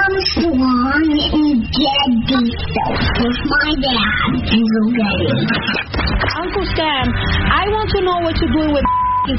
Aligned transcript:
Armstrong 0.00 1.12
and 1.12 1.60
Getty 1.76 2.40
with 3.20 3.36
my 3.52 3.68
dad, 3.84 4.08
Uncle 4.32 4.88
Getty. 4.96 5.28
Uncle 6.40 6.64
Sam, 6.72 7.04
I 7.52 7.68
want 7.68 7.84
to 7.92 8.00
know 8.00 8.24
what 8.24 8.32
you're 8.40 8.48
doing 8.56 8.72
with 8.72 8.84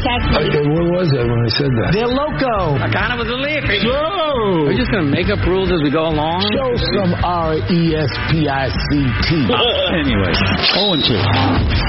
Texas. 0.06 0.38
Okay, 0.38 0.70
what 0.70 0.86
was 0.94 1.10
that 1.18 1.26
when 1.26 1.42
I 1.42 1.50
said 1.58 1.74
that? 1.82 1.90
They're 1.98 2.06
loco. 2.14 2.78
I 2.78 2.94
kind 2.94 3.10
of 3.10 3.26
was 3.26 3.30
a 3.34 3.40
lick. 3.42 3.66
Whoa! 3.90 4.70
Are 4.70 4.78
just 4.78 4.94
going 4.94 5.10
to 5.10 5.12
make 5.12 5.34
up 5.34 5.42
rules 5.50 5.74
as 5.74 5.82
we 5.82 5.90
go 5.90 6.14
along? 6.14 6.46
Show 6.54 6.78
some 6.94 7.18
R 7.26 7.58
E 7.58 7.98
S 7.98 8.12
P 8.30 8.46
I 8.46 8.70
C 8.70 9.02
T. 9.26 9.50
Anyway, 9.98 10.34
0 10.78 10.94
and 10.94 11.04
2. 11.04 11.18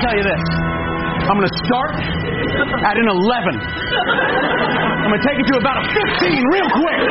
tell 0.01 0.17
you 0.17 0.25
this. 0.25 0.82
I'm 1.23 1.39
going 1.39 1.47
to 1.47 1.59
start 1.71 1.95
at 1.95 2.97
an 2.99 3.07
11. 3.07 3.23
I'm 3.55 5.11
going 5.11 5.23
to 5.23 5.27
take 5.27 5.39
it 5.39 5.47
to 5.55 5.57
about 5.63 5.79
a 5.79 5.85
15 5.87 6.35
real 6.51 6.69
quick. 6.83 7.03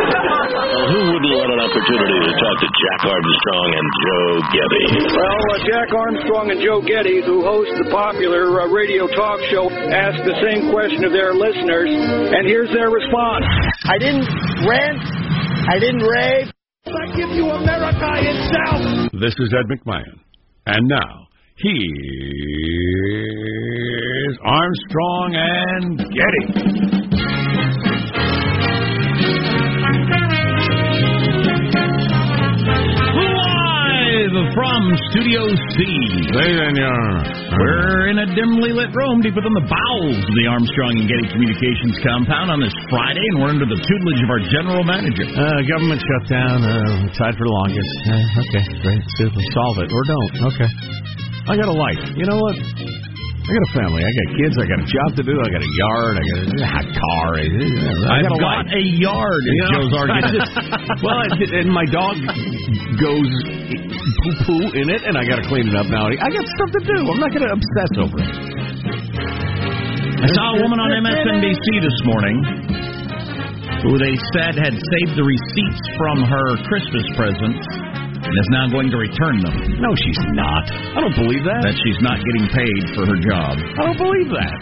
Who 0.91 0.99
wouldn't 1.15 1.31
want 1.31 1.49
an 1.55 1.61
opportunity 1.63 2.17
to 2.27 2.33
talk 2.35 2.55
to 2.59 2.69
Jack 2.75 3.01
Armstrong 3.07 3.69
and 3.71 3.87
Joe 4.03 4.27
Getty? 4.51 4.85
Well, 5.15 5.43
uh, 5.47 5.63
Jack 5.63 5.89
Armstrong 5.95 6.45
and 6.51 6.59
Joe 6.59 6.83
Getty, 6.83 7.23
who 7.23 7.39
host 7.47 7.71
the 7.79 7.87
popular 7.87 8.51
uh, 8.59 8.67
radio 8.67 9.07
talk 9.15 9.39
show, 9.47 9.71
ask 9.71 10.19
the 10.27 10.35
same 10.43 10.71
question 10.75 11.07
of 11.07 11.15
their 11.15 11.31
listeners, 11.31 11.91
and 11.91 12.43
here's 12.47 12.71
their 12.75 12.91
response. 12.91 13.47
I 13.87 13.95
didn't 13.95 14.27
rant. 14.67 14.99
I 15.71 15.79
didn't 15.79 16.03
rave. 16.03 16.51
I 16.83 17.05
give 17.15 17.31
you 17.31 17.47
America 17.47 18.11
itself. 18.27 19.11
This 19.15 19.35
is 19.39 19.53
Ed 19.55 19.71
McMahon. 19.71 20.19
And 20.67 20.87
now, 20.87 21.27
here's 24.31 24.39
Armstrong 24.43 25.35
and 25.35 25.97
Getty. 25.97 26.43
Live 34.31 34.53
from 34.55 34.81
Studio 35.11 35.43
C. 35.75 35.79
We're 37.59 38.07
in 38.07 38.19
a 38.19 38.27
dimly 38.35 38.71
lit 38.71 38.95
room 38.95 39.21
deep 39.21 39.35
within 39.35 39.51
the 39.51 39.67
bowels 39.67 40.23
of 40.23 40.35
the 40.35 40.47
Armstrong 40.47 40.95
and 40.95 41.07
Getty 41.07 41.27
Communications 41.31 41.99
compound 42.03 42.51
on 42.51 42.59
this 42.61 42.73
Friday, 42.89 43.23
and 43.35 43.41
we're 43.41 43.49
under 43.51 43.65
the 43.65 43.75
tutelage 43.75 44.21
of 44.23 44.29
our 44.29 44.39
general 44.47 44.83
manager. 44.83 45.27
Uh, 45.27 45.59
government 45.67 45.99
shutdown. 45.99 46.63
Uh, 46.63 47.11
tied 47.19 47.35
for 47.35 47.45
the 47.47 47.55
longest. 47.63 47.91
Uh, 48.07 48.41
okay, 48.47 48.63
great. 48.79 49.03
Super. 49.19 49.41
Solve 49.51 49.77
it 49.83 49.89
or 49.91 50.03
don't. 50.07 50.55
Okay. 50.55 50.69
I 51.49 51.57
got 51.57 51.67
a 51.67 51.73
life. 51.73 51.99
You 52.15 52.25
know 52.29 52.37
what? 52.37 52.55
I 53.51 53.53
got 53.59 53.67
a 53.67 53.73
family. 53.83 53.99
I 53.99 54.11
got 54.15 54.27
kids. 54.39 54.55
I 54.55 54.63
got 54.63 54.79
a 54.79 54.87
job 54.87 55.09
to 55.19 55.23
do. 55.27 55.35
I 55.35 55.49
got 55.51 55.59
a 55.59 55.71
yard. 55.75 56.13
I 56.15 56.23
got 56.23 56.39
a, 56.39 56.87
car. 56.95 57.27
I, 57.35 57.43
I 57.43 58.15
I've 58.15 58.23
got 58.23 58.31
a 58.31 58.39
got 58.39 58.63
a 58.71 58.83
yard, 58.95 59.41
You 59.43 59.59
know, 59.59 59.91
Joe's 59.91 59.91
just- 60.39 60.55
well, 61.03 61.19
and- 61.19 61.51
and 61.59 61.67
my 61.67 61.83
dog 61.83 62.15
goes 62.95 63.27
poo 64.23 64.35
poo 64.47 64.63
in 64.71 64.87
it, 64.87 65.03
and 65.03 65.19
I 65.19 65.27
got 65.27 65.43
to 65.43 65.45
clean 65.51 65.67
it 65.67 65.75
up 65.75 65.91
now. 65.91 66.07
I 66.07 66.15
got 66.31 66.45
stuff 66.47 66.71
to 66.79 66.81
do. 66.95 66.95
I'm 67.11 67.19
not 67.19 67.35
going 67.35 67.43
to 67.43 67.51
obsess 67.51 67.91
over 67.99 68.17
it. 68.23 68.31
I 70.23 70.27
saw 70.31 70.55
a 70.55 70.57
woman 70.63 70.79
on 70.79 70.95
MSNBC 71.03 71.67
this 71.83 71.99
morning 72.07 72.39
who 73.83 73.99
they 73.99 74.15
said 74.31 74.55
had 74.63 74.79
saved 74.79 75.13
the 75.19 75.27
receipts 75.27 75.83
from 75.99 76.23
her 76.23 76.47
Christmas 76.71 77.03
presents 77.19 77.67
and 78.31 78.39
is 78.39 78.51
now 78.55 78.65
going 78.71 78.87
to 78.87 78.95
return 78.95 79.43
them. 79.43 79.55
No, 79.83 79.91
she's 79.99 80.21
not. 80.31 80.63
I 80.71 81.03
don't 81.03 81.15
believe 81.19 81.43
that. 81.43 81.67
That 81.67 81.75
she's 81.83 81.99
not 81.99 82.15
getting 82.15 82.47
paid 82.55 82.83
for 82.95 83.03
her 83.03 83.19
job. 83.19 83.59
I 83.59 83.91
don't 83.91 83.99
believe 83.99 84.31
that. 84.31 84.55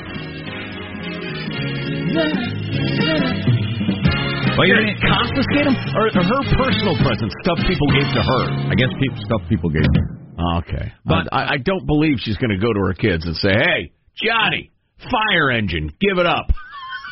Well, 4.58 4.66
you're 4.66 4.82
going 4.82 4.90
to 4.90 5.02
confiscate 5.06 5.66
them, 5.70 5.78
or, 5.94 6.10
or 6.10 6.24
her 6.26 6.44
personal 6.58 6.98
presents, 6.98 7.36
stuff 7.46 7.62
people 7.70 7.88
gave 7.94 8.10
to 8.18 8.22
her? 8.26 8.42
I 8.68 8.76
guess 8.76 8.90
people, 8.98 9.22
stuff 9.22 9.42
people 9.48 9.70
gave 9.70 9.86
her. 9.86 10.18
Ah, 10.40 10.58
okay, 10.66 10.92
but 11.06 11.30
I, 11.32 11.54
I 11.54 11.58
don't 11.62 11.86
believe 11.86 12.18
she's 12.20 12.38
going 12.38 12.52
to 12.52 12.58
go 12.58 12.74
to 12.74 12.80
her 12.90 12.94
kids 12.94 13.26
and 13.26 13.36
say, 13.36 13.52
"Hey, 13.54 13.94
Johnny, 14.18 14.72
fire 14.98 15.52
engine, 15.52 15.94
give 16.02 16.18
it 16.18 16.26
up." 16.26 16.48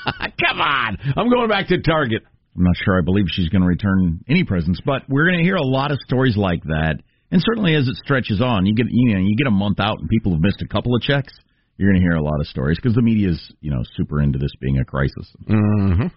Come 0.47 0.62
on, 0.62 0.97
I'm 1.16 1.29
going 1.29 1.50
back 1.50 1.68
to 1.68 1.81
Target. 1.81 2.24
I'm 2.57 2.63
not 2.63 2.75
sure 2.84 2.97
I 2.97 3.01
believe 3.01 3.25
she's 3.29 3.50
going 3.50 3.62
to 3.62 3.68
return 3.68 4.19
any 4.28 4.44
presents, 4.44 4.81
but 4.84 5.03
we're 5.07 5.28
going 5.28 5.38
to 5.38 5.44
hear 5.44 5.56
a 5.56 5.66
lot 5.66 5.91
of 5.91 6.00
stories 6.07 6.35
like 6.35 6.63
that. 6.63 6.95
And 7.29 7.41
certainly 7.45 7.75
as 7.75 7.88
it 7.88 7.95
stretches 7.97 8.41
on, 8.41 8.66
you 8.66 8.73
get 8.73 8.88
you 8.90 9.13
know 9.13 9.22
you 9.22 9.35
get 9.38 9.47
a 9.47 9.51
month 9.51 9.79
out 9.79 10.00
and 10.00 10.09
people 10.09 10.31
have 10.31 10.41
missed 10.41 10.62
a 10.62 10.68
couple 10.68 10.95
of 10.95 11.01
checks. 11.01 11.34
You're 11.78 11.91
going 11.91 12.01
to 12.01 12.07
hear 12.07 12.18
a 12.18 12.23
lot 12.23 12.40
of 12.40 12.47
stories 12.47 12.78
because 12.78 12.95
the 12.95 13.01
media's 13.01 13.53
you 13.59 13.69
know 13.69 13.84
super 13.95 14.22
into 14.22 14.40
this 14.40 14.51
being 14.59 14.79
a 14.79 14.85
crisis. 14.85 15.31
Mm-hmm. 15.47 16.07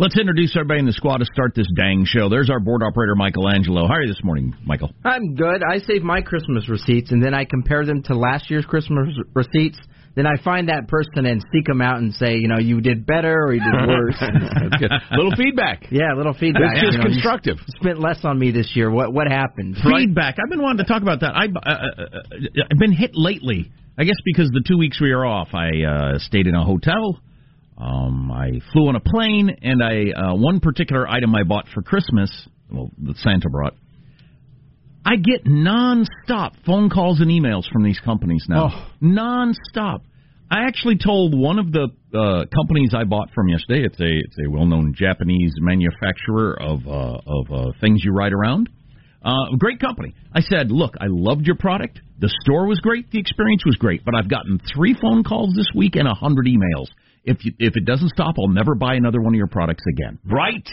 Let's 0.00 0.16
introduce 0.16 0.56
everybody 0.56 0.80
in 0.80 0.86
the 0.86 0.92
squad 0.92 1.18
to 1.18 1.24
start 1.24 1.54
this 1.56 1.66
dang 1.76 2.04
show. 2.06 2.28
There's 2.28 2.50
our 2.50 2.60
board 2.60 2.82
operator 2.84 3.16
Michelangelo. 3.16 3.88
How 3.88 3.94
are 3.94 4.02
you 4.02 4.08
this 4.08 4.22
morning, 4.22 4.54
Michael? 4.64 4.92
I'm 5.04 5.34
good. 5.34 5.60
I 5.68 5.78
save 5.78 6.02
my 6.02 6.22
Christmas 6.22 6.68
receipts 6.68 7.10
and 7.10 7.22
then 7.22 7.34
I 7.34 7.44
compare 7.44 7.84
them 7.84 8.04
to 8.04 8.14
last 8.14 8.48
year's 8.48 8.64
Christmas 8.64 9.08
receipts. 9.34 9.78
Then 10.18 10.26
I 10.26 10.34
find 10.42 10.68
that 10.68 10.88
person 10.88 11.26
and 11.26 11.40
seek 11.52 11.64
them 11.64 11.80
out 11.80 11.98
and 11.98 12.12
say, 12.12 12.38
you 12.38 12.48
know, 12.48 12.58
you 12.58 12.80
did 12.80 13.06
better 13.06 13.32
or 13.40 13.54
you 13.54 13.60
did 13.60 13.88
worse. 13.88 14.20
Little 15.12 15.30
feedback. 15.36 15.86
yeah, 15.92 16.12
little 16.16 16.34
feedback. 16.34 16.72
It's 16.74 16.80
just 16.80 16.92
you 16.94 16.98
know, 16.98 17.04
constructive. 17.04 17.58
spent 17.80 18.00
less 18.00 18.24
on 18.24 18.36
me 18.36 18.50
this 18.50 18.72
year. 18.74 18.90
What 18.90 19.12
what 19.12 19.28
happened? 19.28 19.76
Feedback. 19.76 20.38
I've 20.42 20.50
been 20.50 20.60
wanting 20.60 20.84
to 20.84 20.92
talk 20.92 21.02
about 21.02 21.20
that. 21.20 21.36
I, 21.36 21.44
uh, 21.44 21.70
uh, 21.70 22.64
I've 22.68 22.78
been 22.80 22.90
hit 22.90 23.12
lately. 23.14 23.70
I 23.96 24.02
guess 24.02 24.16
because 24.24 24.48
the 24.48 24.64
two 24.66 24.76
weeks 24.76 25.00
we 25.00 25.14
were 25.14 25.24
off, 25.24 25.54
I 25.54 25.68
uh, 25.84 26.18
stayed 26.18 26.48
in 26.48 26.56
a 26.56 26.64
hotel. 26.64 27.20
Um, 27.76 28.32
I 28.32 28.60
flew 28.72 28.88
on 28.88 28.96
a 28.96 29.00
plane, 29.00 29.56
and 29.62 29.80
I 29.84 30.10
uh, 30.10 30.34
one 30.34 30.58
particular 30.58 31.06
item 31.08 31.32
I 31.36 31.44
bought 31.44 31.66
for 31.72 31.80
Christmas, 31.82 32.48
well, 32.72 32.90
that 33.04 33.18
Santa 33.18 33.48
brought. 33.50 33.74
I 35.04 35.14
get 35.14 35.44
nonstop 35.46 36.54
phone 36.66 36.90
calls 36.90 37.20
and 37.20 37.30
emails 37.30 37.70
from 37.72 37.84
these 37.84 38.00
companies 38.00 38.44
now. 38.48 38.70
Oh. 38.72 38.90
Nonstop. 39.00 40.00
I 40.50 40.64
actually 40.66 40.96
told 40.96 41.38
one 41.38 41.58
of 41.58 41.72
the 41.72 41.88
uh, 42.14 42.44
companies 42.54 42.94
I 42.96 43.04
bought 43.04 43.30
from 43.34 43.48
yesterday. 43.48 43.84
It's 43.84 44.00
a 44.00 44.06
it's 44.06 44.36
a 44.46 44.50
well 44.50 44.64
known 44.64 44.94
Japanese 44.96 45.52
manufacturer 45.58 46.58
of 46.60 46.86
uh, 46.86 47.20
of 47.26 47.52
uh, 47.52 47.72
things 47.80 48.02
you 48.02 48.12
ride 48.12 48.32
around. 48.32 48.70
Uh, 49.22 49.56
great 49.58 49.80
company. 49.80 50.14
I 50.32 50.40
said, 50.40 50.70
look, 50.70 50.94
I 51.00 51.06
loved 51.08 51.44
your 51.46 51.56
product. 51.56 52.00
The 52.20 52.32
store 52.42 52.66
was 52.66 52.78
great. 52.80 53.10
The 53.10 53.18
experience 53.18 53.64
was 53.66 53.76
great. 53.76 54.04
But 54.04 54.14
I've 54.14 54.30
gotten 54.30 54.60
three 54.74 54.96
phone 55.00 55.24
calls 55.24 55.54
this 55.54 55.66
week 55.74 55.96
and 55.96 56.06
a 56.06 56.14
hundred 56.14 56.46
emails. 56.46 56.86
If 57.24 57.44
you, 57.44 57.52
if 57.58 57.76
it 57.76 57.84
doesn't 57.84 58.10
stop, 58.10 58.36
I'll 58.38 58.48
never 58.48 58.74
buy 58.74 58.94
another 58.94 59.20
one 59.20 59.34
of 59.34 59.36
your 59.36 59.48
products 59.48 59.82
again. 59.92 60.18
Right, 60.24 60.66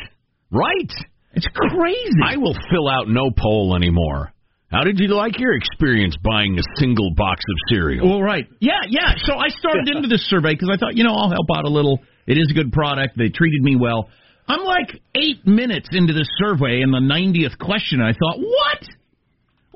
right. 0.52 0.92
It's 1.34 1.48
crazy. 1.54 2.22
I 2.24 2.38
will 2.38 2.56
fill 2.72 2.88
out 2.88 3.10
no 3.10 3.30
poll 3.36 3.76
anymore. 3.76 4.32
How 4.72 4.84
did 4.84 5.00
you 5.00 5.08
like 5.16 5.40
your 5.40 5.54
experience 5.54 6.16
buying 6.24 6.58
a 6.58 6.80
single 6.80 7.12
box 7.16 7.42
of 7.48 7.76
cereal? 7.76 8.10
Well, 8.10 8.22
right. 8.22 8.48
Yeah, 8.60 8.82
yeah. 8.90 9.14
So 9.26 9.36
I 9.36 9.50
started 9.50 9.88
into 9.88 10.08
this 10.08 10.28
survey 10.28 10.54
because 10.54 10.70
I 10.74 10.78
thought, 10.78 10.96
you 10.98 11.04
know, 11.04 11.14
I'll 11.14 11.30
help 11.30 11.48
out 11.56 11.66
a 11.66 11.70
little. 11.70 12.00
It 12.28 12.38
is 12.38 12.48
a 12.50 12.54
good 12.54 12.72
product. 12.74 13.18
They 13.18 13.30
treated 13.30 13.62
me 13.62 13.76
well. 13.76 14.10
I'm 14.48 14.64
like 14.64 15.02
eight 15.16 15.46
minutes 15.46 15.90
into 15.92 16.14
this 16.14 16.28
survey, 16.38 16.82
and 16.82 16.94
the 16.94 17.00
90th 17.00 17.58
question, 17.58 18.02
I 18.02 18.14
thought, 18.14 18.38
what? 18.40 18.82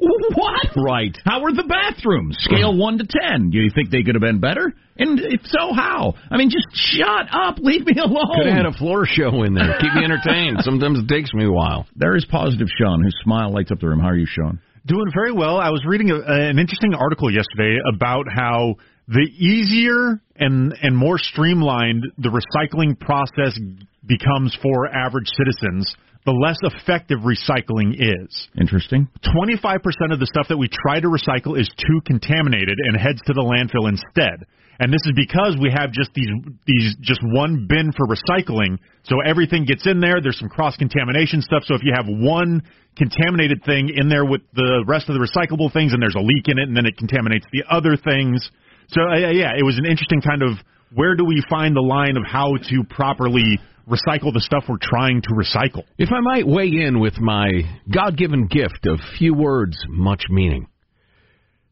What? 0.01 0.67
Right. 0.77 1.15
How 1.25 1.41
were 1.41 1.51
the 1.51 1.63
bathrooms? 1.67 2.37
Scale 2.39 2.77
1 2.77 2.97
to 2.99 3.05
10. 3.05 3.49
Do 3.49 3.57
you 3.57 3.69
think 3.73 3.89
they 3.89 4.03
could 4.03 4.15
have 4.15 4.21
been 4.21 4.39
better? 4.39 4.71
And 4.97 5.19
if 5.19 5.41
so, 5.45 5.73
how? 5.73 6.13
I 6.31 6.37
mean, 6.37 6.49
just 6.49 6.67
shut 6.73 7.27
up. 7.31 7.57
Leave 7.61 7.85
me 7.85 7.95
alone. 7.97 8.31
Could 8.35 8.47
have 8.47 8.57
had 8.57 8.65
a 8.65 8.77
floor 8.77 9.05
show 9.05 9.43
in 9.43 9.53
there. 9.55 9.77
Keep 9.79 9.93
me 9.93 10.03
entertained. 10.05 10.59
Sometimes 10.61 10.99
it 10.99 11.07
takes 11.09 11.33
me 11.33 11.45
a 11.45 11.51
while. 11.51 11.85
There 11.95 12.15
is 12.15 12.25
positive 12.25 12.67
Sean, 12.77 13.01
whose 13.03 13.15
smile 13.23 13.51
lights 13.53 13.71
up 13.71 13.79
the 13.79 13.87
room. 13.87 13.99
How 13.99 14.09
are 14.09 14.15
you, 14.17 14.27
Sean? 14.27 14.59
Doing 14.85 15.11
very 15.13 15.31
well. 15.31 15.57
I 15.57 15.69
was 15.69 15.83
reading 15.85 16.09
a, 16.09 16.15
an 16.15 16.57
interesting 16.57 16.93
article 16.93 17.29
yesterday 17.31 17.77
about 17.93 18.25
how 18.33 18.75
the 19.07 19.27
easier 19.37 20.21
and 20.35 20.73
and 20.81 20.95
more 20.95 21.17
streamlined 21.17 22.05
the 22.17 22.29
recycling 22.29 22.97
process 22.97 23.59
becomes 24.05 24.57
for 24.61 24.87
average 24.87 25.27
citizens, 25.35 25.93
the 26.29 26.37
less 26.37 26.61
effective 26.61 27.25
recycling 27.25 27.97
is. 27.97 28.29
Interesting. 28.53 29.09
25% 29.33 30.13
of 30.13 30.21
the 30.21 30.29
stuff 30.29 30.45
that 30.49 30.57
we 30.57 30.69
try 30.69 31.01
to 31.01 31.09
recycle 31.09 31.57
is 31.57 31.65
too 31.73 31.99
contaminated 32.05 32.77
and 32.77 32.93
heads 33.01 33.17
to 33.25 33.33
the 33.33 33.41
landfill 33.41 33.89
instead. 33.89 34.45
And 34.79 34.93
this 34.93 35.01
is 35.09 35.13
because 35.17 35.57
we 35.59 35.73
have 35.73 35.91
just 35.91 36.13
these 36.13 36.29
these 36.65 36.95
just 37.01 37.19
one 37.33 37.67
bin 37.67 37.91
for 37.91 38.07
recycling. 38.07 38.77
So 39.03 39.19
everything 39.25 39.65
gets 39.65 39.85
in 39.87 39.99
there. 39.99 40.21
There's 40.21 40.39
some 40.39 40.47
cross 40.47 40.77
contamination 40.77 41.41
stuff. 41.41 41.63
So 41.65 41.75
if 41.75 41.81
you 41.83 41.91
have 41.97 42.05
one 42.07 42.61
contaminated 42.95 43.65
thing 43.65 43.89
in 43.89 44.07
there 44.07 44.23
with 44.23 44.41
the 44.53 44.85
rest 44.87 45.09
of 45.09 45.19
the 45.19 45.23
recyclable 45.25 45.73
things, 45.73 45.91
and 45.91 46.01
there's 46.01 46.15
a 46.15 46.23
leak 46.23 46.47
in 46.47 46.59
it, 46.59 46.69
and 46.69 46.77
then 46.77 46.85
it 46.85 46.95
contaminates 46.95 47.45
the 47.51 47.65
other 47.67 47.97
things. 47.97 48.49
So 48.87 49.01
uh, 49.01 49.33
yeah, 49.33 49.51
it 49.57 49.65
was 49.65 49.77
an 49.77 49.85
interesting 49.85 50.21
kind 50.21 50.43
of 50.43 50.55
where 50.93 51.15
do 51.15 51.25
we 51.25 51.43
find 51.49 51.75
the 51.75 51.83
line 51.83 52.15
of 52.15 52.23
how 52.23 52.55
to 52.55 52.83
properly 52.87 53.59
recycle 53.89 54.33
the 54.33 54.41
stuff 54.41 54.65
we're 54.69 54.77
trying 54.81 55.21
to 55.23 55.29
recycle. 55.29 55.83
If 55.97 56.09
I 56.11 56.19
might 56.21 56.47
weigh 56.47 56.69
in 56.69 56.99
with 56.99 57.19
my 57.19 57.49
God 57.91 58.17
given 58.17 58.47
gift 58.47 58.85
of 58.85 58.99
few 59.17 59.33
words, 59.33 59.77
much 59.89 60.23
meaning. 60.29 60.67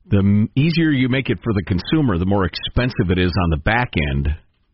The 0.09 0.47
easier 0.55 0.89
you 0.89 1.09
make 1.09 1.29
it 1.29 1.39
for 1.43 1.53
the 1.53 1.63
consumer, 1.63 2.17
the 2.17 2.25
more 2.25 2.45
expensive 2.45 3.11
it 3.11 3.19
is 3.19 3.33
on 3.43 3.49
the 3.49 3.57
back 3.57 3.91
end, 4.11 4.29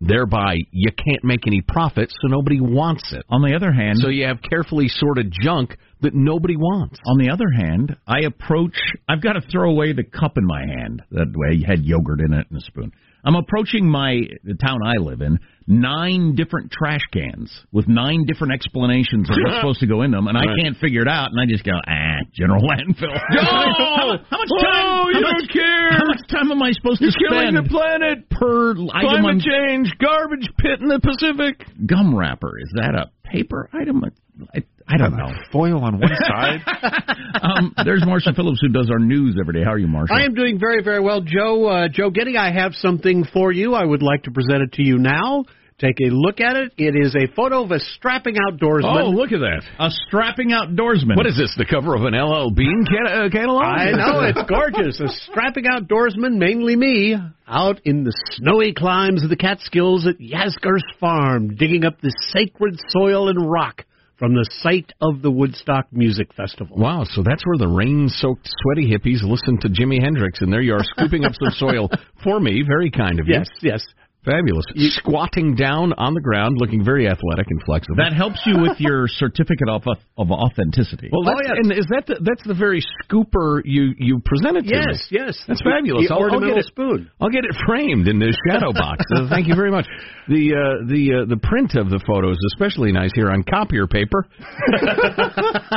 Thereby, 0.05 0.55
you 0.71 0.91
can't 0.91 1.23
make 1.23 1.47
any 1.47 1.61
profit, 1.61 2.11
so 2.11 2.27
nobody 2.27 2.59
wants 2.59 3.13
it. 3.13 3.23
On 3.29 3.41
the 3.41 3.55
other 3.55 3.71
hand, 3.71 3.99
so 3.99 4.09
you 4.09 4.25
have 4.25 4.41
carefully 4.41 4.87
sorted 4.89 5.33
junk 5.41 5.77
that 6.01 6.13
nobody 6.13 6.57
wants. 6.57 6.99
On 7.05 7.17
the 7.17 7.29
other 7.29 7.49
hand, 7.49 7.95
I 8.05 8.25
approach. 8.25 8.75
I've 9.07 9.21
got 9.21 9.33
to 9.33 9.41
throw 9.49 9.69
away 9.71 9.93
the 9.93 10.03
cup 10.03 10.37
in 10.37 10.45
my 10.45 10.59
hand 10.59 11.03
that 11.11 11.31
way 11.33 11.55
you 11.55 11.65
had 11.65 11.85
yogurt 11.85 12.19
in 12.19 12.33
it 12.33 12.47
and 12.49 12.59
a 12.59 12.61
spoon. 12.61 12.91
I'm 13.23 13.35
approaching 13.35 13.87
my 13.87 14.19
the 14.43 14.55
town 14.55 14.79
I 14.85 14.97
live 15.01 15.21
in 15.21 15.39
nine 15.65 16.35
different 16.35 16.71
trash 16.71 16.99
cans 17.13 17.49
with 17.71 17.87
nine 17.87 18.25
different 18.27 18.53
explanations 18.53 19.29
of 19.29 19.37
what's 19.41 19.55
supposed 19.61 19.79
to 19.79 19.87
go 19.87 20.01
in 20.01 20.11
them, 20.11 20.27
and 20.27 20.37
I 20.37 20.41
Right. 20.43 20.59
can't 20.61 20.77
figure 20.77 21.01
it 21.01 21.07
out. 21.07 21.29
And 21.31 21.39
I 21.39 21.45
just 21.45 21.63
go, 21.63 21.71
ah, 21.71 22.17
general 22.33 22.61
landfill. 22.61 23.15
No! 23.31 23.41
how, 23.41 24.17
how 24.29 24.37
much 24.37 24.49
Oh, 24.51 24.61
time? 24.61 25.07
you 25.07 25.13
how 25.13 25.21
don't 25.21 25.41
much, 25.41 25.49
care. 25.51 25.91
How 25.91 26.05
much 26.05 26.19
time 26.29 26.51
am 26.51 26.61
I 26.61 26.71
supposed 26.73 26.99
You're 27.01 27.11
to 27.11 27.17
killing 27.29 27.55
the 27.55 27.63
planet. 27.69 28.29
per 28.29 28.71
item 28.71 28.87
Climate 28.89 29.25
on 29.25 29.39
change, 29.39 29.93
garbage 29.99 30.49
pit 30.57 30.81
in 30.81 30.87
the 30.89 30.99
Pacific. 30.99 31.65
gum 31.85 32.13
wrapper? 32.15 32.59
Is 32.59 32.71
that 32.75 32.93
a 32.95 33.09
paper 33.27 33.69
item? 33.73 34.03
I, 34.03 34.57
I 34.57 34.63
don't 34.97 35.15
know. 35.17 35.31
Foil 35.51 35.83
on 35.83 35.99
one 35.99 36.11
side. 36.27 36.59
um, 37.41 37.73
there's 37.85 38.03
Marshall 38.05 38.33
Phillips 38.33 38.59
who 38.61 38.69
does 38.69 38.89
our 38.91 38.99
news 38.99 39.37
every 39.39 39.53
day. 39.53 39.63
How 39.63 39.71
are 39.71 39.79
you, 39.79 39.87
Marshall? 39.87 40.15
I 40.15 40.23
am 40.23 40.33
doing 40.33 40.59
very, 40.59 40.83
very 40.83 40.99
well, 40.99 41.21
Joe. 41.21 41.67
Uh, 41.67 41.87
Joe 41.87 42.09
Getty, 42.09 42.37
I 42.37 42.51
have 42.51 42.73
something 42.73 43.25
for 43.33 43.51
you. 43.51 43.73
I 43.73 43.83
would 43.83 44.03
like 44.03 44.23
to 44.23 44.31
present 44.31 44.61
it 44.61 44.73
to 44.73 44.83
you 44.83 44.97
now. 44.97 45.45
Take 45.79 45.99
a 46.01 46.11
look 46.11 46.39
at 46.39 46.55
it. 46.55 46.73
It 46.77 46.95
is 46.95 47.15
a 47.15 47.33
photo 47.35 47.63
of 47.63 47.71
a 47.71 47.79
strapping 47.79 48.35
outdoorsman. 48.35 49.03
Oh, 49.03 49.09
look 49.09 49.31
at 49.31 49.39
that. 49.39 49.63
A 49.79 49.89
strapping 50.07 50.49
outdoorsman. 50.49 51.17
What 51.17 51.25
is 51.25 51.35
this, 51.35 51.53
the 51.57 51.65
cover 51.65 51.95
of 51.95 52.03
an 52.03 52.13
LL 52.13 52.51
Bean 52.51 52.85
cat- 52.85 53.11
uh, 53.11 53.29
catalog? 53.29 53.63
I 53.63 53.91
know 53.91 54.21
it's 54.21 54.47
gorgeous. 54.47 55.01
A 55.01 55.07
strapping 55.29 55.65
outdoorsman, 55.65 56.37
mainly 56.37 56.75
me, 56.75 57.17
out 57.47 57.81
in 57.85 58.03
the 58.03 58.13
snowy 58.33 58.73
climes 58.73 59.23
of 59.23 59.29
the 59.29 59.35
Catskills 59.35 60.07
at 60.07 60.19
Yasgur's 60.19 60.85
farm, 60.99 61.55
digging 61.55 61.85
up 61.85 61.99
the 62.01 62.13
sacred 62.29 62.79
soil 62.89 63.29
and 63.29 63.49
rock 63.49 63.83
from 64.17 64.33
the 64.33 64.47
site 64.61 64.91
of 65.01 65.21
the 65.21 65.31
Woodstock 65.31 65.87
Music 65.91 66.33
Festival. 66.33 66.77
Wow, 66.77 67.03
so 67.03 67.23
that's 67.23 67.45
where 67.45 67.57
the 67.57 67.67
rain-soaked, 67.67 68.49
sweaty 68.61 68.91
hippies 68.91 69.23
listen 69.23 69.59
to 69.61 69.69
Jimi 69.69 70.01
Hendrix, 70.01 70.41
and 70.41 70.51
there 70.51 70.61
you 70.61 70.73
are 70.73 70.83
scooping 70.83 71.25
up 71.25 71.33
some 71.33 71.51
soil 71.57 71.89
for 72.23 72.39
me. 72.39 72.63
Very 72.65 72.91
kind 72.91 73.19
of 73.19 73.27
you. 73.27 73.35
Yes, 73.35 73.47
yes. 73.61 73.85
Fabulous. 74.25 74.65
You, 74.73 74.89
Squatting 74.89 75.55
down 75.55 75.93
on 75.93 76.13
the 76.13 76.21
ground, 76.21 76.57
looking 76.59 76.83
very 76.83 77.07
athletic 77.07 77.47
and 77.49 77.61
flexible. 77.65 77.97
That 77.97 78.13
helps 78.13 78.39
you 78.45 78.61
with 78.61 78.79
your 78.79 79.07
certificate 79.19 79.67
of 79.69 79.83
of 80.17 80.31
authenticity. 80.31 81.09
well, 81.11 81.23
that's, 81.23 81.49
and 81.59 81.71
is 81.71 81.87
that 81.89 82.05
the, 82.07 82.19
that's 82.23 82.43
the 82.47 82.53
very 82.53 82.81
scooper 83.03 83.61
you 83.65 83.93
you 83.97 84.21
presented 84.23 84.65
to 84.65 84.71
me? 84.75 84.81
Yes, 84.87 85.07
yes. 85.11 85.37
That's 85.47 85.61
fabulous. 85.61 86.07
The 86.07 86.13
I'll, 86.13 86.31
I'll 86.31 86.39
get 86.39 86.57
it. 86.57 86.65
spoon. 86.65 87.11
I'll 87.19 87.29
get 87.29 87.43
it 87.43 87.55
framed 87.67 88.07
in 88.07 88.19
the 88.19 88.35
shadow 88.49 88.71
box. 88.73 89.03
Uh, 89.13 89.29
thank 89.29 89.47
you 89.47 89.53
very 89.53 89.69
much. 89.69 89.85
The 90.27 90.55
uh, 90.55 90.87
the 90.89 91.21
uh, 91.21 91.25
the 91.29 91.37
print 91.37 91.75
of 91.75 91.89
the 91.91 92.01
photo 92.07 92.31
is 92.31 92.37
especially 92.55 92.91
nice 92.91 93.11
here 93.13 93.29
on 93.29 93.43
copier 93.43 93.85
paper 93.85 94.25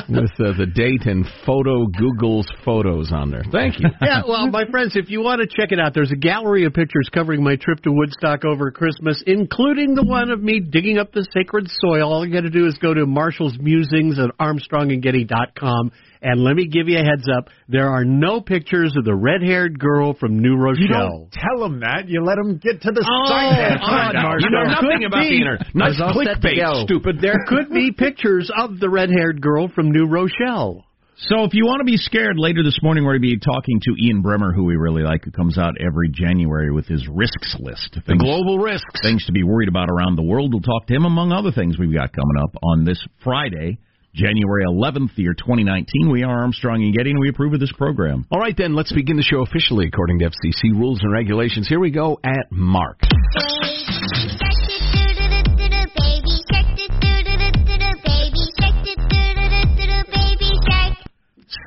with 0.08 0.30
uh, 0.40 0.56
the 0.56 0.66
date 0.74 1.04
and 1.06 1.26
photo 1.44 1.86
Google's 1.86 2.46
photos 2.64 3.12
on 3.12 3.30
there. 3.30 3.42
Thank 3.52 3.78
you. 3.80 3.88
yeah, 4.00 4.22
well, 4.26 4.46
my 4.48 4.64
friends, 4.70 4.96
if 4.96 5.10
you 5.10 5.20
want 5.20 5.42
to 5.42 5.46
check 5.46 5.72
it 5.72 5.78
out, 5.80 5.92
there's 5.92 6.12
a 6.12 6.16
gallery 6.16 6.64
of 6.64 6.72
pictures 6.72 7.08
covering 7.12 7.42
my 7.42 7.56
trip 7.56 7.82
to 7.82 7.90
Woodstock 7.92 8.35
over 8.44 8.70
Christmas, 8.70 9.22
including 9.26 9.94
the 9.94 10.04
one 10.04 10.30
of 10.30 10.42
me 10.42 10.60
digging 10.60 10.98
up 10.98 11.12
the 11.12 11.26
sacred 11.32 11.68
soil. 11.70 12.12
All 12.12 12.26
you 12.26 12.32
got 12.32 12.42
to 12.42 12.50
do 12.50 12.66
is 12.66 12.74
go 12.78 12.92
to 12.94 13.06
Marshall's 13.06 13.56
Musings 13.58 14.18
at 14.18 14.30
ArmstrongandGetty.com. 14.38 15.92
And 16.22 16.42
let 16.42 16.56
me 16.56 16.66
give 16.66 16.88
you 16.88 16.96
a 16.98 17.04
heads 17.04 17.28
up: 17.28 17.50
there 17.68 17.88
are 17.88 18.04
no 18.04 18.40
pictures 18.40 18.94
of 18.96 19.04
the 19.04 19.14
red-haired 19.14 19.78
girl 19.78 20.14
from 20.14 20.38
New 20.40 20.56
Rochelle. 20.56 20.80
You 20.82 20.88
don't 20.88 21.30
tell 21.30 21.60
them 21.60 21.80
that. 21.80 22.08
You 22.08 22.24
let 22.24 22.36
them 22.36 22.56
get 22.58 22.80
to 22.82 22.90
the 22.90 23.04
Oh, 23.06 23.28
site 23.28 23.52
and 23.52 23.80
God, 23.80 23.86
find 23.86 24.16
out. 24.16 24.22
Marshall. 24.22 24.48
You 24.50 24.56
know 24.56 24.64
nothing 24.72 25.04
about 25.04 25.20
be- 25.20 25.28
the 25.28 25.36
internet. 25.36 25.74
Nice 25.74 26.00
I 26.00 26.06
was 26.06 26.14
all 26.16 26.24
set 26.24 26.40
to 26.40 26.48
clickbait, 26.48 26.84
stupid. 26.84 27.20
There 27.20 27.44
could 27.46 27.70
be 27.70 27.92
pictures 27.92 28.50
of 28.56 28.80
the 28.80 28.88
red-haired 28.88 29.40
girl 29.42 29.68
from 29.68 29.92
New 29.92 30.06
Rochelle. 30.08 30.85
So 31.18 31.44
if 31.44 31.54
you 31.54 31.64
want 31.64 31.80
to 31.80 31.84
be 31.84 31.96
scared, 31.96 32.36
later 32.36 32.62
this 32.62 32.78
morning 32.82 33.02
we're 33.02 33.16
going 33.16 33.22
to 33.22 33.36
be 33.36 33.40
talking 33.40 33.80
to 33.80 33.94
Ian 34.04 34.22
Bremmer, 34.22 34.54
who 34.54 34.64
we 34.64 34.76
really 34.76 35.02
like, 35.02 35.24
who 35.24 35.30
comes 35.30 35.56
out 35.56 35.72
every 35.80 36.10
January 36.10 36.70
with 36.70 36.84
his 36.86 37.08
risks 37.08 37.56
list. 37.58 37.96
The 38.06 38.16
global 38.16 38.58
risks. 38.58 39.00
things 39.00 39.24
to 39.24 39.32
be 39.32 39.42
worried 39.42 39.70
about 39.70 39.88
around 39.88 40.16
the 40.16 40.22
world. 40.22 40.52
We'll 40.52 40.60
talk 40.60 40.86
to 40.88 40.94
him, 40.94 41.06
among 41.06 41.32
other 41.32 41.52
things 41.52 41.78
we've 41.78 41.94
got 41.94 42.12
coming 42.12 42.36
up 42.42 42.54
on 42.62 42.84
this 42.84 43.02
Friday, 43.24 43.78
January 44.14 44.64
11th, 44.68 45.16
year 45.16 45.32
2019. 45.32 46.12
We 46.12 46.22
are 46.22 46.42
Armstrong 46.42 46.82
and 46.82 46.94
Getty, 46.94 47.12
and 47.12 47.18
we 47.18 47.30
approve 47.30 47.54
of 47.54 47.60
this 47.60 47.72
program. 47.72 48.26
All 48.30 48.38
right, 48.38 48.54
then, 48.54 48.74
let's 48.74 48.92
begin 48.92 49.16
the 49.16 49.22
show 49.22 49.40
officially 49.40 49.86
according 49.86 50.18
to 50.18 50.26
FCC 50.26 50.72
rules 50.74 51.00
and 51.00 51.10
regulations. 51.10 51.66
Here 51.66 51.80
we 51.80 51.90
go 51.90 52.20
at 52.24 52.52
Mark. 52.52 53.00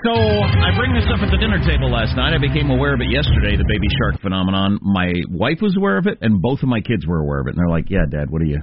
So 0.04 0.16
I 0.16 0.72
bring 0.80 0.96
this 0.96 1.04
up 1.12 1.20
at 1.20 1.28
the 1.28 1.36
dinner 1.36 1.60
table 1.60 1.92
last 1.92 2.16
night. 2.16 2.32
I 2.32 2.40
became 2.40 2.72
aware 2.72 2.94
of 2.96 3.02
it 3.02 3.12
yesterday, 3.12 3.58
the 3.60 3.68
baby 3.68 3.88
shark 4.00 4.22
phenomenon. 4.22 4.80
My 4.82 5.12
wife 5.28 5.60
was 5.62 5.76
aware 5.76 5.98
of 5.98 6.08
it, 6.08 6.20
and 6.22 6.42
both 6.42 6.64
of 6.64 6.70
my 6.70 6.80
kids 6.80 7.06
were 7.06 7.20
aware 7.20 7.42
of 7.42 7.48
it. 7.48 7.56
And 7.56 7.60
they're 7.60 7.68
like, 7.68 7.90
"Yeah, 7.92 8.08
Dad, 8.10 8.30
what 8.32 8.42
are 8.42 8.46
you? 8.48 8.62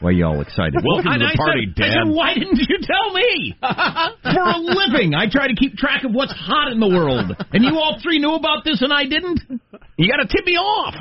Why 0.00 0.08
are 0.08 0.12
you 0.12 0.24
all 0.24 0.40
excited?" 0.40 0.80
Welcome 0.80 1.12
to 1.12 1.18
the 1.18 1.28
I 1.28 1.36
party, 1.36 1.68
said, 1.76 1.84
I 1.84 1.88
Dad. 1.88 1.92
said, 1.92 2.08
"Why 2.08 2.32
didn't 2.32 2.56
you 2.64 2.78
tell 2.80 3.12
me?" 3.12 3.28
For 4.32 4.44
a 4.48 4.56
living, 4.64 5.12
I 5.12 5.28
try 5.28 5.48
to 5.48 5.54
keep 5.54 5.76
track 5.76 6.04
of 6.04 6.12
what's 6.16 6.32
hot 6.32 6.72
in 6.72 6.80
the 6.80 6.88
world, 6.88 7.36
and 7.52 7.62
you 7.62 7.76
all 7.76 8.00
three 8.00 8.18
knew 8.18 8.32
about 8.32 8.64
this, 8.64 8.80
and 8.80 8.90
I 8.92 9.04
didn't. 9.04 9.44
You 10.00 10.08
got 10.08 10.24
to 10.24 10.26
tip 10.26 10.46
me 10.46 10.56
off. 10.56 10.94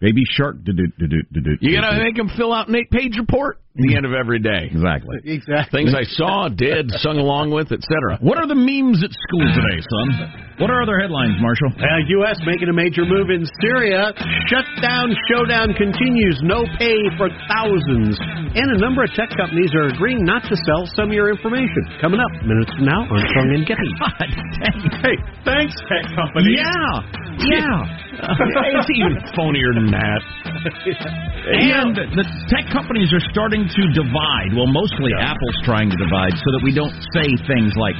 Baby 0.00 0.22
shark. 0.24 0.56
You 0.64 1.80
got 1.80 1.90
to 1.90 2.02
make 2.02 2.16
them 2.16 2.30
fill 2.36 2.52
out 2.52 2.68
an 2.68 2.76
eight-page 2.76 3.18
report 3.18 3.58
at 3.76 3.82
the 3.86 3.96
end 3.96 4.06
of 4.06 4.12
every 4.12 4.40
day. 4.40 4.70
exactly. 4.70 5.18
Exactly. 5.24 5.84
Things 5.84 5.94
I 5.94 6.04
saw, 6.04 6.48
did, 6.48 6.90
sung 6.98 7.18
along 7.18 7.50
with, 7.50 7.70
etc. 7.70 8.18
What 8.20 8.38
are 8.38 8.46
the 8.46 8.54
memes 8.54 9.04
at 9.04 9.10
school 9.12 9.44
today, 9.54 9.80
son? 9.80 10.49
What 10.60 10.68
are 10.68 10.84
other 10.84 11.00
headlines, 11.00 11.40
Marshall? 11.40 11.72
Uh, 11.72 12.20
U.S. 12.20 12.36
making 12.44 12.68
a 12.68 12.76
major 12.76 13.08
move 13.08 13.32
in 13.32 13.48
Syria. 13.64 14.12
Shutdown 14.44 15.08
showdown 15.32 15.72
continues. 15.72 16.36
No 16.44 16.68
pay 16.76 17.00
for 17.16 17.32
thousands. 17.48 18.20
And 18.52 18.68
a 18.68 18.76
number 18.76 19.00
of 19.00 19.08
tech 19.16 19.32
companies 19.40 19.72
are 19.72 19.88
agreeing 19.88 20.20
not 20.20 20.44
to 20.52 20.54
sell 20.68 20.84
some 20.92 21.08
of 21.08 21.16
your 21.16 21.32
information. 21.32 21.80
Coming 22.04 22.20
up 22.20 22.28
minutes 22.44 22.76
from 22.76 22.84
now 22.84 23.08
on 23.08 23.20
Strong 23.32 23.48
and 23.56 23.64
Getty. 23.64 23.88
God. 24.04 24.28
Hey, 25.00 25.16
thanks, 25.48 25.72
tech 25.88 26.04
company. 26.12 26.52
Yeah, 26.52 26.92
yeah. 27.56 28.84
it's 28.84 28.92
even 29.00 29.16
phonier 29.32 29.72
than 29.72 29.88
that. 29.96 30.20
And 31.40 31.96
the 31.96 32.24
tech 32.52 32.68
companies 32.68 33.08
are 33.16 33.24
starting 33.32 33.64
to 33.64 33.82
divide. 33.96 34.52
Well, 34.52 34.68
mostly 34.68 35.08
Apple's 35.16 35.56
trying 35.64 35.88
to 35.88 35.96
divide 35.96 36.36
so 36.36 36.48
that 36.52 36.60
we 36.62 36.76
don't 36.76 36.92
say 37.16 37.32
things 37.48 37.72
like 37.80 37.96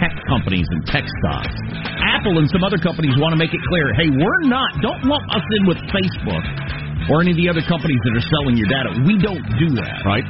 tech 0.00 0.16
companies 0.24 0.64
and 0.72 0.80
tech 0.86 1.04
stocks. 1.20 1.52
Apple 2.02 2.38
and 2.38 2.46
some 2.50 2.62
other 2.62 2.78
companies 2.78 3.14
want 3.18 3.34
to 3.34 3.40
make 3.40 3.50
it 3.50 3.60
clear, 3.68 3.92
hey, 3.98 4.10
we're 4.10 4.42
not, 4.46 4.70
don't 4.82 5.02
lump 5.06 5.24
us 5.34 5.42
in 5.60 5.66
with 5.66 5.78
Facebook 5.90 6.44
or 7.10 7.22
any 7.24 7.32
of 7.32 7.38
the 7.40 7.48
other 7.48 7.62
companies 7.64 7.98
that 8.04 8.12
are 8.18 8.26
selling 8.28 8.56
your 8.56 8.68
data. 8.68 8.90
We 9.06 9.16
don't 9.18 9.42
do 9.58 9.68
that. 9.80 10.04
Right? 10.04 10.24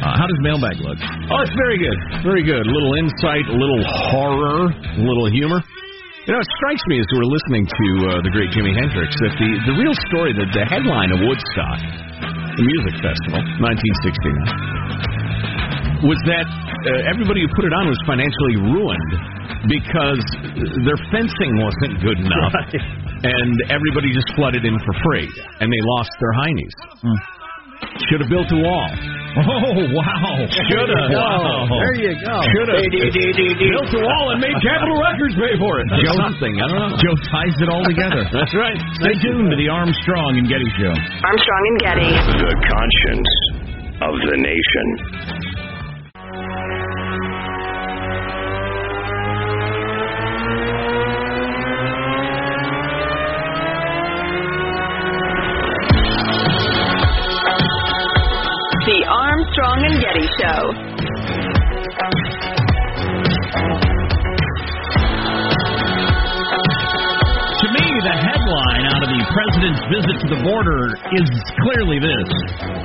Uh, 0.00 0.16
how 0.16 0.24
does 0.24 0.40
mailbag 0.40 0.80
look? 0.80 0.96
Oh, 1.28 1.44
it's 1.44 1.52
very 1.60 1.76
good. 1.76 1.98
Very 2.24 2.40
good. 2.42 2.64
A 2.64 2.72
little 2.72 2.94
insight, 2.96 3.44
a 3.52 3.56
little 3.56 3.84
horror, 4.10 4.72
a 4.72 5.02
little 5.04 5.28
humor. 5.28 5.60
You 6.24 6.32
know, 6.36 6.40
it 6.40 6.48
strikes 6.56 6.80
me 6.88 7.00
as 7.00 7.06
we're 7.16 7.24
listening 7.28 7.66
to 7.68 7.86
uh, 8.08 8.20
the 8.24 8.30
great 8.32 8.48
Jimi 8.52 8.72
Hendrix 8.76 9.12
that 9.24 9.36
the, 9.36 9.50
the 9.72 9.76
real 9.76 9.92
story, 10.08 10.32
the, 10.32 10.46
the 10.52 10.64
headline 10.68 11.12
of 11.12 11.20
Woodstock, 11.20 11.78
the 12.56 12.64
music 12.64 12.94
festival, 13.00 13.40
1969, 13.60 16.08
was 16.08 16.16
that 16.28 16.46
uh, 16.48 17.10
everybody 17.12 17.42
who 17.44 17.48
put 17.52 17.64
it 17.68 17.72
on 17.76 17.84
was 17.88 18.00
financially 18.08 18.56
ruined 18.56 19.12
because 19.68 20.22
their 20.86 21.00
fencing 21.12 21.52
wasn't 21.60 22.00
good 22.00 22.18
enough. 22.20 22.54
And 23.20 23.52
everybody 23.68 24.12
just 24.16 24.32
flooded 24.36 24.64
in 24.64 24.76
for 24.80 24.94
free, 25.04 25.28
and 25.60 25.68
they 25.68 25.82
lost 25.98 26.10
their 26.20 26.32
heinies. 26.40 26.74
Hmm. 27.04 27.18
Should 28.08 28.20
have 28.20 28.28
built 28.32 28.48
a 28.52 28.60
wall. 28.60 28.88
Oh, 29.40 29.72
wow. 29.94 30.36
Should 30.68 30.90
have. 30.90 31.08
Wow. 31.16 31.64
There 31.80 31.96
you 31.96 32.12
go. 32.18 32.34
Should 32.44 32.68
have 32.68 32.82
built 32.92 33.90
a 33.96 34.02
wall 34.04 34.24
and 34.34 34.38
made 34.40 34.52
Capitol 34.60 35.00
Records 35.00 35.32
pay 35.36 35.54
for 35.56 35.80
it. 35.80 35.86
Joe- 36.02 36.18
something. 36.18 36.54
I 36.60 36.66
don't 36.68 36.76
know. 36.76 36.96
Joe 37.00 37.16
ties 37.32 37.56
it 37.60 37.68
all 37.72 37.84
together. 37.84 38.24
That's 38.36 38.52
right. 38.52 38.76
Stay 39.00 39.14
tuned 39.24 39.48
to 39.48 39.56
the 39.56 39.68
Armstrong 39.72 40.36
and 40.40 40.46
Getty 40.48 40.68
Show. 40.76 40.92
Armstrong 40.92 41.62
and 41.72 41.78
Getty. 41.80 42.10
The 42.42 42.56
conscience 42.68 43.32
of 44.04 44.12
the 44.28 44.36
nation. 44.44 44.86
The 70.30 70.40
border 70.46 70.94
is 71.18 71.28
clearly 71.66 71.98
this 71.98 72.28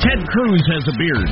Ted 0.02 0.25
Cruz 0.28 0.62
has 0.74 0.84
a 0.90 0.96
beard. 0.98 1.30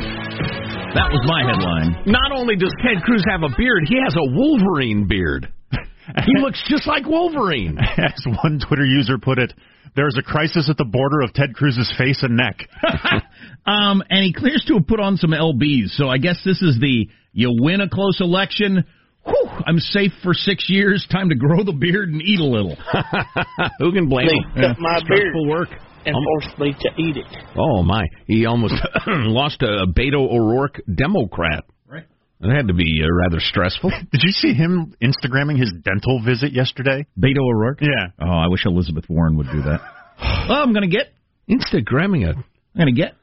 That 0.93 1.09
was 1.09 1.25
my 1.25 1.41
headline. 1.41 2.05
Not 2.05 2.31
only 2.31 2.55
does 2.55 2.73
Ted 2.85 3.01
Cruz 3.03 3.25
have 3.27 3.41
a 3.41 3.49
beard, 3.57 3.85
he 3.89 3.97
has 4.03 4.13
a 4.15 4.25
Wolverine 4.37 5.07
beard. 5.07 5.51
He 6.25 6.33
looks 6.41 6.61
just 6.67 6.85
like 6.85 7.05
Wolverine. 7.07 7.77
As 7.79 8.25
one 8.43 8.59
Twitter 8.59 8.83
user 8.85 9.17
put 9.17 9.39
it, 9.39 9.53
there's 9.95 10.17
a 10.19 10.21
crisis 10.21 10.69
at 10.69 10.75
the 10.75 10.83
border 10.83 11.21
of 11.21 11.31
Ted 11.33 11.53
Cruz's 11.55 11.91
face 11.97 12.21
and 12.23 12.35
neck. 12.37 12.59
Um, 13.65 14.03
and 14.09 14.25
he 14.25 14.33
clears 14.33 14.61
to 14.67 14.73
have 14.73 14.85
put 14.87 14.99
on 14.99 15.15
some 15.15 15.31
LBs. 15.31 15.91
So 15.95 16.09
I 16.09 16.17
guess 16.17 16.35
this 16.43 16.61
is 16.61 16.77
the 16.81 17.07
you 17.31 17.55
win 17.61 17.79
a 17.79 17.87
close 17.87 18.19
election. 18.19 18.83
Whew, 19.25 19.49
I'm 19.65 19.79
safe 19.79 20.11
for 20.21 20.33
six 20.33 20.69
years. 20.69 21.07
Time 21.09 21.29
to 21.29 21.35
grow 21.35 21.63
the 21.63 21.71
beard 21.71 22.09
and 22.09 22.21
eat 22.21 22.41
a 22.41 22.45
little. 22.45 22.75
Who 23.79 23.93
can 23.93 24.09
blame 24.09 24.27
They 24.27 24.61
him? 24.61 24.73
cut 24.73 24.79
my 24.81 24.97
Stressful 24.99 25.45
beard 25.45 25.47
work. 25.47 25.69
And 26.05 26.15
Um, 26.15 26.23
forced 26.23 26.59
me 26.59 26.73
to 26.79 27.01
eat 27.01 27.17
it. 27.17 27.25
Oh 27.57 27.83
my! 27.83 28.03
He 28.27 28.45
almost 28.45 28.75
lost 29.07 29.61
a 29.61 29.85
Beto 29.87 30.29
O'Rourke 30.31 30.81
Democrat. 30.93 31.63
Right. 31.87 32.05
That 32.41 32.55
had 32.55 32.67
to 32.67 32.73
be 32.73 33.01
uh, 33.03 33.07
rather 33.25 33.39
stressful. 33.39 33.89
Did 34.11 34.21
you 34.23 34.31
see 34.31 34.53
him 34.53 34.95
Instagramming 35.01 35.59
his 35.59 35.71
dental 35.83 36.21
visit 36.23 36.51
yesterday? 36.53 37.05
Beto 37.19 37.39
O'Rourke? 37.39 37.79
Yeah. 37.81 38.07
Oh, 38.21 38.29
I 38.29 38.47
wish 38.47 38.65
Elizabeth 38.65 39.05
Warren 39.09 39.37
would 39.37 39.47
do 39.51 39.61
that. 39.61 39.79
oh, 40.49 40.61
I'm 40.61 40.73
going 40.73 40.89
to 40.89 40.95
get, 40.95 41.13
Instagramming 41.49 42.27
it. 42.27 42.35
I'm 42.35 42.77
going 42.77 42.93
to 42.93 43.01
get 43.01 43.13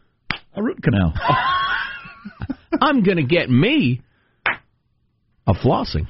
a 0.54 0.62
root 0.62 0.82
canal. 0.82 1.12
I'm 2.80 3.02
gonna 3.02 3.26
get 3.26 3.50
me 3.50 4.00
a 5.46 5.52
flossing. 5.54 6.06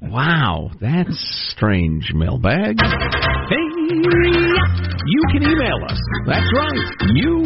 wow, 0.00 0.70
that's 0.80 1.52
strange, 1.54 2.12
mailbag. 2.14 2.76
Hey, 2.80 4.37
you 5.06 5.22
can 5.32 5.42
email 5.42 5.80
us. 5.88 6.00
That's 6.26 6.50
right, 6.52 6.84
you. 7.16 7.44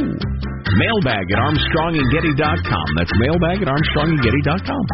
Mailbag 0.73 1.27
at 1.31 1.39
ArmstrongandGetty.com. 1.39 2.87
That's 2.97 3.13
mailbag 3.19 3.63
at 3.63 3.69
ArmstrongandGetty.com. 3.69 4.85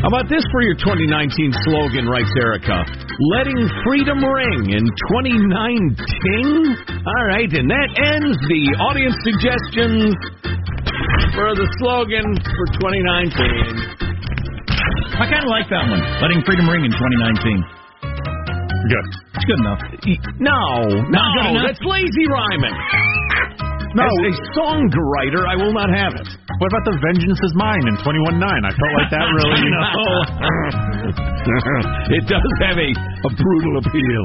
How 0.00 0.08
about 0.08 0.28
this 0.32 0.44
for 0.50 0.62
your 0.62 0.74
2019 0.80 1.52
slogan, 1.68 2.08
writes 2.08 2.32
Erica? 2.40 2.84
Letting 3.36 3.68
freedom 3.84 4.24
ring 4.24 4.72
in 4.72 4.84
2019? 5.12 5.44
All 7.04 7.24
right, 7.28 7.52
and 7.52 7.68
that 7.68 7.88
ends 8.00 8.38
the 8.48 8.62
audience 8.80 9.16
suggestions 9.20 10.16
for 11.36 11.52
the 11.52 11.68
slogan 11.80 12.24
for 12.32 12.66
2019. 12.80 14.00
I 15.20 15.28
kind 15.28 15.44
of 15.44 15.52
like 15.52 15.68
that 15.68 15.84
one. 15.84 16.00
Letting 16.24 16.40
freedom 16.48 16.64
ring 16.68 16.84
in 16.84 16.92
2019. 16.92 17.79
Good. 18.88 19.06
It's 19.36 19.44
good 19.44 19.60
enough. 19.60 19.80
No, 20.40 20.56
no, 21.12 21.24
enough? 21.52 21.68
that's 21.68 21.82
lazy 21.84 22.26
rhyming. 22.32 22.76
No. 23.92 24.06
As 24.06 24.14
a 24.22 24.32
songwriter, 24.54 25.42
I 25.50 25.58
will 25.58 25.74
not 25.74 25.90
have 25.90 26.14
it. 26.14 26.28
What 26.62 26.68
about 26.70 26.84
the 26.86 26.96
Vengeance 27.02 27.40
is 27.42 27.52
Mine 27.58 27.82
in 27.90 27.96
21-9? 28.00 28.38
I 28.38 28.70
felt 28.70 28.94
like 29.02 29.10
that 29.10 29.26
really. 29.34 29.60
no. 29.74 29.82
it 32.16 32.22
does 32.30 32.52
have 32.62 32.78
a, 32.78 32.90
a 32.94 33.30
brutal 33.34 33.74
appeal. 33.82 34.24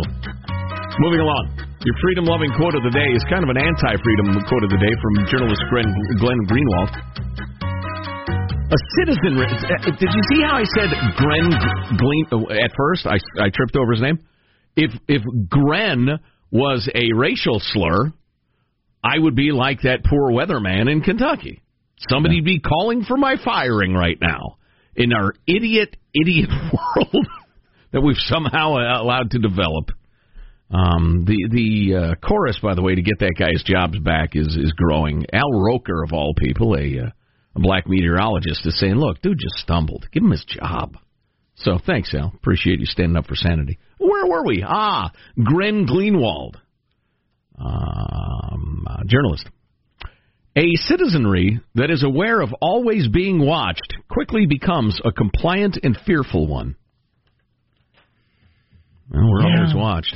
Moving 1.02 1.20
along. 1.26 1.46
Your 1.84 1.98
freedom 2.02 2.26
loving 2.26 2.54
quote 2.56 2.74
of 2.78 2.84
the 2.86 2.94
day 2.94 3.10
is 3.12 3.26
kind 3.30 3.44
of 3.44 3.50
an 3.50 3.58
anti 3.58 3.94
freedom 4.00 4.38
quote 4.48 4.64
of 4.64 4.72
the 4.72 4.80
day 4.80 4.94
from 5.02 5.12
journalist 5.28 5.62
Glenn, 5.74 5.90
Glenn 6.22 6.42
Greenwald. 6.48 6.92
A 8.66 8.80
citizen. 8.98 9.38
uh, 9.38 9.92
Did 9.98 10.10
you 10.10 10.24
see 10.34 10.42
how 10.42 10.58
I 10.58 10.66
said 10.78 10.90
Glenn 11.18 11.54
oh, 12.34 12.50
at 12.54 12.72
first? 12.78 13.06
I, 13.06 13.18
I 13.42 13.50
tripped 13.50 13.76
over 13.78 13.92
his 13.94 14.02
name. 14.02 14.18
If 14.75 14.91
if 15.08 15.22
Gren 15.50 16.20
was 16.51 16.89
a 16.94 17.15
racial 17.15 17.60
slur, 17.60 18.13
I 19.03 19.20
would 19.20 19.36
be 19.36 19.51
like 19.51 19.82
that 19.82 20.03
poor 20.03 20.32
weatherman 20.32 20.91
in 20.91 21.01
Kentucky. 21.01 21.62
Somebody'd 22.10 22.46
be 22.46 22.60
calling 22.60 23.03
for 23.03 23.17
my 23.17 23.36
firing 23.44 23.94
right 23.94 24.17
now 24.22 24.58
in 24.96 25.13
our 25.13 25.34
idiot, 25.48 25.96
idiot 26.13 26.50
world 26.96 27.27
that 27.91 28.01
we've 28.01 28.15
somehow 28.17 28.75
allowed 29.01 29.32
to 29.32 29.39
develop. 29.39 29.91
Um, 30.72 31.25
the 31.25 31.48
the 31.51 31.96
uh, 31.96 32.27
chorus, 32.27 32.58
by 32.62 32.74
the 32.74 32.82
way, 32.82 32.96
to 32.96 33.01
get 33.01 33.20
that 33.20 33.36
guy's 33.38 33.63
jobs 33.63 34.00
back 34.00 34.36
is 34.36 34.48
is 34.48 34.74
growing. 34.75 35.25
Al 35.32 35.51
Roker, 35.51 36.03
of 36.03 36.12
all 36.12 36.34
people, 36.36 36.75
a, 36.75 37.05
uh, 37.05 37.10
a 37.55 37.60
black 37.60 37.88
meteorologist, 37.88 38.65
is 38.65 38.77
saying, 38.79 38.96
"Look, 38.96 39.22
dude 39.22 39.38
just 39.38 39.63
stumbled. 39.63 40.08
Give 40.12 40.24
him 40.24 40.32
his 40.32 40.44
job." 40.46 40.98
So 41.56 41.78
thanks, 41.86 42.14
Al. 42.14 42.32
Appreciate 42.36 42.80
you 42.80 42.86
standing 42.86 43.16
up 43.16 43.28
for 43.28 43.36
sanity. 43.36 43.78
Where 43.98 44.28
were 44.28 44.44
we? 44.46 44.64
Ah, 44.68 45.12
Gren 45.42 45.86
Greenwald, 45.88 46.56
um, 47.58 48.86
journalist. 49.08 49.48
A 50.58 50.76
citizenry 50.76 51.60
that 51.76 51.92
is 51.92 52.04
aware 52.04 52.40
of 52.42 52.54
always 52.62 53.08
being 53.10 53.40
watched 53.46 53.94
quickly 54.10 54.46
becomes 54.46 55.00
a 55.04 55.12
compliant 55.12 55.78
and 55.84 55.98
fearful 56.06 56.48
one. 56.48 56.76
Well, 59.12 59.30
we're 59.30 59.42
Yeah. 59.48 59.58
always 59.60 59.74
watched. 59.76 60.16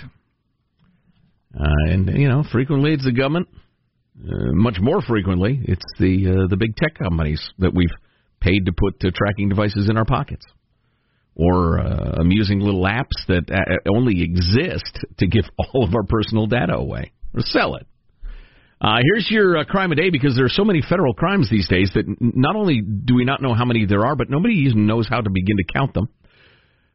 Uh, 1.58 1.66
and, 1.90 2.10
you 2.18 2.28
know, 2.30 2.44
frequently 2.44 2.94
it's 2.94 3.04
the 3.04 3.12
government. 3.12 3.48
Uh, 4.22 4.52
much 4.54 4.80
more 4.80 5.02
frequently, 5.02 5.60
it's 5.64 5.86
the 5.98 6.28
uh, 6.30 6.48
the 6.50 6.58
big 6.58 6.76
tech 6.76 6.96
companies 6.96 7.42
that 7.60 7.74
we've 7.74 7.88
paid 8.42 8.66
to 8.66 8.74
put 8.74 8.96
uh, 9.06 9.12
tracking 9.16 9.48
devices 9.50 9.90
in 9.90 9.96
our 9.98 10.04
pockets, 10.06 10.46
or 11.40 11.80
uh, 11.80 12.18
amusing 12.20 12.60
little 12.60 12.84
apps 12.84 13.16
that 13.28 13.50
uh, 13.50 13.90
only 13.96 14.22
exist 14.22 15.00
to 15.18 15.28
give 15.28 15.46
all 15.58 15.86
of 15.86 15.96
our 15.96 16.04
personal 16.04 16.48
data 16.48 16.74
away 16.74 17.14
or 17.34 17.42
sell 17.42 17.76
it. 17.76 17.88
Uh, 18.82 18.98
here's 19.04 19.28
your 19.30 19.58
uh, 19.58 19.66
crime 19.66 19.92
a 19.92 19.96
day 19.96 20.10
because 20.10 20.36
there 20.36 20.46
are 20.46 20.50
so 20.50 20.64
many 20.64 20.82
federal 20.82 21.14
crimes 21.14 21.50
these 21.50 21.68
days 21.68 21.92
that 21.96 22.06
not 22.20 22.56
only 22.56 22.82
do 22.82 23.16
we 23.16 23.26
not 23.26 23.42
know 23.42 23.54
how 23.54 23.66
many 23.66 23.86
there 23.86 24.06
are, 24.06 24.16
but 24.16 24.30
nobody 24.30 24.54
even 24.54 24.88
knows 24.88 25.08
how 25.10 25.20
to 25.20 25.30
begin 25.30 25.58
to 25.58 25.64
count 25.74 25.94
them. 25.94 26.08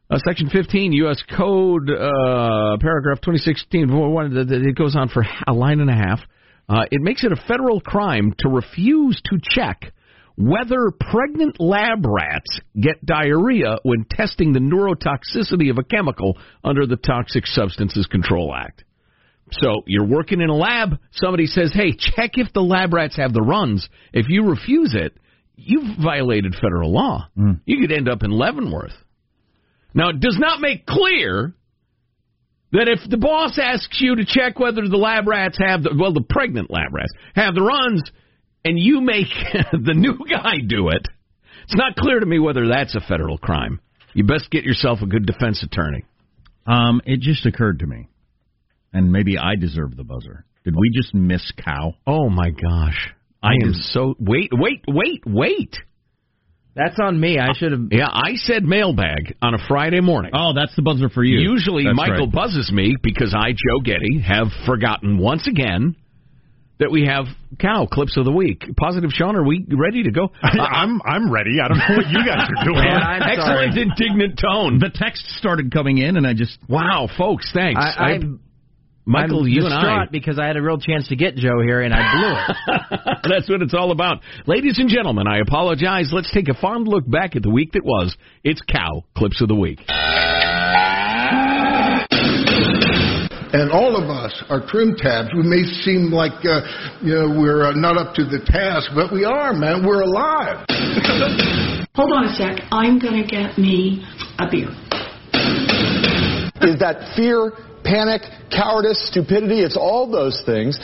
Uh, 0.09 0.19
Section 0.23 0.49
15, 0.49 0.93
U.S. 0.93 1.23
Code, 1.35 1.89
uh, 1.89 2.77
paragraph 2.79 3.21
2016, 3.21 3.89
it 3.89 4.75
goes 4.75 4.95
on 4.95 5.09
for 5.09 5.25
a 5.47 5.53
line 5.53 5.79
and 5.79 5.89
a 5.89 5.93
half. 5.93 6.19
Uh, 6.69 6.85
it 6.91 7.01
makes 7.01 7.23
it 7.23 7.31
a 7.31 7.35
federal 7.47 7.81
crime 7.81 8.33
to 8.39 8.49
refuse 8.49 9.19
to 9.25 9.39
check 9.41 9.93
whether 10.37 10.91
pregnant 10.91 11.59
lab 11.59 12.05
rats 12.05 12.59
get 12.79 13.05
diarrhea 13.05 13.77
when 13.83 14.05
testing 14.09 14.51
the 14.51 14.59
neurotoxicity 14.59 15.69
of 15.69 15.77
a 15.77 15.83
chemical 15.83 16.37
under 16.63 16.85
the 16.85 16.97
Toxic 16.97 17.45
Substances 17.45 18.05
Control 18.07 18.53
Act. 18.53 18.83
So 19.51 19.83
you're 19.85 20.07
working 20.07 20.41
in 20.41 20.49
a 20.49 20.55
lab, 20.55 20.97
somebody 21.13 21.45
says, 21.45 21.71
hey, 21.73 21.93
check 21.97 22.31
if 22.33 22.51
the 22.51 22.61
lab 22.61 22.93
rats 22.93 23.15
have 23.17 23.31
the 23.31 23.41
runs. 23.41 23.87
If 24.11 24.25
you 24.27 24.49
refuse 24.49 24.95
it, 24.95 25.17
you've 25.55 25.97
violated 26.03 26.55
federal 26.55 26.91
law. 26.91 27.27
Hmm. 27.35 27.51
You 27.65 27.79
could 27.79 27.95
end 27.95 28.09
up 28.09 28.23
in 28.23 28.31
Leavenworth. 28.31 28.95
Now, 29.93 30.09
it 30.09 30.19
does 30.19 30.37
not 30.39 30.59
make 30.59 30.85
clear 30.85 31.53
that 32.73 32.89
if 32.89 33.09
the 33.09 33.17
boss 33.17 33.57
asks 33.61 34.01
you 34.01 34.15
to 34.15 34.25
check 34.25 34.59
whether 34.59 34.81
the 34.81 34.97
lab 34.97 35.27
rats 35.27 35.57
have 35.65 35.83
the, 35.83 35.95
well, 35.97 36.11
the 36.11 36.25
pregnant 36.27 36.69
lab 36.69 36.93
rats 36.93 37.13
have 37.35 37.55
the 37.55 37.61
runs, 37.61 38.03
and 38.65 38.77
you 38.77 38.99
make 38.99 39.27
the 39.71 39.93
new 39.93 40.17
guy 40.29 40.55
do 40.67 40.89
it, 40.89 41.07
it's 41.63 41.75
not 41.75 41.95
clear 41.95 42.19
to 42.19 42.25
me 42.25 42.39
whether 42.39 42.67
that's 42.67 42.95
a 42.95 42.99
federal 42.99 43.37
crime. 43.37 43.79
You 44.13 44.23
best 44.23 44.51
get 44.51 44.63
yourself 44.63 44.99
a 45.01 45.05
good 45.05 45.25
defense 45.25 45.63
attorney. 45.63 46.03
Um, 46.65 47.01
it 47.05 47.19
just 47.19 47.45
occurred 47.45 47.79
to 47.79 47.87
me, 47.87 48.09
and 48.91 49.11
maybe 49.11 49.37
I 49.37 49.55
deserve 49.55 49.95
the 49.95 50.03
buzzer. 50.03 50.45
Did 50.63 50.75
we 50.75 50.89
just 50.93 51.13
miss 51.13 51.51
cow? 51.63 51.93
Oh 52.07 52.29
my 52.29 52.49
gosh! 52.49 53.13
I 53.43 53.53
am 53.63 53.73
so 53.73 54.15
wait, 54.19 54.49
wait, 54.51 54.83
wait, 54.87 55.23
wait. 55.27 55.75
That's 56.75 56.97
on 56.99 57.19
me. 57.19 57.37
I 57.39 57.53
should 57.53 57.71
have. 57.71 57.81
Yeah, 57.91 58.07
I 58.11 58.33
said 58.35 58.63
mailbag 58.63 59.35
on 59.41 59.53
a 59.53 59.57
Friday 59.67 60.01
morning. 60.01 60.31
Oh, 60.33 60.51
that's 60.55 60.75
the 60.75 60.81
buzzer 60.81 61.07
for 61.07 61.23
you. 61.23 61.39
Usually 61.39 61.85
That's 61.85 61.95
Michael 61.95 62.25
right. 62.25 62.33
buzzes 62.33 62.71
me 62.71 62.95
because 63.01 63.33
I, 63.37 63.51
Joe 63.51 63.79
Getty, 63.83 64.21
have 64.27 64.47
forgotten 64.65 65.17
once 65.17 65.47
again 65.47 65.95
that 66.79 66.91
we 66.91 67.05
have 67.05 67.25
cow 67.59 67.87
clips 67.89 68.17
of 68.17 68.25
the 68.25 68.31
week. 68.31 68.63
Positive 68.77 69.09
Sean, 69.11 69.35
are 69.35 69.43
we 69.45 69.65
ready 69.71 70.03
to 70.03 70.11
go? 70.11 70.29
I'm 70.41 71.01
I'm 71.05 71.31
ready. 71.31 71.59
I 71.63 71.67
don't 71.67 71.77
know 71.77 71.95
what 71.97 72.07
you 72.07 72.25
guys 72.25 72.47
are 72.49 72.65
doing. 72.65 72.83
Excellent 72.85 73.77
indignant 73.77 74.39
tone. 74.39 74.79
The 74.79 74.91
text 74.93 75.25
started 75.37 75.71
coming 75.71 75.97
in, 75.99 76.17
and 76.17 76.27
I 76.27 76.33
just 76.33 76.57
wow, 76.67 77.07
folks, 77.17 77.49
thanks. 77.53 77.79
I, 77.81 77.89
I- 77.97 78.09
I'm, 78.15 78.39
Michael, 79.07 79.41
I'm 79.41 79.47
you 79.49 79.65
and 79.65 79.73
I. 79.73 80.05
because 80.11 80.39
I 80.39 80.47
had 80.47 80.57
a 80.57 80.61
real 80.63 80.79
chance 80.79 81.07
to 81.09 81.15
get 81.15 81.35
Joe 81.35 81.61
here 81.63 81.81
and 81.81 81.93
I 81.93 82.11
blew 82.11 82.75
it. 82.75 83.19
That's 83.29 83.47
what 83.47 83.61
it's 83.61 83.75
all 83.75 83.91
about. 83.91 84.21
Ladies 84.47 84.79
and 84.79 84.89
gentlemen, 84.89 85.27
I 85.27 85.37
apologize. 85.39 86.09
Let's 86.11 86.31
take 86.33 86.49
a 86.49 86.55
fond 86.55 86.87
look 86.87 87.07
back 87.07 87.35
at 87.35 87.43
the 87.43 87.51
week 87.51 87.73
that 87.73 87.83
was. 87.85 88.17
It's 88.43 88.61
cow 88.61 89.03
clips 89.15 89.41
of 89.43 89.47
the 89.47 89.53
week. 89.53 89.79
And 93.55 93.71
all 93.71 93.95
of 93.95 94.09
us 94.09 94.35
are 94.49 94.59
trim 94.67 94.95
tabs. 94.97 95.29
We 95.31 95.47
may 95.47 95.63
seem 95.63 96.11
like 96.11 96.43
uh, 96.43 96.59
you 96.99 97.15
know 97.15 97.39
we're 97.39 97.71
uh, 97.71 97.71
not 97.71 97.95
up 97.95 98.13
to 98.15 98.25
the 98.25 98.43
task, 98.43 98.91
but 98.93 99.13
we 99.13 99.23
are, 99.23 99.53
man. 99.53 99.87
We're 99.87 100.01
alive. 100.03 100.67
Hold 101.95 102.11
on 102.11 102.25
a 102.27 102.35
sec. 102.35 102.67
I'm 102.75 102.99
going 102.99 103.15
to 103.15 103.23
get 103.23 103.57
me 103.57 104.03
a 104.39 104.51
beer. 104.51 104.67
is 106.67 106.83
that 106.83 107.15
fear 107.15 107.53
panic, 107.85 108.23
cowardice, 108.51 108.99
stupidity. 109.07 109.61
It's 109.63 109.77
all 109.77 110.11
those 110.11 110.43
things. 110.45 110.75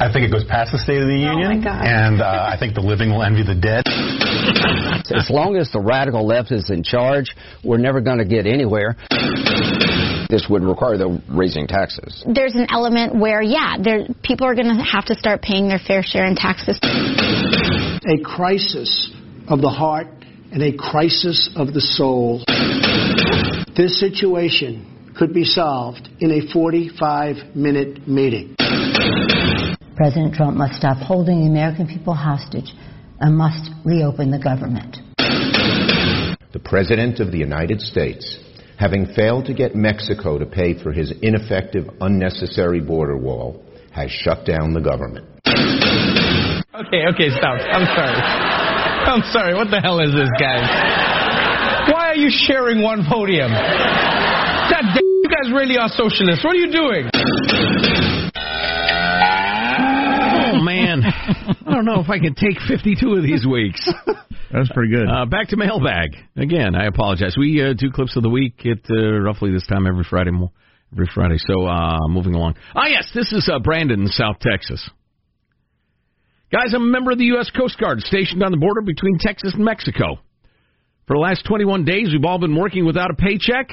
I 0.00 0.08
think 0.12 0.24
it 0.24 0.32
goes 0.32 0.44
past 0.48 0.72
the 0.72 0.78
State 0.78 1.00
of 1.00 1.08
the 1.08 1.20
Union, 1.20 1.60
and 1.66 2.22
uh, 2.22 2.48
I 2.48 2.56
think 2.58 2.74
the 2.74 2.80
living 2.80 3.10
will 3.10 3.22
envy 3.22 3.44
the 3.44 3.54
dead. 3.54 3.84
As 5.12 5.28
long 5.28 5.56
as 5.56 5.70
the 5.72 5.80
radical 5.80 6.26
left 6.26 6.52
is 6.52 6.70
in 6.70 6.82
charge, 6.82 7.36
we're 7.64 7.76
never 7.76 8.00
going 8.00 8.18
to 8.18 8.24
get 8.24 8.46
anywhere. 8.46 8.96
This 10.28 10.46
would 10.50 10.62
require 10.62 10.98
the 10.98 11.22
raising 11.28 11.66
taxes. 11.66 12.24
There's 12.26 12.54
an 12.54 12.66
element 12.70 13.14
where, 13.14 13.42
yeah, 13.42 13.76
there, 13.82 14.06
people 14.22 14.46
are 14.46 14.54
going 14.54 14.76
to 14.76 14.82
have 14.82 15.04
to 15.06 15.14
start 15.14 15.42
paying 15.42 15.68
their 15.68 15.78
fair 15.78 16.02
share 16.02 16.26
in 16.26 16.34
taxes. 16.34 16.78
A 16.82 18.22
crisis 18.24 19.12
of 19.48 19.60
the 19.60 19.68
heart 19.68 20.08
and 20.52 20.62
a 20.62 20.76
crisis 20.76 21.50
of 21.54 21.74
the 21.74 21.80
soul. 21.80 22.44
This 23.76 24.00
situation 24.00 25.14
could 25.16 25.32
be 25.32 25.44
solved 25.44 26.08
in 26.20 26.30
a 26.30 26.52
45 26.52 27.54
minute 27.54 28.06
meeting. 28.08 28.56
President 29.96 30.34
Trump 30.34 30.56
must 30.56 30.74
stop 30.74 30.98
holding 30.98 31.44
the 31.44 31.50
American 31.50 31.86
people 31.86 32.14
hostage 32.14 32.72
and 33.20 33.36
must 33.36 33.70
reopen 33.84 34.30
the 34.30 34.38
government. 34.38 34.98
The 36.52 36.60
President 36.62 37.20
of 37.20 37.32
the 37.32 37.38
United 37.38 37.80
States, 37.80 38.38
having 38.78 39.06
failed 39.14 39.46
to 39.46 39.54
get 39.54 39.74
Mexico 39.74 40.38
to 40.38 40.46
pay 40.46 40.80
for 40.82 40.92
his 40.92 41.12
ineffective, 41.22 41.88
unnecessary 42.00 42.80
border 42.80 43.16
wall, 43.16 43.64
has 43.92 44.10
shut 44.10 44.44
down 44.44 44.74
the 44.74 44.80
government. 44.80 45.26
Okay, 46.76 47.08
okay, 47.08 47.30
stop. 47.32 47.56
I'm 47.56 47.86
sorry. 47.96 48.20
I'm 49.06 49.22
sorry. 49.32 49.54
What 49.54 49.70
the 49.70 49.80
hell 49.80 50.00
is 50.00 50.12
this, 50.12 50.28
guys? 50.38 50.68
Why 51.90 52.08
are 52.08 52.16
you 52.16 52.28
sharing 52.28 52.82
one 52.82 53.06
podium? 53.08 53.50
God 53.50 54.84
damn, 54.92 55.00
you 55.00 55.30
guys 55.30 55.52
really 55.52 55.78
are 55.78 55.88
socialists. 55.88 56.44
What 56.44 56.54
are 56.54 56.60
you 56.60 56.70
doing? 56.70 57.95
Oh 60.56 60.62
man, 60.62 61.02
I 61.04 61.70
don't 61.70 61.84
know 61.84 62.00
if 62.00 62.08
I 62.08 62.18
can 62.18 62.34
take 62.34 62.56
52 62.66 63.14
of 63.14 63.22
these 63.22 63.46
weeks. 63.46 63.86
That's 64.52 64.70
pretty 64.72 64.94
good. 64.94 65.06
Uh, 65.08 65.26
back 65.26 65.48
to 65.48 65.56
mailbag 65.56 66.16
again. 66.36 66.74
I 66.74 66.86
apologize. 66.86 67.36
We 67.38 67.62
uh, 67.62 67.74
do 67.76 67.90
clips 67.90 68.16
of 68.16 68.22
the 68.22 68.30
week 68.30 68.64
at 68.64 68.78
uh, 68.90 69.20
roughly 69.20 69.52
this 69.52 69.66
time 69.66 69.86
every 69.86 70.04
Friday. 70.08 70.30
Every 70.92 71.10
Friday. 71.12 71.36
So 71.38 71.66
uh, 71.66 72.08
moving 72.08 72.34
along. 72.34 72.54
Ah, 72.74 72.86
yes, 72.86 73.10
this 73.14 73.32
is 73.32 73.50
uh, 73.52 73.58
Brandon 73.58 74.00
in 74.00 74.08
South 74.08 74.38
Texas. 74.40 74.88
Guys, 76.50 76.72
I'm 76.74 76.82
a 76.82 76.86
member 76.86 77.10
of 77.10 77.18
the 77.18 77.24
U.S. 77.36 77.50
Coast 77.50 77.78
Guard 77.78 78.00
stationed 78.00 78.42
on 78.42 78.52
the 78.52 78.56
border 78.56 78.80
between 78.80 79.18
Texas 79.18 79.52
and 79.54 79.64
Mexico. 79.64 80.20
For 81.06 81.16
the 81.16 81.20
last 81.20 81.44
21 81.44 81.84
days, 81.84 82.08
we've 82.12 82.24
all 82.24 82.38
been 82.38 82.56
working 82.56 82.86
without 82.86 83.10
a 83.10 83.14
paycheck, 83.14 83.68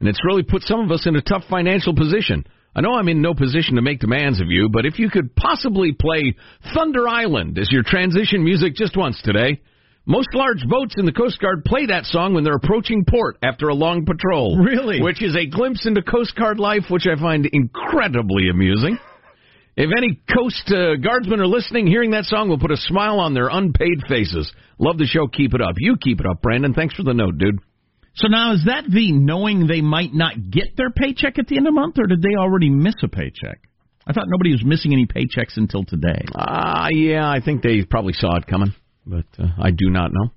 and 0.00 0.08
it's 0.08 0.24
really 0.24 0.42
put 0.42 0.62
some 0.62 0.80
of 0.80 0.90
us 0.90 1.06
in 1.06 1.16
a 1.16 1.22
tough 1.22 1.42
financial 1.50 1.94
position. 1.94 2.46
I 2.76 2.80
know 2.80 2.94
I'm 2.94 3.08
in 3.08 3.22
no 3.22 3.34
position 3.34 3.76
to 3.76 3.82
make 3.82 4.00
demands 4.00 4.40
of 4.40 4.48
you, 4.48 4.68
but 4.68 4.84
if 4.84 4.98
you 4.98 5.08
could 5.08 5.34
possibly 5.36 5.92
play 5.92 6.34
Thunder 6.74 7.08
Island 7.08 7.58
as 7.58 7.70
your 7.70 7.84
transition 7.84 8.42
music 8.42 8.74
just 8.74 8.96
once 8.96 9.20
today. 9.22 9.60
Most 10.06 10.34
large 10.34 10.62
boats 10.68 10.96
in 10.98 11.06
the 11.06 11.12
Coast 11.12 11.40
Guard 11.40 11.64
play 11.64 11.86
that 11.86 12.04
song 12.04 12.34
when 12.34 12.44
they're 12.44 12.56
approaching 12.56 13.06
port 13.08 13.38
after 13.42 13.68
a 13.68 13.74
long 13.74 14.04
patrol. 14.04 14.58
Really? 14.58 15.00
Which 15.00 15.22
is 15.22 15.34
a 15.34 15.46
glimpse 15.46 15.86
into 15.86 16.02
Coast 16.02 16.36
Guard 16.36 16.60
life, 16.60 16.84
which 16.90 17.06
I 17.06 17.18
find 17.18 17.48
incredibly 17.50 18.50
amusing. 18.50 18.98
If 19.76 19.90
any 19.96 20.20
Coast 20.32 20.70
uh, 20.70 20.96
Guardsmen 20.96 21.40
are 21.40 21.46
listening, 21.46 21.86
hearing 21.86 22.10
that 22.10 22.26
song 22.26 22.50
will 22.50 22.58
put 22.58 22.70
a 22.70 22.76
smile 22.76 23.18
on 23.18 23.32
their 23.32 23.48
unpaid 23.48 24.02
faces. 24.06 24.52
Love 24.78 24.98
the 24.98 25.06
show. 25.06 25.26
Keep 25.26 25.54
it 25.54 25.62
up. 25.62 25.76
You 25.78 25.96
keep 25.96 26.20
it 26.20 26.26
up, 26.26 26.42
Brandon. 26.42 26.74
Thanks 26.74 26.94
for 26.94 27.02
the 27.02 27.14
note, 27.14 27.38
dude. 27.38 27.58
So 28.16 28.28
now 28.28 28.52
is 28.52 28.64
that 28.66 28.84
the 28.88 29.12
knowing 29.12 29.66
they 29.66 29.80
might 29.80 30.14
not 30.14 30.50
get 30.50 30.76
their 30.76 30.90
paycheck 30.90 31.38
at 31.38 31.48
the 31.48 31.56
end 31.56 31.66
of 31.66 31.74
the 31.74 31.80
month, 31.80 31.98
or 31.98 32.06
did 32.06 32.22
they 32.22 32.36
already 32.38 32.70
miss 32.70 32.94
a 33.02 33.08
paycheck? 33.08 33.60
I 34.06 34.12
thought 34.12 34.26
nobody 34.28 34.52
was 34.52 34.64
missing 34.64 34.92
any 34.92 35.06
paychecks 35.06 35.56
until 35.56 35.84
today. 35.84 36.22
Ah, 36.34 36.84
uh, 36.84 36.88
yeah, 36.90 37.28
I 37.28 37.40
think 37.40 37.62
they 37.62 37.82
probably 37.84 38.12
saw 38.12 38.36
it 38.36 38.46
coming, 38.46 38.74
but 39.06 39.24
uh, 39.38 39.46
I 39.58 39.70
do 39.70 39.90
not 39.90 40.10
know. 40.12 40.30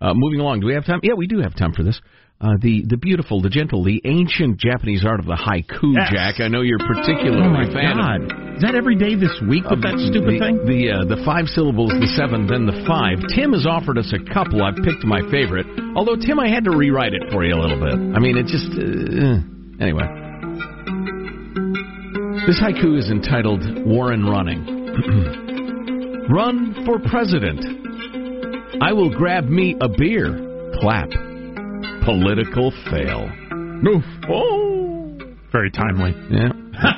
Uh, 0.00 0.12
moving 0.14 0.40
along, 0.40 0.60
do 0.60 0.66
we 0.66 0.74
have 0.74 0.84
time? 0.84 1.00
Yeah, 1.02 1.14
we 1.16 1.26
do 1.26 1.38
have 1.38 1.54
time 1.56 1.72
for 1.72 1.82
this. 1.82 1.98
Uh, 2.44 2.60
the 2.60 2.84
the 2.86 2.98
beautiful, 3.00 3.40
the 3.40 3.48
gentle, 3.48 3.82
the 3.82 4.02
ancient 4.04 4.60
Japanese 4.60 5.00
art 5.02 5.18
of 5.18 5.24
the 5.24 5.32
haiku, 5.32 5.96
Yes. 5.96 6.12
Jack. 6.12 6.40
I 6.44 6.48
know 6.48 6.60
you're 6.60 6.76
particularly 6.82 7.40
Oh, 7.40 7.48
my 7.48 7.64
fan 7.72 7.96
God. 7.96 8.20
of. 8.20 8.56
Is 8.56 8.62
that 8.62 8.74
every 8.76 8.96
day 9.00 9.16
this 9.16 9.32
week 9.48 9.64
with 9.64 9.80
that 9.80 9.96
stupid 10.12 10.36
the, 10.36 10.44
thing? 10.44 10.60
The 10.68 10.92
uh, 10.92 11.04
the 11.08 11.24
five 11.24 11.48
syllables, 11.48 11.88
the 11.96 12.06
seven, 12.20 12.44
then 12.46 12.66
the 12.68 12.84
five. 12.84 13.16
Tim 13.32 13.56
has 13.56 13.64
offered 13.64 13.96
us 13.96 14.12
a 14.12 14.20
couple. 14.28 14.60
I've 14.62 14.76
picked 14.84 15.08
my 15.08 15.24
favorite. 15.32 15.64
Although 15.96 16.20
Tim, 16.20 16.36
I 16.38 16.52
had 16.52 16.68
to 16.68 16.76
rewrite 16.76 17.14
it 17.16 17.32
for 17.32 17.48
you 17.48 17.56
a 17.56 17.60
little 17.64 17.80
bit. 17.80 17.96
I 17.96 18.20
mean, 18.20 18.36
it 18.36 18.44
just 18.44 18.68
uh, 18.76 19.40
anyway. 19.80 20.04
This 22.44 22.60
haiku 22.60 23.00
is 23.00 23.08
entitled 23.08 23.64
"Warren 23.88 24.20
Running." 24.28 24.68
Run 26.28 26.84
for 26.84 27.00
president. 27.08 27.64
I 28.84 28.92
will 28.92 29.08
grab 29.16 29.48
me 29.48 29.76
a 29.80 29.88
beer. 29.88 30.36
Clap. 30.80 31.08
Political 32.04 32.70
fail. 32.90 33.30
Oof. 33.86 34.04
Oh. 34.28 35.18
Very 35.52 35.70
timely. 35.70 36.10
Yeah. 36.30 36.48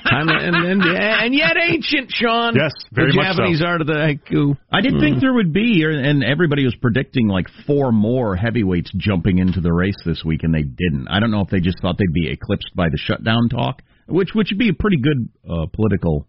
Time 0.08 0.28
and, 0.30 0.56
and, 0.56 0.82
and 0.82 1.34
yet 1.34 1.56
ancient, 1.62 2.10
Sean. 2.10 2.54
Yes, 2.56 2.72
very 2.92 3.10
the 3.10 3.16
much 3.16 3.26
so. 3.36 3.42
Japanese 3.42 3.62
art 3.62 3.82
of 3.82 3.86
the 3.86 3.92
haiku. 3.94 4.56
I 4.72 4.80
did 4.80 4.94
Mm. 4.94 5.00
think 5.00 5.20
there 5.20 5.34
would 5.34 5.52
be, 5.52 5.84
and 5.84 6.24
everybody 6.24 6.64
was 6.64 6.74
predicting 6.80 7.28
like 7.28 7.46
four 7.66 7.92
more 7.92 8.34
heavyweights 8.34 8.90
jumping 8.96 9.38
into 9.38 9.60
the 9.60 9.70
race 9.72 9.96
this 10.06 10.24
week, 10.24 10.40
and 10.42 10.54
they 10.54 10.62
didn't. 10.62 11.06
I 11.08 11.20
don't 11.20 11.30
know 11.30 11.42
if 11.42 11.50
they 11.50 11.60
just 11.60 11.78
thought 11.82 11.98
they'd 11.98 12.12
be 12.14 12.30
eclipsed 12.30 12.70
by 12.74 12.88
the 12.88 12.96
shutdown 12.96 13.50
talk, 13.50 13.82
which 14.06 14.30
which 14.34 14.48
would 14.50 14.58
be 14.58 14.70
a 14.70 14.74
pretty 14.74 14.98
good 15.02 15.28
uh, 15.44 15.66
political. 15.74 16.26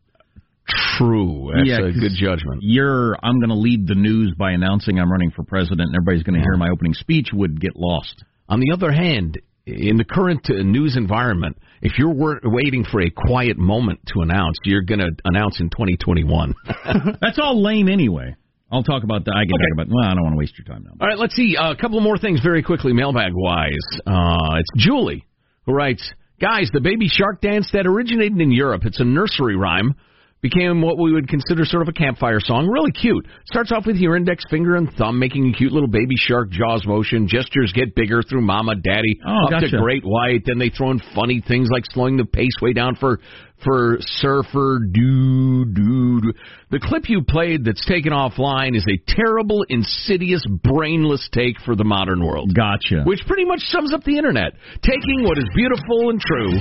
True, 0.98 1.52
that's 1.56 1.65
Yeah, 1.70 1.78
a 1.80 1.91
'cause 1.93 2.00
good 2.02 2.12
judgment. 2.17 2.60
You're, 2.62 3.15
I'm 3.24 3.39
going 3.39 3.50
to 3.52 3.56
lead 3.56 3.88
the 3.88 3.96
news 3.96 4.34
by 4.38 4.52
announcing 4.52 5.00
I'm 5.00 5.10
running 5.10 5.32
for 5.32 5.43
president, 5.43 5.80
and 5.80 5.96
everybody's 5.96 6.24
going 6.24 6.36
to 6.38 6.43
hear 6.43 6.58
my 6.58 6.67
opening 6.70 6.93
speech. 6.93 7.30
Would 7.32 7.62
get 7.62 7.78
lost. 7.78 8.26
On 8.50 8.60
the 8.60 8.72
other 8.74 8.92
hand, 8.92 9.40
in 9.66 9.98
the 9.98 10.06
current 10.06 10.48
uh, 10.50 10.64
news 10.64 10.96
environment, 10.96 11.58
if 11.82 11.98
you're 11.98 12.14
wor- 12.14 12.40
waiting 12.44 12.86
for 12.90 13.02
a 13.02 13.10
quiet 13.10 13.58
moment 13.58 14.00
to 14.14 14.22
announce, 14.22 14.58
you're 14.64 14.82
going 14.82 15.00
to 15.00 15.12
announce 15.26 15.60
in 15.60 15.70
2021. 15.70 16.56
That's 17.22 17.40
all 17.40 17.62
lame 17.62 17.90
anyway. 17.90 18.36
I'll 18.72 18.84
talk 18.84 19.04
about 19.04 19.26
that. 19.26 19.34
I 19.34 19.46
can 19.46 19.52
talk 19.52 19.74
about. 19.74 19.88
Well, 19.90 20.06
I 20.06 20.14
don't 20.14 20.24
want 20.24 20.34
to 20.34 20.40
waste 20.40 20.58
your 20.58 20.66
time 20.66 20.84
now. 20.84 20.92
All 21.00 21.08
right, 21.08 21.18
let's 21.18 21.36
see. 21.36 21.56
Uh, 21.58 21.72
a 21.72 21.76
couple 21.76 22.00
more 22.02 22.18
things 22.18 22.42
very 22.42 22.64
quickly, 22.64 22.92
mailbag 22.94 23.32
wise. 23.34 24.00
Uh, 24.06 24.60
it's 24.60 24.70
Julie 24.76 25.26
who 25.66 25.74
writes, 25.74 26.12
Guys, 26.40 26.70
the 26.72 26.82
baby 26.82 27.08
shark 27.08 27.42
dance 27.42 27.70
that 27.74 27.88
originated 27.88 28.40
in 28.40 28.52
Europe, 28.52 28.84
it's 28.86 29.00
a 29.00 29.04
nursery 29.04 29.56
rhyme, 29.56 29.96
became 30.41 30.82
what 30.82 30.97
we 31.00 31.12
would 31.12 31.28
consider 31.28 31.65
sort 31.65 31.82
of 31.82 31.88
a 31.88 31.93
campfire 31.93 32.39
song. 32.39 32.67
Really 32.67 32.91
cute. 32.91 33.26
Starts 33.45 33.71
off 33.71 33.86
with 33.88 33.95
your 33.97 34.15
index 34.15 34.43
finger 34.50 34.76
and 34.76 34.91
thumb 34.93 35.17
making 35.19 35.50
a 35.50 35.58
cute 35.58 35.71
little 35.71 35.89
baby 35.89 36.15
shark 36.15 36.50
jaws 36.52 36.86
motion. 36.86 37.28
Gestures 37.28 37.73
get 37.73 37.95
bigger 37.95 38.21
through 38.21 38.41
mama, 38.41 38.76
daddy, 38.76 39.19
Oh, 39.26 39.45
up 39.45 39.50
gotcha. 39.52 39.69
to 39.71 39.78
great 39.80 40.04
white. 40.06 40.43
Then 40.45 40.60
they 40.60 40.69
throw 40.69 40.91
in 40.91 41.00
funny 41.15 41.41
things 41.45 41.69
like 41.71 41.84
slowing 41.91 42.17
the 42.17 42.26
pace 42.26 42.56
way 42.62 42.73
down 42.73 42.95
for 42.95 43.19
for 43.63 43.97
surfer 44.02 44.78
doo 44.91 45.65
doo. 45.65 46.21
doo. 46.21 46.34
The 46.69 46.80
clip 46.80 47.10
you 47.10 47.23
played 47.23 47.65
that's 47.65 47.84
taken 47.88 48.13
offline 48.13 48.76
is 48.76 48.86
a 48.88 49.02
terrible, 49.12 49.65
insidious, 49.69 50.43
brainless 50.63 51.28
take 51.32 51.60
for 51.65 51.76
the 51.76 51.84
modern 51.84 52.23
world. 52.23 52.54
Gotcha. 52.54 53.02
Which 53.06 53.21
pretty 53.26 53.45
much 53.45 53.62
sums 53.62 53.91
up 53.93 54.04
the 54.04 54.15
internet, 54.15 54.54
taking 54.84 55.23
what 55.23 55.39
is 55.39 55.45
beautiful 55.56 56.12
and 56.12 56.21
true 56.21 56.52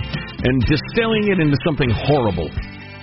and 0.44 0.62
distilling 0.64 1.28
it 1.28 1.38
into 1.38 1.58
something 1.66 1.90
horrible. 1.90 2.48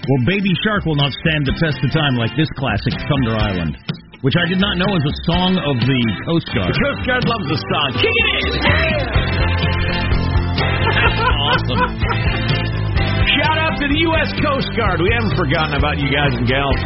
Well, 0.03 0.19
Baby 0.27 0.51
Shark 0.67 0.83
will 0.83 0.99
not 0.99 1.15
stand 1.15 1.47
the 1.47 1.55
test 1.63 1.79
of 1.79 1.87
time 1.95 2.19
like 2.19 2.35
this 2.35 2.51
classic, 2.59 2.91
Thunder 3.07 3.39
Island, 3.39 3.79
which 4.19 4.35
I 4.35 4.43
did 4.51 4.59
not 4.59 4.75
know 4.75 4.91
is 4.99 5.05
a 5.07 5.15
song 5.23 5.55
of 5.55 5.79
the 5.79 6.01
Coast 6.27 6.43
Guard. 6.51 6.75
The 6.75 6.77
Coast 6.83 7.07
Guard 7.07 7.23
loves 7.23 7.47
the 7.47 7.55
song. 7.55 8.03
Kick 8.03 8.11
it 8.11 8.27
in! 8.35 8.51
awesome. 11.39 12.03
Shout 13.31 13.55
out 13.55 13.79
to 13.79 13.87
the 13.87 14.03
U.S. 14.11 14.35
Coast 14.43 14.75
Guard. 14.75 14.99
We 14.99 15.07
haven't 15.07 15.39
forgotten 15.39 15.79
about 15.79 15.95
you 15.95 16.11
guys 16.11 16.35
and 16.35 16.51
gals. 16.51 16.83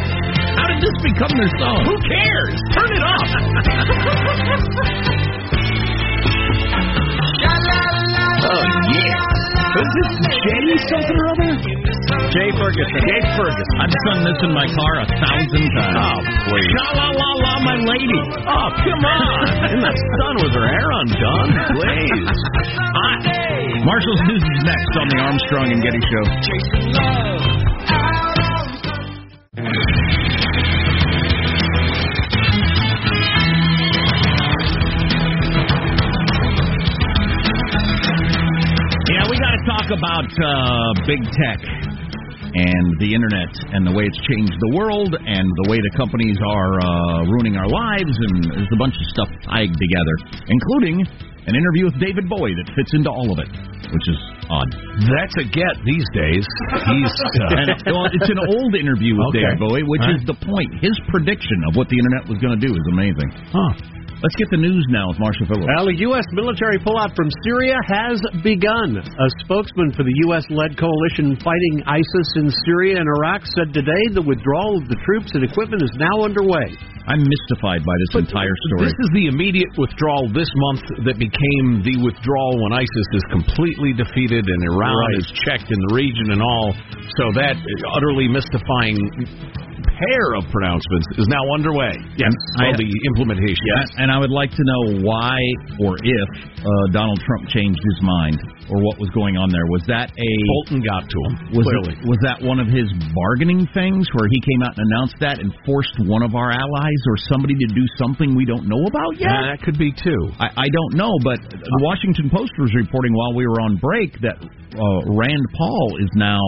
How 0.54 0.70
did 0.70 0.78
this 0.78 0.94
become 1.02 1.34
their 1.34 1.50
song? 1.58 1.90
Who 1.90 1.98
cares? 2.06 2.54
Turn 2.70 2.90
it 2.94 3.02
off. 3.02 3.26
oh 8.46 8.62
yeah. 8.94 9.07
Who's 9.78 9.94
this? 9.94 10.10
Jay 10.42 10.74
something 10.90 11.14
or 11.22 11.26
other? 11.30 11.54
Jay 12.34 12.50
Ferguson. 12.58 12.98
Jay 12.98 13.22
Ferguson. 13.38 13.76
I've 13.78 13.94
sung 14.10 14.26
this 14.26 14.38
in 14.42 14.50
my 14.50 14.66
car 14.74 14.92
a 14.98 15.06
thousand 15.06 15.70
oh, 15.70 15.78
times. 15.78 16.02
Oh, 16.02 16.50
please. 16.50 16.66
Sha 16.74 16.98
la 16.98 17.08
la 17.14 17.30
la, 17.38 17.52
my 17.62 17.78
lady. 17.86 18.18
Oh, 18.42 18.74
come 18.74 19.04
on. 19.06 19.70
In 19.78 19.78
the 19.78 19.94
sun 19.94 20.34
with 20.42 20.50
her 20.58 20.66
hair 20.66 20.90
undone, 20.98 21.50
please. 21.78 22.26
Ah, 22.98 23.14
Marshall's 23.84 24.22
News 24.26 24.42
is 24.42 24.64
next 24.64 24.92
on 24.98 25.06
the 25.08 25.18
Armstrong 25.22 25.70
and 25.70 25.82
Getty 25.82 26.02
Show. 26.02 26.24
jason 26.42 26.90
Yeah, 29.58 30.27
we 39.28 39.36
got 39.36 39.52
to 39.52 39.62
talk 39.68 39.86
about 39.92 40.28
uh, 40.40 40.92
big 41.04 41.20
tech 41.36 41.60
and 42.48 42.86
the 42.96 43.12
internet 43.12 43.52
and 43.76 43.84
the 43.84 43.92
way 43.92 44.08
it's 44.08 44.20
changed 44.24 44.56
the 44.56 44.72
world 44.72 45.12
and 45.12 45.44
the 45.64 45.66
way 45.68 45.76
the 45.76 45.92
companies 46.00 46.40
are 46.40 46.72
uh, 46.80 46.88
ruining 47.28 47.60
our 47.60 47.68
lives. 47.68 48.08
And 48.08 48.56
there's 48.56 48.72
a 48.72 48.80
bunch 48.80 48.96
of 48.96 49.04
stuff 49.12 49.28
tied 49.44 49.68
together, 49.68 50.14
including 50.48 51.04
an 51.44 51.52
interview 51.52 51.92
with 51.92 52.00
David 52.00 52.24
Bowie 52.24 52.56
that 52.56 52.72
fits 52.72 52.92
into 52.96 53.12
all 53.12 53.28
of 53.28 53.38
it, 53.40 53.52
which 53.92 54.06
is 54.08 54.20
odd. 54.48 54.68
That's 55.12 55.36
a 55.40 55.46
get 55.52 55.76
these 55.84 56.08
days. 56.16 56.44
He's 56.88 57.12
uh, 57.44 57.60
And, 57.60 57.68
well, 57.84 58.08
it's 58.08 58.32
an 58.32 58.40
old 58.40 58.72
interview 58.80 59.12
with 59.12 59.36
Okay. 59.36 59.44
David 59.44 59.60
Bowie, 59.60 59.84
which 59.84 60.08
All 60.08 60.16
is 60.16 60.24
the 60.24 60.36
point. 60.40 60.72
His 60.80 60.96
prediction 61.12 61.68
of 61.68 61.76
what 61.76 61.92
the 61.92 62.00
internet 62.00 62.32
was 62.32 62.40
going 62.40 62.56
to 62.56 62.62
do 62.64 62.72
is 62.72 62.84
amazing. 62.88 63.28
Huh. 63.52 63.76
Let's 64.18 64.34
get 64.34 64.50
the 64.50 64.58
news 64.58 64.82
now 64.90 65.14
with 65.14 65.22
Marshall 65.22 65.46
Phillips. 65.46 65.70
Well, 65.78 65.86
a 65.86 65.96
U.S. 66.10 66.26
military 66.34 66.82
pullout 66.82 67.14
from 67.14 67.30
Syria 67.46 67.78
has 67.86 68.18
begun. 68.42 68.98
A 68.98 69.28
spokesman 69.46 69.94
for 69.94 70.02
the 70.02 70.10
U.S.-led 70.26 70.74
coalition 70.74 71.38
fighting 71.38 71.86
ISIS 71.86 72.28
in 72.34 72.50
Syria 72.66 72.98
and 72.98 73.06
Iraq 73.06 73.46
said 73.54 73.70
today 73.70 74.02
the 74.10 74.26
withdrawal 74.26 74.82
of 74.82 74.90
the 74.90 74.98
troops 75.06 75.30
and 75.38 75.46
equipment 75.46 75.86
is 75.86 75.94
now 76.02 76.26
underway. 76.26 76.66
I'm 77.06 77.22
mystified 77.22 77.86
by 77.86 77.94
this 78.10 78.26
entire 78.26 78.58
story. 78.74 78.90
This 78.90 78.98
is 79.06 79.10
the 79.14 79.30
immediate 79.30 79.70
withdrawal 79.78 80.26
this 80.34 80.50
month 80.66 80.82
that 81.06 81.14
became 81.14 81.86
the 81.86 82.02
withdrawal 82.02 82.58
when 82.66 82.74
ISIS 82.74 83.08
is 83.14 83.24
completely 83.30 83.94
defeated 83.94 84.42
and 84.50 84.60
Iran 84.66 84.98
Right. 84.98 85.22
is 85.22 85.30
checked 85.46 85.70
in 85.70 85.78
the 85.78 85.94
region 85.94 86.34
and 86.34 86.42
all. 86.42 86.74
So 87.22 87.24
that 87.38 87.54
utterly 87.94 88.26
mystifying 88.26 88.98
pair 90.06 90.34
of 90.38 90.44
pronouncements 90.50 91.06
is 91.18 91.26
now 91.28 91.42
underway. 91.54 91.94
Yes. 92.16 92.32
Well, 92.58 92.70
I- 92.70 92.76
the 92.78 92.90
implementation. 93.10 93.64
Yeah, 93.76 94.02
and 94.02 94.12
I 94.12 94.18
would 94.18 94.30
like 94.30 94.50
to 94.52 94.62
know 94.64 95.02
why 95.02 95.38
or 95.80 95.96
if 96.02 96.28
uh, 96.62 96.68
Donald 96.92 97.20
Trump 97.26 97.48
changed 97.48 97.80
his 97.80 97.98
mind 98.02 98.38
or 98.68 98.78
what 98.84 99.00
was 99.00 99.08
going 99.16 99.36
on 99.36 99.48
there. 99.50 99.64
Was 99.72 99.84
that 99.88 100.12
a 100.12 100.30
Bolton 100.60 100.80
got 100.84 101.04
to 101.08 101.18
him, 101.28 101.32
was 101.56 101.64
clearly. 101.64 101.96
It, 101.96 102.08
was 102.08 102.20
that 102.24 102.38
one 102.44 102.60
of 102.60 102.68
his 102.68 102.88
bargaining 103.16 103.66
things 103.72 104.08
where 104.14 104.28
he 104.28 104.38
came 104.44 104.60
out 104.64 104.76
and 104.76 104.84
announced 104.92 105.18
that 105.20 105.40
and 105.40 105.52
forced 105.64 105.96
one 106.04 106.22
of 106.22 106.34
our 106.34 106.52
allies 106.52 107.02
or 107.08 107.16
somebody 107.28 107.56
to 107.56 107.68
do 107.72 107.84
something 107.96 108.36
we 108.36 108.44
don't 108.44 108.68
know 108.68 108.82
about 108.86 109.16
yet? 109.16 109.32
Yeah, 109.32 109.56
that 109.56 109.60
could 109.64 109.78
be 109.80 109.92
too. 109.92 110.32
I, 110.38 110.52
I 110.52 110.68
don't 110.68 110.94
know, 110.96 111.12
but 111.24 111.40
the 111.48 111.80
Washington 111.84 112.28
Post 112.28 112.52
was 112.58 112.72
reporting 112.74 113.12
while 113.14 113.34
we 113.34 113.46
were 113.46 113.60
on 113.64 113.76
break 113.80 114.20
that 114.20 114.36
uh, 114.40 115.00
Rand 115.08 115.46
Paul 115.56 115.96
is 115.98 116.10
now 116.14 116.40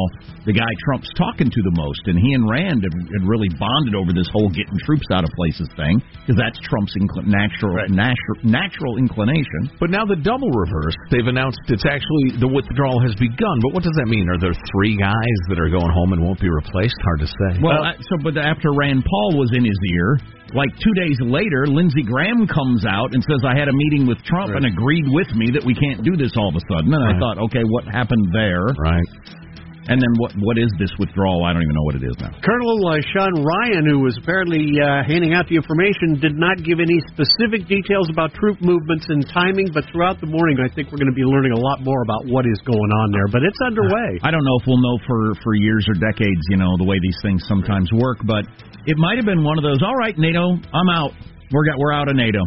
the 0.45 0.53
guy 0.53 0.69
Trump's 0.85 1.09
talking 1.17 1.49
to 1.49 1.61
the 1.65 1.75
most, 1.77 2.01
and 2.07 2.17
he 2.17 2.33
and 2.33 2.45
Rand 2.49 2.85
have, 2.85 2.97
have 2.97 3.25
really 3.25 3.49
bonded 3.57 3.95
over 3.97 4.13
this 4.13 4.29
whole 4.33 4.49
getting 4.53 4.77
troops 4.85 5.09
out 5.13 5.25
of 5.25 5.31
places 5.37 5.69
thing 5.77 6.01
because 6.25 6.37
that's 6.37 6.57
Trump's 6.65 6.93
incl- 6.97 7.29
natural, 7.29 7.77
natural 7.89 8.37
natural 8.45 8.97
inclination. 8.97 9.73
But 9.79 9.91
now 9.91 10.05
the 10.05 10.17
double 10.17 10.51
reverse. 10.51 10.97
They've 11.09 11.29
announced 11.29 11.61
it's 11.69 11.87
actually 11.87 12.10
the 12.39 12.51
withdrawal 12.51 12.99
has 13.03 13.15
begun. 13.17 13.57
But 13.63 13.73
what 13.75 13.83
does 13.83 13.95
that 13.99 14.09
mean? 14.11 14.27
Are 14.29 14.39
there 14.39 14.55
three 14.75 14.99
guys 14.99 15.39
that 15.49 15.59
are 15.59 15.71
going 15.71 15.91
home 15.91 16.13
and 16.13 16.21
won't 16.23 16.41
be 16.41 16.51
replaced? 16.51 16.99
Hard 17.03 17.21
to 17.23 17.31
say. 17.31 17.51
Well, 17.63 17.83
uh, 17.83 17.95
I, 17.95 18.01
so 18.01 18.19
but 18.23 18.37
after 18.37 18.75
Rand 18.75 19.07
Paul 19.07 19.39
was 19.39 19.51
in 19.55 19.65
his 19.65 19.79
ear, 19.95 20.19
like 20.55 20.71
two 20.83 20.95
days 20.95 21.19
later, 21.23 21.67
Lindsey 21.71 22.03
Graham 22.03 22.47
comes 22.47 22.85
out 22.85 23.15
and 23.15 23.23
says, 23.23 23.41
"I 23.47 23.55
had 23.55 23.69
a 23.71 23.77
meeting 23.77 24.07
with 24.07 24.19
Trump 24.27 24.55
and 24.55 24.67
agreed 24.67 25.07
with 25.09 25.31
me 25.39 25.51
that 25.55 25.63
we 25.63 25.75
can't 25.75 26.03
do 26.03 26.17
this 26.17 26.35
all 26.35 26.51
of 26.51 26.57
a 26.59 26.65
sudden." 26.67 26.91
And 26.93 27.05
I 27.05 27.19
thought, 27.19 27.39
okay, 27.51 27.63
what 27.65 27.87
happened 27.87 28.29
there? 28.35 28.67
Right. 28.79 29.07
And 29.91 29.99
then 29.99 30.15
what? 30.23 30.31
What 30.39 30.55
is 30.55 30.71
this 30.79 30.95
withdrawal? 31.03 31.43
I 31.43 31.51
don't 31.51 31.67
even 31.67 31.75
know 31.75 31.83
what 31.83 31.99
it 31.99 32.07
is 32.07 32.15
now. 32.23 32.31
Colonel 32.47 32.79
uh, 32.87 33.03
Sean 33.11 33.43
Ryan, 33.43 33.91
who 33.91 34.07
was 34.07 34.15
apparently 34.23 34.79
uh, 34.79 35.03
handing 35.03 35.35
out 35.35 35.51
the 35.51 35.59
information, 35.59 36.15
did 36.23 36.39
not 36.39 36.63
give 36.63 36.79
any 36.79 36.95
specific 37.11 37.67
details 37.67 38.07
about 38.07 38.31
troop 38.39 38.63
movements 38.63 39.11
and 39.11 39.27
timing, 39.35 39.75
but 39.75 39.83
throughout 39.91 40.23
the 40.23 40.31
morning, 40.31 40.63
I 40.63 40.71
think 40.71 40.95
we're 40.95 41.03
going 41.03 41.11
to 41.11 41.19
be 41.19 41.27
learning 41.27 41.59
a 41.59 41.59
lot 41.59 41.83
more 41.83 42.07
about 42.07 42.23
what 42.31 42.47
is 42.47 42.63
going 42.63 42.91
on 43.03 43.11
there. 43.11 43.27
But 43.35 43.43
it's 43.43 43.59
underway. 43.67 44.23
I 44.23 44.31
don't 44.31 44.47
know 44.47 44.57
if 44.63 44.65
we'll 44.71 44.79
know 44.79 44.97
for 45.11 45.35
for 45.43 45.59
years 45.59 45.83
or 45.91 45.99
decades, 45.99 46.43
you 46.55 46.57
know, 46.63 46.71
the 46.79 46.87
way 46.87 47.03
these 47.03 47.19
things 47.27 47.43
sometimes 47.51 47.91
work, 47.91 48.23
but 48.23 48.47
it 48.87 48.95
might 48.95 49.19
have 49.19 49.27
been 49.27 49.43
one 49.43 49.59
of 49.59 49.67
those. 49.67 49.83
All 49.83 49.99
right, 49.99 50.15
NATO, 50.15 50.55
I'm 50.71 50.87
out. 50.87 51.19
We're 51.51 51.67
got 51.67 51.83
we're 51.83 51.91
out 51.91 52.07
of 52.07 52.15
NATO. 52.15 52.39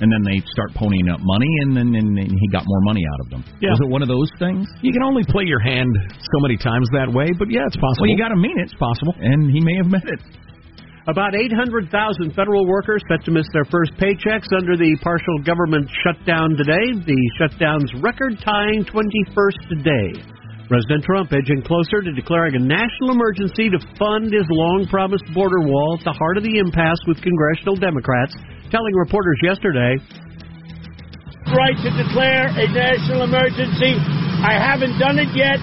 And 0.00 0.06
then 0.12 0.22
they 0.22 0.38
start 0.54 0.70
ponying 0.78 1.10
up 1.10 1.18
money, 1.22 1.50
and 1.66 1.76
then 1.76 1.90
and, 1.94 2.14
and 2.18 2.30
he 2.30 2.48
got 2.54 2.62
more 2.66 2.82
money 2.82 3.02
out 3.02 3.20
of 3.26 3.30
them. 3.30 3.42
Yeah. 3.58 3.74
Was 3.74 3.82
it 3.82 3.90
one 3.90 4.02
of 4.02 4.08
those 4.08 4.30
things? 4.38 4.66
You 4.80 4.92
can 4.92 5.02
only 5.02 5.24
play 5.26 5.44
your 5.44 5.58
hand 5.58 5.90
so 6.14 6.38
many 6.38 6.56
times 6.56 6.86
that 6.94 7.10
way, 7.10 7.34
but 7.34 7.50
yeah, 7.50 7.66
it's 7.66 7.76
possible. 7.76 8.06
Well, 8.06 8.14
you 8.14 8.18
got 8.18 8.30
to 8.30 8.38
mean 8.38 8.58
it. 8.58 8.70
It's 8.70 8.78
possible, 8.78 9.14
and 9.18 9.50
he 9.50 9.58
may 9.58 9.74
have 9.82 9.90
meant 9.90 10.06
it. 10.06 10.20
About 11.08 11.34
800,000 11.34 11.88
federal 12.36 12.68
workers 12.68 13.00
set 13.08 13.24
to 13.24 13.32
miss 13.32 13.48
their 13.56 13.64
first 13.72 13.96
paychecks 13.96 14.52
under 14.52 14.76
the 14.76 14.92
partial 15.00 15.40
government 15.40 15.88
shutdown 16.04 16.52
today. 16.52 16.92
The 17.00 17.20
shutdown's 17.40 17.88
record 18.04 18.36
tying 18.44 18.84
21st 18.84 19.60
today. 19.72 20.20
President 20.68 21.00
Trump 21.08 21.32
edging 21.32 21.64
closer 21.64 22.04
to 22.04 22.12
declaring 22.12 22.56
a 22.56 22.60
national 22.60 23.16
emergency 23.16 23.72
to 23.72 23.80
fund 23.96 24.28
his 24.28 24.44
long 24.52 24.84
promised 24.92 25.24
border 25.32 25.64
wall 25.64 25.96
at 25.96 26.04
the 26.04 26.12
heart 26.12 26.36
of 26.36 26.44
the 26.44 26.60
impasse 26.60 27.00
with 27.08 27.16
congressional 27.24 27.74
Democrats, 27.74 28.36
telling 28.70 28.94
reporters 28.94 29.38
yesterday 29.42 29.96
right 31.54 31.76
to 31.80 31.90
declare 31.96 32.52
a 32.52 32.66
national 32.68 33.24
emergency. 33.24 33.96
I 34.44 34.60
haven't 34.60 34.98
done 35.00 35.18
it 35.18 35.32
yet. 35.32 35.56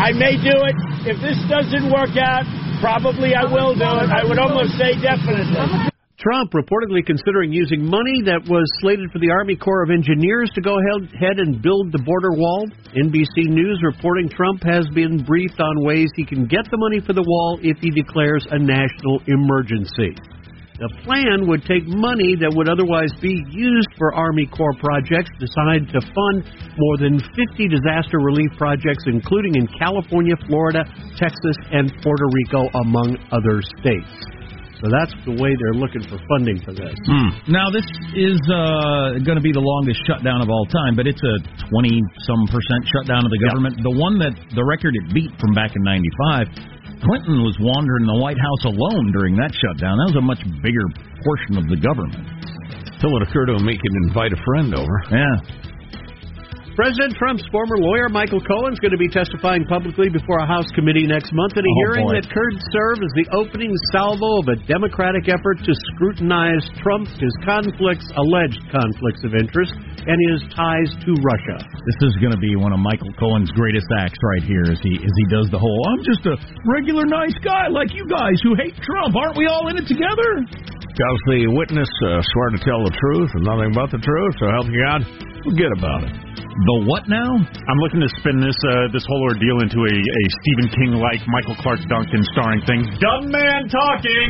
I 0.00 0.12
may 0.16 0.40
do 0.40 0.54
it. 0.64 0.76
If 1.04 1.20
this 1.20 1.36
doesn't 1.48 1.92
work 1.92 2.16
out, 2.16 2.48
probably 2.80 3.36
I 3.36 3.44
will 3.44 3.76
do 3.76 3.90
it. 4.00 4.08
I 4.08 4.24
would 4.24 4.38
almost 4.38 4.80
say 4.80 4.96
definitely. 4.96 5.92
Trump 6.20 6.52
reportedly 6.52 7.04
considering 7.04 7.50
using 7.50 7.80
money 7.80 8.20
that 8.28 8.44
was 8.44 8.68
slated 8.80 9.08
for 9.10 9.18
the 9.18 9.30
Army 9.30 9.56
Corps 9.56 9.84
of 9.84 9.90
Engineers 9.90 10.52
to 10.54 10.60
go 10.60 10.76
ahead 10.76 11.40
and 11.40 11.62
build 11.62 11.92
the 11.92 12.02
border 12.04 12.32
wall. 12.36 12.68
NBC 12.92 13.48
News 13.48 13.80
reporting 13.82 14.28
Trump 14.28 14.62
has 14.64 14.84
been 14.92 15.24
briefed 15.24 15.60
on 15.60 15.84
ways 15.84 16.08
he 16.16 16.24
can 16.24 16.44
get 16.44 16.68
the 16.70 16.76
money 16.76 17.00
for 17.00 17.14
the 17.14 17.24
wall 17.24 17.58
if 17.62 17.78
he 17.80 17.88
declares 17.88 18.44
a 18.50 18.58
national 18.58 19.24
emergency. 19.28 20.12
The 20.80 20.88
plan 21.04 21.44
would 21.44 21.60
take 21.68 21.84
money 21.84 22.40
that 22.40 22.48
would 22.56 22.64
otherwise 22.64 23.12
be 23.20 23.36
used 23.52 23.92
for 24.00 24.16
Army 24.16 24.48
Corps 24.48 24.72
projects, 24.80 25.28
decide 25.36 25.84
to 25.92 26.00
fund 26.00 26.40
more 26.80 26.96
than 26.96 27.20
50 27.20 27.68
disaster 27.68 28.16
relief 28.16 28.48
projects, 28.56 29.04
including 29.04 29.60
in 29.60 29.68
California, 29.76 30.32
Florida, 30.48 30.88
Texas, 31.20 31.56
and 31.68 31.92
Puerto 32.00 32.24
Rico, 32.32 32.64
among 32.88 33.20
other 33.28 33.60
states. 33.76 34.08
So 34.80 34.88
that's 34.88 35.12
the 35.28 35.36
way 35.36 35.52
they're 35.52 35.76
looking 35.76 36.00
for 36.08 36.16
funding 36.32 36.56
for 36.64 36.72
this. 36.72 36.96
Now 37.52 37.68
this 37.68 37.84
is 38.16 38.40
uh, 38.48 39.20
going 39.20 39.36
to 39.36 39.44
be 39.44 39.52
the 39.52 39.60
longest 39.60 40.00
shutdown 40.08 40.40
of 40.40 40.48
all 40.48 40.64
time, 40.72 40.96
but 40.96 41.04
it's 41.04 41.20
a 41.20 41.36
twenty 41.68 42.00
some 42.24 42.48
percent 42.48 42.88
shutdown 42.88 43.28
of 43.28 43.30
the 43.30 43.44
government. 43.44 43.84
The 43.84 43.92
one 43.92 44.16
that 44.24 44.32
the 44.56 44.64
record 44.64 44.96
it 44.96 45.12
beat 45.12 45.28
from 45.36 45.52
back 45.52 45.76
in 45.76 45.84
'95. 45.84 46.79
Clinton 47.00 47.40
was 47.40 47.56
wandering 47.60 48.04
the 48.04 48.20
White 48.20 48.36
House 48.36 48.64
alone 48.68 49.12
during 49.12 49.36
that 49.36 49.52
shutdown. 49.56 49.96
That 49.98 50.12
was 50.12 50.20
a 50.20 50.26
much 50.26 50.42
bigger 50.60 50.84
portion 51.24 51.56
of 51.56 51.64
the 51.72 51.80
government. 51.80 52.20
Till 53.00 53.16
it 53.16 53.24
occurred 53.24 53.48
to 53.48 53.56
him 53.56 53.64
he 53.64 53.80
could 53.80 53.96
invite 54.08 54.32
a 54.36 54.40
friend 54.44 54.76
over. 54.76 54.96
Yeah. 55.08 55.36
President 56.78 57.12
Trump's 57.18 57.44
former 57.50 57.76
lawyer, 57.76 58.08
Michael 58.08 58.40
Cohen, 58.40 58.72
is 58.72 58.78
going 58.80 58.94
to 58.94 59.00
be 59.00 59.10
testifying 59.10 59.66
publicly 59.66 60.08
before 60.08 60.38
a 60.38 60.46
House 60.46 60.70
committee 60.72 61.04
next 61.06 61.28
month 61.34 61.52
in 61.58 61.64
a 61.66 61.68
Oh, 61.68 61.78
hearing 61.84 62.06
boy. 62.08 62.14
that 62.16 62.30
could 62.30 62.54
serve 62.72 63.02
as 63.04 63.12
the 63.18 63.26
opening 63.36 63.74
salvo 63.92 64.40
of 64.40 64.46
a 64.48 64.56
Democratic 64.70 65.28
effort 65.28 65.58
to 65.66 65.72
scrutinize 65.92 66.62
Trump, 66.80 67.08
his 67.20 67.34
conflicts, 67.44 68.06
alleged 68.16 68.62
conflicts 68.70 69.20
of 69.26 69.34
interest, 69.34 69.74
and 70.06 70.16
his 70.32 70.40
ties 70.56 70.88
to 71.04 71.10
Russia. 71.20 71.58
This 71.84 72.00
is 72.08 72.14
going 72.22 72.32
to 72.32 72.40
be 72.40 72.56
one 72.56 72.72
of 72.72 72.80
Michael 72.80 73.12
Cohen's 73.18 73.50
greatest 73.52 73.90
acts 74.00 74.16
right 74.32 74.44
here, 74.46 74.64
as 74.70 74.80
he 74.80 74.94
as 74.96 75.14
he 75.20 75.26
does 75.28 75.50
the 75.52 75.58
whole. 75.60 75.82
I'm 75.92 76.04
just 76.06 76.24
a 76.24 76.38
regular 76.70 77.04
nice 77.04 77.36
guy 77.44 77.68
like 77.68 77.92
you 77.92 78.06
guys 78.08 78.40
who 78.46 78.54
hate 78.56 78.78
Trump. 78.80 79.12
Aren't 79.18 79.36
we 79.36 79.44
all 79.50 79.68
in 79.68 79.76
it 79.76 79.84
together? 79.90 80.46
Does 80.90 81.18
the 81.32 81.46
witness 81.54 81.88
uh, 82.04 82.20
swear 82.20 82.48
to 82.54 82.60
tell 82.66 82.82
the 82.84 82.92
truth 82.92 83.30
and 83.38 83.42
nothing 83.46 83.72
but 83.72 83.88
the 83.94 84.02
truth? 84.02 84.34
So 84.42 84.50
help 84.50 84.66
you 84.68 84.80
God, 84.84 85.00
forget 85.46 85.70
about 85.72 86.02
it. 86.04 86.12
The 86.50 86.76
what 86.84 87.08
now? 87.08 87.30
I'm 87.40 87.78
looking 87.80 88.02
to 88.04 88.10
spin 88.20 88.42
this 88.42 88.58
uh, 88.68 88.90
this 88.92 89.06
whole 89.08 89.22
ordeal 89.32 89.62
into 89.64 89.80
a, 89.80 89.94
a 89.96 90.22
Stephen 90.42 90.68
King 90.76 90.90
like 91.00 91.22
Michael 91.30 91.56
Clarke 91.62 91.80
Duncan 91.88 92.20
starring 92.36 92.60
thing. 92.68 92.84
Dumb 93.00 93.30
man 93.32 93.70
talking. 93.70 94.28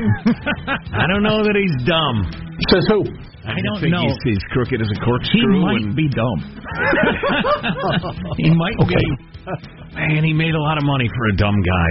I 0.94 1.08
don't 1.10 1.24
know 1.26 1.42
that 1.42 1.56
he's 1.58 1.74
dumb. 1.88 2.28
Says 2.70 2.86
who? 2.92 3.02
I 3.48 3.56
don't 3.56 3.80
think 3.80 3.90
know. 3.96 4.04
He's, 4.06 4.36
he's 4.36 4.42
crooked 4.52 4.78
as 4.78 4.86
a 4.94 4.98
corkscrew. 5.02 5.42
He 5.42 5.64
might 5.64 5.82
and 5.82 5.96
be 5.96 6.06
dumb. 6.12 6.38
he 8.36 8.50
might 8.52 8.76
Okay. 8.84 9.00
be. 9.00 9.96
Man, 9.96 10.22
he 10.22 10.32
made 10.36 10.54
a 10.54 10.60
lot 10.60 10.76
of 10.78 10.84
money 10.84 11.08
for 11.08 11.24
a 11.32 11.36
dumb 11.40 11.56
guy. 11.56 11.88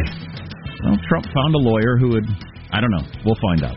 Well, 0.86 0.98
Trump 1.10 1.26
found 1.34 1.52
a 1.56 1.62
lawyer 1.66 1.98
who 1.98 2.10
would. 2.16 2.28
I 2.72 2.80
don't 2.80 2.92
know. 2.92 3.04
We'll 3.26 3.36
find 3.42 3.66
out. 3.66 3.76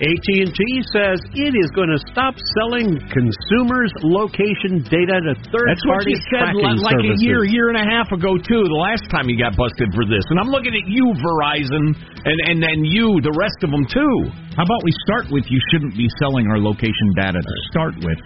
AT&T 0.00 0.60
says 0.96 1.20
it 1.36 1.52
is 1.52 1.68
going 1.76 1.92
to 1.92 2.00
stop 2.08 2.32
selling 2.56 2.96
consumers' 3.12 3.92
location 4.00 4.80
data 4.88 5.20
to 5.20 5.36
That's 5.36 5.84
what 5.84 6.08
third-party 6.08 6.16
you 6.16 6.24
said 6.32 6.56
like 6.56 6.96
services. 7.04 7.20
a 7.20 7.24
year, 7.24 7.44
year 7.44 7.68
and 7.68 7.76
a 7.76 7.84
half 7.84 8.08
ago 8.08 8.40
too. 8.40 8.64
The 8.64 8.80
last 8.80 9.04
time 9.12 9.28
you 9.28 9.36
got 9.36 9.60
busted 9.60 9.92
for 9.92 10.08
this, 10.08 10.24
and 10.32 10.40
I'm 10.40 10.48
looking 10.48 10.72
at 10.72 10.88
you, 10.88 11.04
Verizon, 11.20 11.92
and 12.24 12.38
and 12.48 12.56
then 12.64 12.80
you, 12.80 13.20
the 13.20 13.36
rest 13.36 13.60
of 13.60 13.68
them 13.68 13.84
too. 13.84 14.16
How 14.56 14.64
about 14.64 14.80
we 14.88 14.92
start 15.04 15.28
with 15.28 15.44
you 15.52 15.60
shouldn't 15.68 15.92
be 15.92 16.08
selling 16.16 16.48
our 16.48 16.56
location 16.56 17.12
data 17.20 17.36
to 17.44 17.54
start 17.68 17.94
with. 18.00 18.20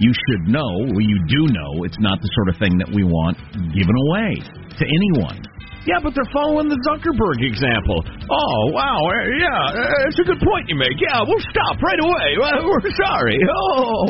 you 0.00 0.12
should 0.26 0.48
know, 0.48 0.72
well, 0.90 1.04
you 1.04 1.18
do 1.28 1.46
know, 1.52 1.84
it's 1.84 2.00
not 2.00 2.18
the 2.18 2.30
sort 2.34 2.48
of 2.48 2.56
thing 2.58 2.74
that 2.80 2.88
we 2.90 3.04
want 3.04 3.36
given 3.70 3.94
away 4.08 4.40
to 4.80 4.84
anyone. 4.88 5.38
Yeah, 5.82 5.98
but 5.98 6.14
they're 6.14 6.30
following 6.30 6.70
the 6.70 6.78
Zuckerberg 6.86 7.42
example. 7.42 8.06
Oh, 8.30 8.60
wow. 8.70 8.94
uh, 9.02 9.18
Yeah, 9.34 9.50
uh, 9.82 10.06
it's 10.08 10.20
a 10.22 10.26
good 10.26 10.38
point 10.38 10.70
you 10.70 10.78
make. 10.78 10.94
Yeah, 11.02 11.26
we'll 11.26 11.42
stop 11.50 11.74
right 11.82 11.98
away. 11.98 12.28
We're 12.70 12.86
sorry. 12.94 13.34
Oh. 13.42 14.06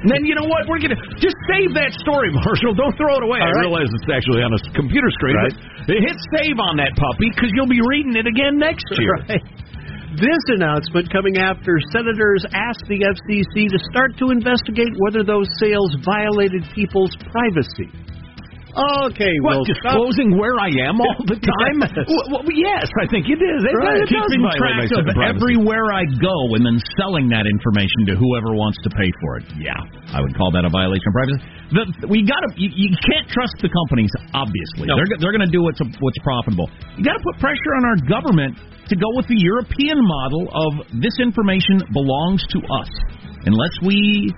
And 0.00 0.08
then 0.08 0.22
you 0.24 0.32
know 0.38 0.48
what? 0.48 0.64
We're 0.64 0.80
gonna 0.80 0.96
just 1.20 1.36
save 1.50 1.76
that 1.76 1.92
story, 2.00 2.32
Marshall. 2.40 2.72
Don't 2.78 2.94
throw 2.96 3.20
it 3.20 3.24
away. 3.26 3.42
All 3.42 3.50
I 3.50 3.52
right. 3.52 3.66
realize 3.68 3.90
it's 3.92 4.08
actually 4.08 4.40
on 4.40 4.54
a 4.54 4.60
computer 4.72 5.10
screen. 5.12 5.36
Right. 5.36 5.52
But 5.84 5.98
hit 6.00 6.16
save 6.40 6.56
on 6.62 6.80
that 6.80 6.96
puppy 6.96 7.28
because 7.34 7.52
you'll 7.52 7.68
be 7.68 7.82
reading 7.84 8.16
it 8.16 8.24
again 8.24 8.56
next 8.56 8.86
year. 8.96 9.18
Right. 9.28 9.44
This 10.16 10.42
announcement 10.56 11.06
coming 11.12 11.36
after 11.38 11.76
senators 11.92 12.42
asked 12.54 12.82
the 12.88 12.98
FCC 13.02 13.68
to 13.70 13.78
start 13.92 14.16
to 14.24 14.30
investigate 14.32 14.90
whether 14.98 15.22
those 15.22 15.46
sales 15.60 15.94
violated 16.02 16.64
people's 16.74 17.12
privacy. 17.30 17.92
Okay, 18.70 19.34
What, 19.42 19.60
well, 19.60 19.64
disclosing 19.66 20.38
where 20.38 20.54
I 20.62 20.70
am 20.86 21.02
all 21.02 21.18
the 21.26 21.38
time? 21.58 21.78
Yes. 21.82 22.06
Well, 22.06 22.40
well, 22.40 22.46
yes, 22.54 22.86
I 23.02 23.06
think 23.10 23.26
it 23.26 23.42
is. 23.42 23.60
It, 23.66 23.74
Right. 23.74 23.98
it 23.98 24.08
does 24.08 24.30
Keeping 24.30 24.46
track 24.54 24.86
of 24.94 25.06
everywhere 25.18 25.90
I 25.90 26.06
go 26.22 26.54
and 26.54 26.62
then 26.62 26.78
selling 26.98 27.26
that 27.34 27.50
information 27.50 28.06
to 28.10 28.14
whoever 28.14 28.54
wants 28.54 28.78
to 28.86 28.90
pay 28.94 29.10
for 29.20 29.42
it. 29.42 29.44
Yeah, 29.58 29.74
I 30.14 30.22
would 30.22 30.32
call 30.38 30.54
that 30.54 30.62
a 30.62 30.70
violation 30.70 31.06
of 31.10 31.14
privacy. 31.14 31.38
The, 31.70 31.82
we 32.10 32.22
got 32.26 32.38
to. 32.46 32.48
You, 32.54 32.70
you 32.70 32.88
can't 33.10 33.26
trust 33.30 33.58
the 33.58 33.70
companies. 33.70 34.10
Obviously, 34.34 34.86
No. 34.86 34.94
they're 34.98 35.10
they're 35.18 35.34
going 35.34 35.46
to 35.46 35.54
do 35.54 35.62
what's 35.66 35.78
what's 35.82 36.20
profitable. 36.22 36.70
You 36.98 37.02
got 37.02 37.18
to 37.18 37.24
put 37.26 37.38
pressure 37.42 37.72
on 37.78 37.82
our 37.86 37.98
government 38.06 38.58
to 38.90 38.94
go 38.98 39.06
with 39.18 39.26
the 39.30 39.38
European 39.38 39.98
model 40.02 40.50
of 40.50 40.70
this 40.98 41.14
information 41.22 41.82
belongs 41.94 42.42
to 42.54 42.58
us. 42.82 42.90
Unless 43.46 43.72
we 43.86 44.30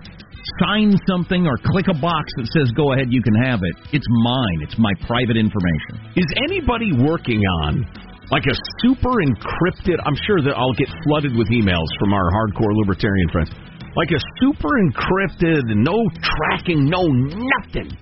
sign 0.61 0.95
something 1.07 1.47
or 1.47 1.57
click 1.73 1.87
a 1.89 1.99
box 1.99 2.27
that 2.37 2.49
says 2.53 2.73
go 2.73 2.93
ahead, 2.93 3.09
you 3.11 3.23
can 3.23 3.35
have 3.35 3.61
it. 3.63 3.75
It's 3.93 4.07
mine. 4.23 4.59
It's 4.63 4.79
my 4.79 4.93
private 5.07 5.37
information. 5.37 6.01
Is 6.17 6.29
anybody 6.49 6.93
working 6.93 7.41
on 7.65 7.87
like 8.31 8.47
a 8.47 8.57
super 8.81 9.13
encrypted? 9.23 10.01
I'm 10.05 10.19
sure 10.27 10.41
that 10.43 10.55
I'll 10.57 10.75
get 10.75 10.89
flooded 11.05 11.37
with 11.37 11.49
emails 11.49 11.89
from 11.99 12.13
our 12.13 12.29
hardcore 12.33 12.73
libertarian 12.85 13.29
friends. 13.31 13.51
Like 13.95 14.11
a 14.11 14.21
super 14.41 14.73
encrypted, 14.89 15.69
no 15.69 15.99
tracking, 16.23 16.89
no 16.89 17.05
nothing. 17.07 17.93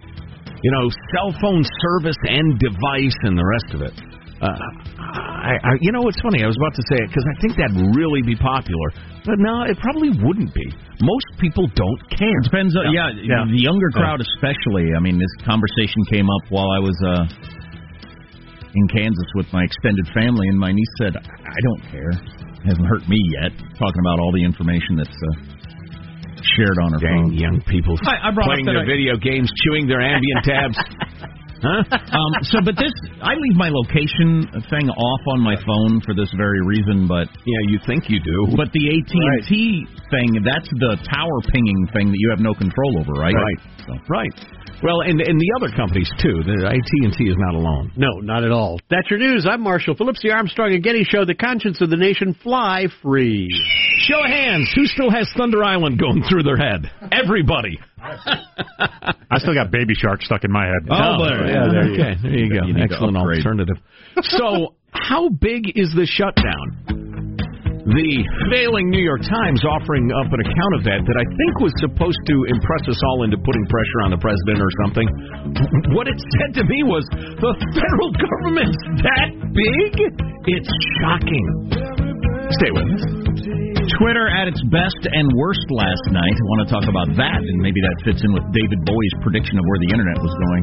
You 0.63 0.71
know, 0.71 0.91
cell 1.17 1.35
phone 1.41 1.65
service 1.83 2.21
and 2.25 2.59
device 2.59 3.17
and 3.25 3.37
the 3.37 3.45
rest 3.45 3.75
of 3.75 3.83
it. 3.83 3.95
Uh, 4.41 4.49
I, 4.49 5.53
I, 5.61 5.73
you 5.85 5.93
know, 5.93 6.09
it's 6.09 6.21
funny. 6.25 6.41
I 6.43 6.49
was 6.49 6.57
about 6.57 6.73
to 6.73 6.85
say 6.89 6.97
it 7.05 7.09
because 7.13 7.27
I 7.29 7.35
think 7.45 7.57
that'd 7.61 7.77
really 7.93 8.23
be 8.25 8.33
popular, 8.37 8.89
but 9.25 9.37
no, 9.37 9.69
it 9.69 9.77
probably 9.85 10.11
wouldn't 10.17 10.53
be. 10.57 10.65
Most 11.05 11.29
people 11.41 11.69
don't 11.77 12.01
care. 12.09 12.41
It 12.41 12.49
depends. 12.49 12.73
On, 12.77 12.89
yeah, 12.93 13.13
Yeah. 13.21 13.45
the 13.45 13.61
younger 13.61 13.91
crowd 13.93 14.21
especially. 14.25 14.97
I 14.97 15.01
mean, 15.01 15.21
this 15.21 15.33
conversation 15.45 16.01
came 16.13 16.29
up 16.33 16.43
while 16.49 16.69
I 16.73 16.81
was 16.81 16.97
uh, 17.05 17.25
in 18.73 18.85
Kansas 18.89 19.29
with 19.35 19.47
my 19.53 19.65
extended 19.65 20.09
family, 20.15 20.49
and 20.49 20.57
my 20.59 20.73
niece 20.73 20.95
said, 21.03 21.17
"I 21.21 21.59
don't 21.65 21.83
care. 21.93 22.11
It 22.65 22.65
hasn't 22.65 22.87
hurt 22.87 23.05
me 23.09 23.19
yet." 23.43 23.53
Talking 23.77 24.01
about 24.01 24.21
all 24.21 24.33
the 24.33 24.45
information 24.45 24.97
that's 24.97 25.11
uh, 25.21 25.33
shared 26.57 26.79
on 26.85 26.93
her 26.97 27.01
Dang 27.01 27.29
phone. 27.29 27.33
young 27.37 27.59
people 27.69 27.99
I, 28.09 28.29
I 28.29 28.33
playing 28.33 28.69
up 28.69 28.73
their 28.73 28.85
I- 28.85 28.87
video 28.89 29.17
games, 29.21 29.51
chewing 29.69 29.85
their 29.89 30.01
ambient 30.01 30.45
tabs. 30.45 30.79
Huh? 31.61 31.85
um, 31.93 32.33
so, 32.43 32.59
but 32.65 32.77
this, 32.77 32.93
I 33.21 33.37
leave 33.37 33.57
my 33.57 33.69
location 33.69 34.49
thing 34.73 34.89
off 34.89 35.23
on 35.37 35.41
my 35.41 35.57
phone 35.61 36.01
for 36.01 36.15
this 36.15 36.33
very 36.37 36.61
reason. 36.65 37.07
But 37.07 37.29
yeah, 37.45 37.63
you 37.69 37.79
think 37.87 38.09
you 38.09 38.19
do. 38.21 38.57
But 38.57 38.73
the 38.73 38.89
AT 38.89 39.13
and 39.13 39.47
T 39.47 39.87
thing, 40.11 40.41
that's 40.41 40.69
the 40.81 40.97
tower 41.13 41.39
pinging 41.53 41.89
thing 41.93 42.09
that 42.09 42.19
you 42.19 42.31
have 42.31 42.41
no 42.41 42.55
control 42.55 43.01
over, 43.01 43.13
right? 43.13 43.35
Right. 43.35 43.61
So. 43.87 43.93
Right. 44.09 44.33
Well, 44.83 45.03
and 45.05 45.21
and 45.21 45.39
the 45.39 45.53
other 45.61 45.77
companies 45.77 46.11
too. 46.21 46.43
The 46.43 46.65
AT 46.65 46.91
and 47.05 47.13
T 47.13 47.25
is 47.25 47.37
not 47.37 47.55
alone. 47.55 47.93
No, 47.97 48.09
not 48.21 48.45
at 48.45 48.51
all. 48.51 48.81
That's 48.89 49.11
your 49.11 49.19
news. 49.19 49.47
I'm 49.49 49.61
Marshall 49.61 49.95
Phillips, 49.95 50.21
the 50.23 50.31
Armstrong 50.31 50.73
and 50.73 50.83
Getty 50.83 51.05
Show, 51.05 51.27
the 51.27 51.35
conscience 51.35 51.81
of 51.83 51.91
the 51.91 51.97
nation. 51.97 52.35
Fly 52.43 52.87
free. 53.03 53.49
Show 54.11 54.25
of 54.25 54.31
hands. 54.31 54.73
Who 54.75 54.87
still 54.87 55.11
has 55.11 55.31
Thunder 55.37 55.63
Island 55.63 55.99
going 55.99 56.25
through 56.29 56.43
their 56.43 56.57
head? 56.57 56.91
Everybody. 57.13 57.79
I 58.03 59.39
still 59.39 59.55
got 59.55 59.71
Baby 59.71 59.95
Shark 59.95 60.23
stuck 60.23 60.43
in 60.43 60.51
my 60.51 60.67
head. 60.67 60.83
Oh, 60.91 60.99
oh 60.99 61.25
there, 61.25 61.47
yeah, 61.47 61.69
there 61.71 61.87
you 61.87 61.95
okay, 61.95 62.15
there 62.23 62.35
you 62.35 62.51
go. 62.51 62.67
You 62.67 62.75
Excellent 62.83 63.17
alternative. 63.17 63.77
So, 64.23 64.75
how 64.91 65.29
big 65.29 65.79
is 65.79 65.95
the 65.95 66.07
shutdown? 66.11 67.39
The 67.87 68.13
failing 68.51 68.91
New 68.91 69.03
York 69.03 69.23
Times 69.23 69.63
offering 69.65 70.11
up 70.11 70.29
an 70.31 70.41
account 70.43 70.73
of 70.75 70.83
that 70.85 71.01
that 71.07 71.17
I 71.17 71.27
think 71.27 71.53
was 71.63 71.73
supposed 71.79 72.19
to 72.29 72.37
impress 72.51 72.85
us 72.91 73.01
all 73.09 73.25
into 73.25 73.39
putting 73.39 73.65
pressure 73.71 74.01
on 74.05 74.11
the 74.11 74.21
president 74.21 74.59
or 74.59 74.71
something. 74.85 75.07
What 75.95 76.11
it 76.11 76.19
said 76.39 76.61
to 76.61 76.65
me 76.67 76.83
was 76.83 77.07
the 77.15 77.53
federal 77.79 78.11
government's 78.19 78.81
that 79.07 79.29
big? 79.55 79.95
It's 80.51 80.71
shocking. 80.99 81.47
Stay 82.59 82.71
with 82.75 82.91
us. 82.91 83.40
Twitter 83.97 84.27
at 84.29 84.49
its 84.49 84.61
best 84.69 85.01
and 85.09 85.27
worst 85.37 85.65
last 85.73 86.05
night. 86.13 86.37
I 86.37 86.45
want 86.53 86.61
to 86.67 86.71
talk 86.71 86.87
about 86.89 87.09
that, 87.17 87.41
and 87.41 87.57
maybe 87.63 87.81
that 87.81 87.97
fits 88.05 88.21
in 88.21 88.31
with 88.37 88.45
David 88.53 88.81
Bowie's 88.85 89.17
prediction 89.25 89.57
of 89.57 89.65
where 89.65 89.81
the 89.81 89.91
internet 89.95 90.19
was 90.21 90.35
going. 90.37 90.63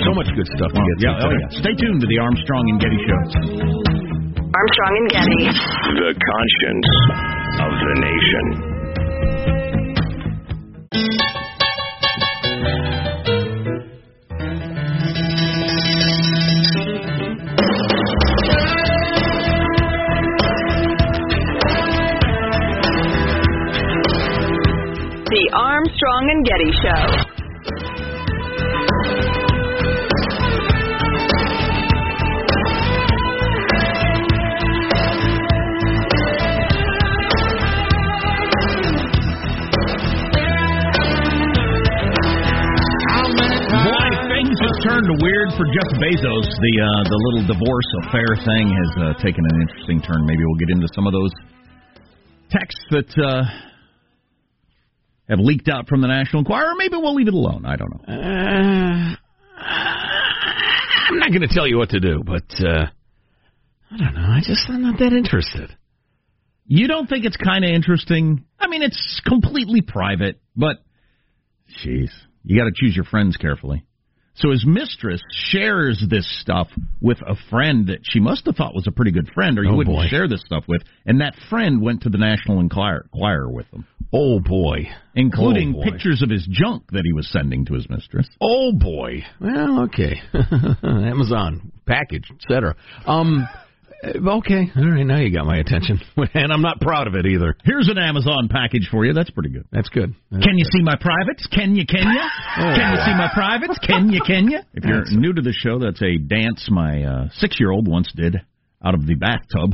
So 0.00 0.10
much 0.16 0.28
good 0.32 0.48
stuff 0.56 0.70
to 0.72 0.80
get 0.80 0.96
to 1.00 1.04
yeah, 1.04 1.24
oh, 1.24 1.32
yeah. 1.32 1.60
Stay 1.60 1.74
tuned 1.76 2.00
to 2.00 2.08
the 2.08 2.18
Armstrong 2.18 2.64
and 2.70 2.78
Getty 2.80 3.00
Show. 3.04 3.20
Armstrong 4.40 4.92
and 4.96 5.08
Getty. 5.12 5.40
The 5.98 6.10
conscience 6.16 6.90
of 7.60 7.72
the 7.74 7.94
nation. 8.00 8.46
Armstrong 25.54 26.30
and 26.30 26.44
Getty 26.44 26.72
Show. 26.82 27.34
Turned 44.84 45.08
weird 45.22 45.48
for 45.56 45.64
Jeff 45.64 45.96
Bezos. 45.96 46.44
The 46.44 46.74
uh, 46.76 47.08
the 47.08 47.18
little 47.24 47.56
divorce 47.56 47.88
affair 48.04 48.36
thing 48.44 48.68
has 48.68 48.90
uh, 49.00 49.14
taken 49.16 49.40
an 49.40 49.62
interesting 49.62 50.02
turn. 50.02 50.26
Maybe 50.26 50.44
we'll 50.44 50.60
get 50.60 50.68
into 50.76 50.88
some 50.94 51.06
of 51.06 51.14
those 51.14 51.32
texts 52.50 52.84
that 52.90 53.08
uh, 53.16 53.48
have 55.28 55.38
leaked 55.40 55.68
out 55.68 55.88
from 55.88 56.00
the 56.00 56.08
National 56.08 56.40
Enquirer. 56.40 56.72
Or 56.72 56.74
maybe 56.76 56.96
we'll 56.96 57.14
leave 57.14 57.28
it 57.28 57.34
alone. 57.34 57.64
I 57.66 57.76
don't 57.76 57.90
know. 57.90 58.14
Uh, 58.14 59.16
I'm 61.10 61.18
not 61.18 61.30
going 61.30 61.42
to 61.42 61.48
tell 61.54 61.66
you 61.66 61.76
what 61.78 61.90
to 61.90 62.00
do, 62.00 62.22
but 62.24 62.44
uh, 62.64 62.86
I 63.90 63.96
don't 63.96 64.14
know. 64.14 64.20
I 64.28 64.40
just 64.44 64.68
I'm 64.68 64.82
not 64.82 64.98
that 64.98 65.12
interested. 65.12 65.76
You 66.66 66.88
don't 66.88 67.08
think 67.08 67.24
it's 67.26 67.36
kind 67.36 67.64
of 67.64 67.70
interesting? 67.70 68.44
I 68.58 68.68
mean, 68.68 68.82
it's 68.82 69.20
completely 69.26 69.82
private, 69.82 70.40
but 70.56 70.76
jeez, 71.84 72.08
you 72.42 72.58
got 72.58 72.64
to 72.64 72.72
choose 72.74 72.96
your 72.96 73.04
friends 73.04 73.36
carefully. 73.36 73.84
So 74.36 74.50
his 74.50 74.64
mistress 74.66 75.20
shares 75.30 76.02
this 76.10 76.26
stuff 76.40 76.66
with 77.00 77.18
a 77.20 77.36
friend 77.50 77.86
that 77.86 77.98
she 78.02 78.18
must 78.18 78.46
have 78.46 78.56
thought 78.56 78.74
was 78.74 78.86
a 78.88 78.90
pretty 78.90 79.12
good 79.12 79.28
friend, 79.32 79.58
or 79.58 79.62
you 79.62 79.70
Oh, 79.70 79.76
wouldn't 79.76 79.94
boy. 79.94 80.06
share 80.08 80.26
this 80.26 80.42
stuff 80.44 80.64
with. 80.66 80.82
And 81.06 81.20
that 81.20 81.34
friend 81.48 81.80
went 81.80 82.02
to 82.02 82.08
the 82.08 82.18
National 82.18 82.58
Enquirer, 82.58 83.06
Enquirer 83.12 83.48
with 83.48 83.70
them, 83.70 83.86
Oh 84.12 84.40
boy, 84.40 84.88
including 85.14 85.74
Oh, 85.76 85.82
boy. 85.84 85.90
pictures 85.90 86.22
of 86.22 86.30
his 86.30 86.46
junk 86.50 86.84
that 86.92 87.02
he 87.04 87.12
was 87.12 87.28
sending 87.30 87.64
to 87.66 87.74
his 87.74 87.88
mistress. 87.88 88.28
Oh 88.40 88.72
boy. 88.72 89.24
Well, 89.40 89.84
okay. 89.84 90.20
Amazon 90.82 91.72
package, 91.86 92.24
etc. 92.30 92.76
Um. 93.06 93.46
Okay. 94.04 94.70
All 94.76 94.90
right. 94.90 95.06
Now 95.06 95.18
you 95.18 95.32
got 95.32 95.46
my 95.46 95.56
attention, 95.56 95.98
and 96.34 96.52
I'm 96.52 96.60
not 96.60 96.78
proud 96.80 97.06
of 97.06 97.14
it 97.14 97.24
either. 97.24 97.56
Here's 97.64 97.88
an 97.88 97.96
Amazon 97.96 98.48
package 98.50 98.86
for 98.90 99.06
you. 99.06 99.14
That's 99.14 99.30
pretty 99.30 99.48
good. 99.48 99.64
That's 99.72 99.88
good. 99.88 100.14
That's 100.30 100.44
Can 100.44 100.58
you 100.58 100.64
good. 100.64 100.72
see 100.78 100.82
my 100.82 100.96
privates? 101.00 101.46
Can 101.46 101.74
you? 101.74 101.86
Can 101.86 102.08
you? 102.12 102.20
Can 102.56 102.92
you 102.92 103.00
see 103.06 103.14
my 103.16 103.30
privates? 103.32 103.78
Can 103.78 104.10
you? 104.10 104.20
Can 104.26 104.50
you? 104.50 104.58
If 104.74 104.84
you're 104.84 105.04
new 105.18 105.32
to 105.32 105.40
the 105.40 105.52
show, 105.54 105.78
that's 105.78 106.02
a 106.02 106.18
dance 106.18 106.68
my 106.70 107.02
uh, 107.02 107.28
six-year-old 107.38 107.88
once 107.88 108.12
did 108.14 108.36
out 108.84 108.92
of 108.94 109.06
the 109.06 109.14
bathtub 109.14 109.72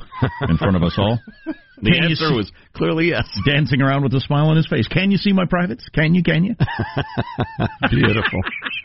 in 0.49 0.57
front 0.59 0.77
of 0.77 0.85
us 0.85 0.95
all. 0.97 1.19
The 1.83 1.93
Can 1.93 2.05
answer 2.05 2.29
see- 2.29 2.35
was 2.37 2.53
clearly 2.75 3.09
yes. 3.09 3.27
dancing 3.47 3.81
around 3.83 4.03
with 4.03 4.15
a 4.15 4.21
smile 4.21 4.47
on 4.49 4.57
his 4.57 4.67
face. 4.67 4.87
Can 4.89 5.11
you 5.11 5.17
see 5.17 5.33
my 5.33 5.45
privates? 5.49 5.85
Can 5.95 6.15
you? 6.15 6.23
Can 6.23 6.45
you? 6.45 6.55
Beautiful. 7.91 8.41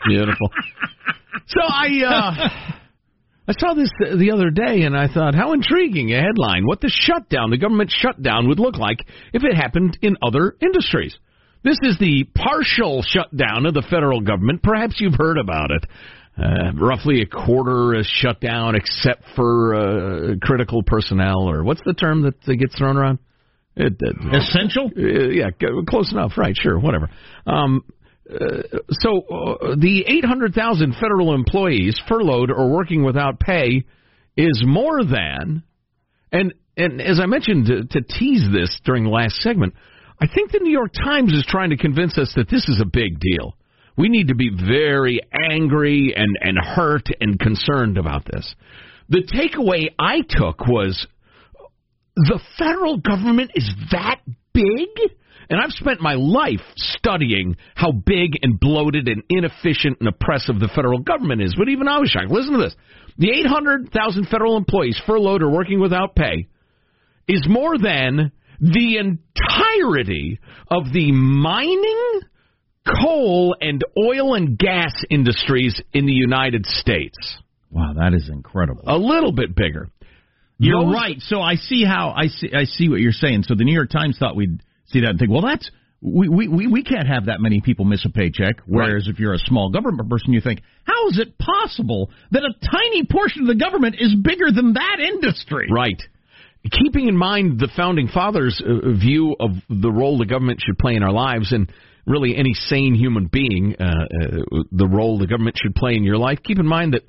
Beautiful. 0.06 0.50
So 1.48 1.60
I 1.62 1.88
uh 2.04 2.48
I 3.48 3.52
saw 3.58 3.74
this 3.74 3.90
the 4.00 4.30
other 4.32 4.50
day 4.50 4.82
and 4.82 4.96
I 4.96 5.06
thought 5.12 5.34
how 5.34 5.52
intriguing 5.52 6.12
a 6.12 6.20
headline 6.20 6.66
what 6.66 6.80
the 6.80 6.90
shutdown 6.92 7.50
the 7.50 7.58
government 7.58 7.92
shutdown 7.96 8.48
would 8.48 8.58
look 8.58 8.76
like 8.76 8.98
if 9.32 9.44
it 9.44 9.54
happened 9.54 9.98
in 10.02 10.16
other 10.22 10.56
industries. 10.60 11.16
This 11.62 11.78
is 11.82 11.98
the 11.98 12.24
partial 12.34 13.02
shutdown 13.06 13.66
of 13.66 13.74
the 13.74 13.82
federal 13.90 14.20
government. 14.20 14.62
Perhaps 14.62 14.96
you've 15.00 15.16
heard 15.18 15.36
about 15.38 15.70
it. 15.70 15.84
Uh, 16.38 16.72
roughly 16.74 17.22
a 17.22 17.26
quarter 17.26 17.94
is 17.98 18.06
shut 18.06 18.40
down 18.40 18.74
except 18.74 19.22
for 19.34 19.74
uh, 19.74 20.34
critical 20.42 20.82
personnel, 20.82 21.48
or 21.48 21.64
what's 21.64 21.80
the 21.86 21.94
term 21.94 22.22
that 22.22 22.58
gets 22.58 22.76
thrown 22.76 22.96
around? 22.96 23.18
It, 23.74 23.94
Essential? 24.32 24.90
Uh, 24.96 25.28
yeah, 25.30 25.50
close 25.88 26.12
enough. 26.12 26.32
Right, 26.36 26.54
sure, 26.54 26.78
whatever. 26.78 27.10
Um, 27.46 27.84
uh, 28.28 28.62
so 28.90 29.20
uh, 29.20 29.76
the 29.76 30.04
800,000 30.06 30.94
federal 30.94 31.34
employees 31.34 32.00
furloughed 32.08 32.50
or 32.50 32.70
working 32.70 33.04
without 33.04 33.38
pay 33.38 33.84
is 34.36 34.62
more 34.66 35.04
than, 35.04 35.62
and 36.32 36.52
and 36.76 37.00
as 37.00 37.18
I 37.20 37.26
mentioned 37.26 37.66
to, 37.66 37.84
to 37.84 38.02
tease 38.02 38.46
this 38.52 38.78
during 38.84 39.04
the 39.04 39.10
last 39.10 39.36
segment, 39.36 39.74
I 40.20 40.26
think 40.26 40.52
the 40.52 40.58
New 40.58 40.72
York 40.72 40.92
Times 40.92 41.32
is 41.32 41.46
trying 41.48 41.70
to 41.70 41.76
convince 41.76 42.18
us 42.18 42.32
that 42.36 42.50
this 42.50 42.68
is 42.68 42.80
a 42.80 42.86
big 42.86 43.18
deal. 43.20 43.55
We 43.96 44.08
need 44.08 44.28
to 44.28 44.34
be 44.34 44.50
very 44.50 45.20
angry 45.32 46.14
and, 46.16 46.38
and 46.40 46.58
hurt 46.58 47.08
and 47.20 47.38
concerned 47.38 47.98
about 47.98 48.24
this. 48.24 48.54
The 49.08 49.22
takeaway 49.22 49.88
I 49.98 50.20
took 50.28 50.66
was 50.66 51.06
the 52.16 52.40
federal 52.58 52.98
government 52.98 53.52
is 53.54 53.70
that 53.92 54.20
big? 54.52 54.88
And 55.48 55.60
I've 55.60 55.70
spent 55.70 56.00
my 56.00 56.14
life 56.14 56.60
studying 56.74 57.56
how 57.76 57.92
big 57.92 58.32
and 58.42 58.58
bloated 58.58 59.06
and 59.06 59.22
inefficient 59.28 59.98
and 60.00 60.08
oppressive 60.08 60.58
the 60.58 60.70
federal 60.74 60.98
government 60.98 61.40
is. 61.40 61.54
But 61.56 61.68
even 61.68 61.86
I 61.86 61.98
was 61.98 62.10
shocked. 62.10 62.30
Listen 62.30 62.54
to 62.54 62.58
this. 62.58 62.74
The 63.18 63.30
800,000 63.30 64.26
federal 64.28 64.56
employees 64.56 65.00
furloughed 65.06 65.42
or 65.42 65.50
working 65.50 65.80
without 65.80 66.16
pay 66.16 66.48
is 67.28 67.46
more 67.48 67.78
than 67.78 68.32
the 68.60 68.96
entirety 68.98 70.40
of 70.68 70.84
the 70.92 71.12
mining, 71.12 72.20
coal, 73.02 73.56
and 73.60 73.84
oil 73.98 74.34
and 74.34 74.58
gas 74.58 74.92
industries 75.10 75.80
in 75.92 76.06
the 76.06 76.12
United 76.12 76.66
States. 76.66 77.16
Wow, 77.70 77.94
that 77.96 78.14
is 78.14 78.28
incredible. 78.28 78.82
A 78.86 78.96
little 78.96 79.32
bit 79.32 79.54
bigger. 79.54 79.88
You're 80.58 80.84
Those- 80.84 80.94
right. 80.94 81.20
So 81.20 81.40
I 81.40 81.56
see 81.56 81.84
how 81.84 82.14
I 82.16 82.28
see 82.28 82.50
I 82.54 82.64
see 82.64 82.88
what 82.88 83.00
you're 83.00 83.12
saying. 83.12 83.42
So 83.44 83.54
the 83.54 83.64
New 83.64 83.74
York 83.74 83.90
Times 83.90 84.16
thought 84.18 84.36
we'd 84.36 84.62
see 84.86 85.00
that 85.00 85.10
and 85.10 85.18
think, 85.18 85.30
well, 85.30 85.42
that's 85.42 85.70
we 86.00 86.28
we 86.28 86.66
we, 86.68 86.82
can't 86.82 87.08
have 87.08 87.26
that 87.26 87.40
many 87.40 87.60
people 87.60 87.84
miss 87.84 88.04
a 88.04 88.10
paycheck. 88.10 88.56
Whereas 88.66 89.08
if 89.08 89.18
you're 89.18 89.32
a 89.32 89.38
small 89.38 89.70
government 89.70 90.08
person, 90.08 90.32
you 90.32 90.40
think, 90.40 90.62
how 90.84 91.08
is 91.08 91.18
it 91.18 91.36
possible 91.38 92.10
that 92.30 92.42
a 92.42 92.52
tiny 92.70 93.04
portion 93.04 93.42
of 93.42 93.48
the 93.48 93.54
government 93.54 93.96
is 93.98 94.14
bigger 94.14 94.50
than 94.54 94.74
that 94.74 94.98
industry? 95.00 95.68
Right. 95.70 96.00
Keeping 96.70 97.08
in 97.08 97.16
mind 97.16 97.60
the 97.60 97.68
founding 97.76 98.08
fathers' 98.08 98.60
uh, 98.64 98.92
view 98.92 99.36
of 99.38 99.50
the 99.68 99.90
role 99.90 100.18
the 100.18 100.26
government 100.26 100.60
should 100.64 100.78
play 100.78 100.94
in 100.94 101.02
our 101.02 101.12
lives, 101.12 101.52
and 101.52 101.70
really 102.06 102.36
any 102.36 102.54
sane 102.54 102.94
human 102.94 103.26
being, 103.26 103.74
uh, 103.78 103.84
uh, 103.84 104.62
the 104.72 104.86
role 104.86 105.18
the 105.18 105.26
government 105.26 105.56
should 105.60 105.74
play 105.74 105.94
in 105.94 106.04
your 106.04 106.16
life, 106.16 106.38
keep 106.42 106.58
in 106.58 106.66
mind 106.66 106.94
that 106.94 107.02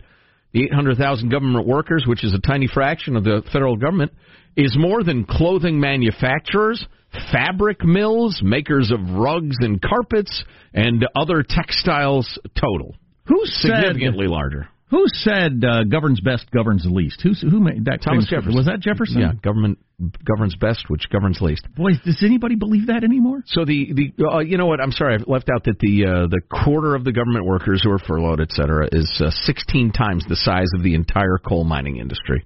the 0.54 0.64
800,000 0.66 1.30
government 1.30 1.68
workers, 1.68 2.06
which 2.08 2.24
is 2.24 2.34
a 2.34 2.40
tiny 2.40 2.68
fraction 2.68 3.16
of 3.16 3.24
the 3.24 3.44
federal 3.52 3.76
government, 3.76 4.12
is 4.56 4.76
more 4.78 5.04
than 5.04 5.24
clothing 5.24 5.80
manufacturers, 5.80 6.86
fabric 7.32 7.84
mills, 7.84 8.42
makers 8.44 8.92
of 8.92 9.00
rugs 9.16 9.56
and 9.60 9.82
carpets, 9.82 10.44
and 10.74 11.06
other 11.16 11.44
textiles 11.48 12.40
total. 12.60 12.96
Who 13.28 13.42
said 13.46 13.72
Significantly 13.84 14.28
larger. 14.28 14.70
Who 14.90 15.04
said 15.08 15.64
uh, 15.68 15.84
governs 15.84 16.22
best 16.22 16.50
governs 16.50 16.86
least? 16.90 17.22
Who 17.22 17.34
who 17.34 17.60
made 17.60 17.86
that? 17.86 18.02
Thomas 18.02 18.26
Jefferson. 18.26 18.56
Was 18.56 18.68
that 18.68 18.80
Jefferson? 18.80 19.20
Yeah, 19.20 19.34
government 19.34 19.80
governs 20.24 20.56
best, 20.56 20.90
which 20.90 21.10
governs 21.12 21.42
least. 21.42 21.68
Boy, 21.76 21.92
does 22.06 22.24
anybody 22.24 22.56
believe 22.56 22.88
that 22.88 23.04
anymore? 23.04 23.44
So 23.48 23.66
the 23.66 23.92
the 23.94 24.26
uh, 24.26 24.40
you 24.40 24.58
know 24.58 24.66
what? 24.66 24.80
I'm 24.80 24.94
sorry, 24.94 25.16
I 25.16 25.30
left 25.30 25.50
out 25.54 25.66
that 25.66 25.80
the 25.80 26.06
uh, 26.06 26.28
the 26.28 26.40
quarter 26.64 26.96
of 26.96 27.04
the 27.04 27.12
government 27.12 27.46
workers 27.46 27.82
who 27.84 27.92
are 27.92 28.00
furloughed, 28.00 28.40
et 28.40 28.52
cetera, 28.52 28.88
is 28.90 29.22
uh, 29.24 29.30
16 29.30 29.92
times 29.92 30.24
the 30.30 30.38
size 30.38 30.70
of 30.74 30.84
the 30.84 30.96
entire 30.96 31.38
coal 31.38 31.66
mining 31.66 31.98
industry. 31.98 32.46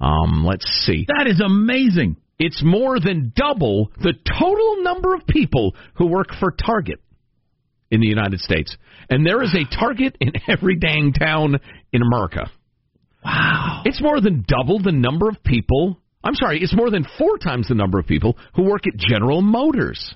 Um, 0.00 0.44
let's 0.44 0.66
see. 0.84 1.06
That 1.06 1.28
is 1.28 1.40
amazing. 1.40 2.16
It's 2.36 2.62
more 2.64 2.98
than 2.98 3.32
double 3.34 3.92
the 4.02 4.12
total 4.12 4.82
number 4.82 5.14
of 5.14 5.24
people 5.26 5.76
who 5.94 6.06
work 6.06 6.30
for 6.40 6.50
Target 6.50 7.00
in 7.94 8.00
the 8.00 8.08
United 8.08 8.40
States, 8.40 8.76
and 9.08 9.24
there 9.24 9.42
is 9.42 9.54
a 9.54 9.76
Target 9.78 10.16
in 10.20 10.32
every 10.48 10.76
dang 10.76 11.12
town 11.12 11.56
in 11.92 12.02
America. 12.02 12.50
Wow. 13.24 13.82
It's 13.84 14.02
more 14.02 14.20
than 14.20 14.44
double 14.46 14.82
the 14.82 14.92
number 14.92 15.28
of 15.28 15.42
people. 15.42 15.98
I'm 16.22 16.34
sorry, 16.34 16.60
it's 16.60 16.74
more 16.74 16.90
than 16.90 17.06
four 17.18 17.38
times 17.38 17.68
the 17.68 17.74
number 17.74 17.98
of 17.98 18.06
people 18.06 18.36
who 18.54 18.64
work 18.64 18.86
at 18.86 18.96
General 18.96 19.42
Motors. 19.42 20.14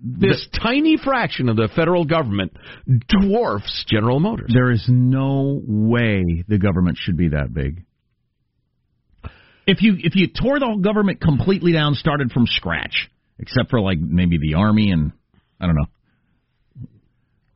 This 0.00 0.46
tiny 0.62 0.96
fraction 0.96 1.48
of 1.48 1.56
the 1.56 1.68
federal 1.74 2.04
government 2.04 2.52
dwarfs 3.08 3.84
General 3.88 4.20
Motors. 4.20 4.50
There 4.54 4.70
is 4.70 4.84
no 4.88 5.60
way 5.66 6.44
the 6.46 6.58
government 6.58 6.98
should 7.00 7.16
be 7.16 7.30
that 7.30 7.52
big. 7.52 7.84
If 9.66 9.82
you 9.82 9.96
if 9.98 10.14
you 10.14 10.28
tore 10.28 10.60
the 10.60 10.66
whole 10.66 10.78
government 10.78 11.20
completely 11.20 11.72
down, 11.72 11.94
started 11.94 12.30
from 12.30 12.46
scratch, 12.46 13.10
except 13.38 13.70
for 13.70 13.80
like 13.80 13.98
maybe 13.98 14.38
the 14.38 14.54
army 14.54 14.92
and 14.92 15.12
I 15.60 15.66
don't 15.66 15.74
know, 15.74 15.86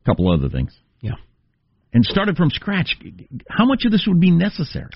a 0.03 0.09
couple 0.09 0.31
other 0.31 0.49
things. 0.49 0.77
Yeah. 1.01 1.13
And 1.93 2.03
started 2.05 2.37
from 2.37 2.49
scratch, 2.49 2.97
how 3.49 3.65
much 3.65 3.85
of 3.85 3.91
this 3.91 4.05
would 4.07 4.19
be 4.19 4.31
necessary? 4.31 4.89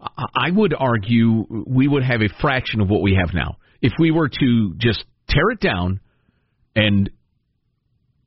I 0.00 0.50
would 0.50 0.74
argue 0.78 1.64
we 1.66 1.88
would 1.88 2.02
have 2.02 2.20
a 2.20 2.28
fraction 2.40 2.80
of 2.80 2.88
what 2.88 3.02
we 3.02 3.14
have 3.14 3.34
now. 3.34 3.56
If 3.80 3.92
we 3.98 4.10
were 4.10 4.28
to 4.28 4.74
just 4.76 5.04
tear 5.28 5.50
it 5.50 5.60
down 5.60 6.00
and 6.76 7.10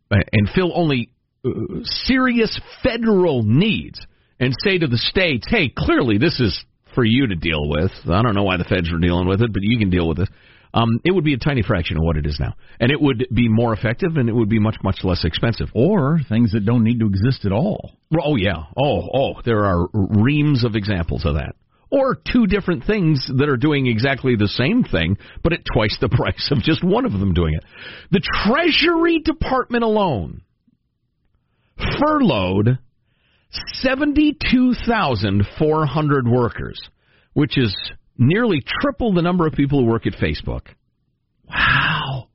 and 0.10 0.49
fill 0.56 0.71
only 0.73 1.10
uh, 1.45 1.49
serious 1.84 2.60
federal 2.82 3.43
needs 3.43 3.99
and 4.39 4.53
say 4.63 4.77
to 4.77 4.88
the 4.88 4.97
states, 4.97 5.45
"Hey, 5.49 5.71
clearly 5.75 6.17
this 6.17 6.39
is 6.39 6.63
for 6.95 7.03
you 7.03 7.27
to 7.27 7.36
deal 7.36 7.69
with. 7.69 7.91
I 8.10 8.21
don't 8.21 8.34
know 8.34 8.43
why 8.43 8.58
the 8.58 8.63
feds 8.63 8.91
are 8.91 8.99
dealing 8.99 9.27
with 9.27 9.41
it, 9.41 9.51
but 9.51 9.62
you 9.62 9.77
can 9.77 9.89
deal 9.89 10.08
with 10.08 10.19
it." 10.19 10.30
Um, 10.73 10.99
it 11.03 11.12
would 11.12 11.23
be 11.23 11.34
a 11.34 11.38
tiny 11.38 11.62
fraction 11.62 11.97
of 11.97 12.03
what 12.03 12.17
it 12.17 12.25
is 12.25 12.39
now, 12.39 12.53
and 12.80 12.91
it 12.91 12.99
would 12.99 13.27
be 13.34 13.47
more 13.47 13.73
effective, 13.73 14.17
and 14.17 14.30
it 14.30 14.34
would 14.34 14.49
be 14.49 14.60
much 14.60 14.77
much 14.84 15.03
less 15.03 15.23
expensive. 15.23 15.69
Or 15.73 16.19
things 16.27 16.51
that 16.51 16.65
don't 16.65 16.84
need 16.84 16.99
to 16.99 17.08
exist 17.08 17.45
at 17.45 17.51
all. 17.51 17.91
Oh 18.21 18.36
yeah. 18.36 18.63
Oh 18.77 19.10
oh, 19.13 19.41
there 19.45 19.65
are 19.65 19.88
reams 19.93 20.63
of 20.63 20.75
examples 20.75 21.25
of 21.25 21.36
that. 21.36 21.56
Or 21.89 22.15
two 22.15 22.47
different 22.47 22.84
things 22.84 23.30
that 23.38 23.47
are 23.47 23.56
doing 23.56 23.88
exactly 23.88 24.36
the 24.36 24.49
same 24.49 24.84
thing, 24.84 25.17
but 25.41 25.53
at 25.53 25.62
twice 25.73 25.97
the 26.01 26.10
price 26.10 26.49
of 26.51 26.62
just 26.62 26.84
one 26.84 27.06
of 27.06 27.13
them 27.13 27.34
doing 27.34 27.53
it. 27.53 27.63
The 28.12 28.19
Treasury 28.19 29.19
Department 29.19 29.86
alone 29.86 30.41
furloughed 31.99 32.80
72,400 33.73 36.27
workers, 36.27 36.80
which 37.34 37.58
is 37.58 37.75
nearly 38.17 38.63
triple 38.82 39.13
the 39.13 39.21
number 39.21 39.47
of 39.47 39.53
people 39.53 39.80
who 39.80 39.86
work 39.86 40.08
at 40.08 40.13
Facebook. 40.13 40.63
Wow. 41.47 42.27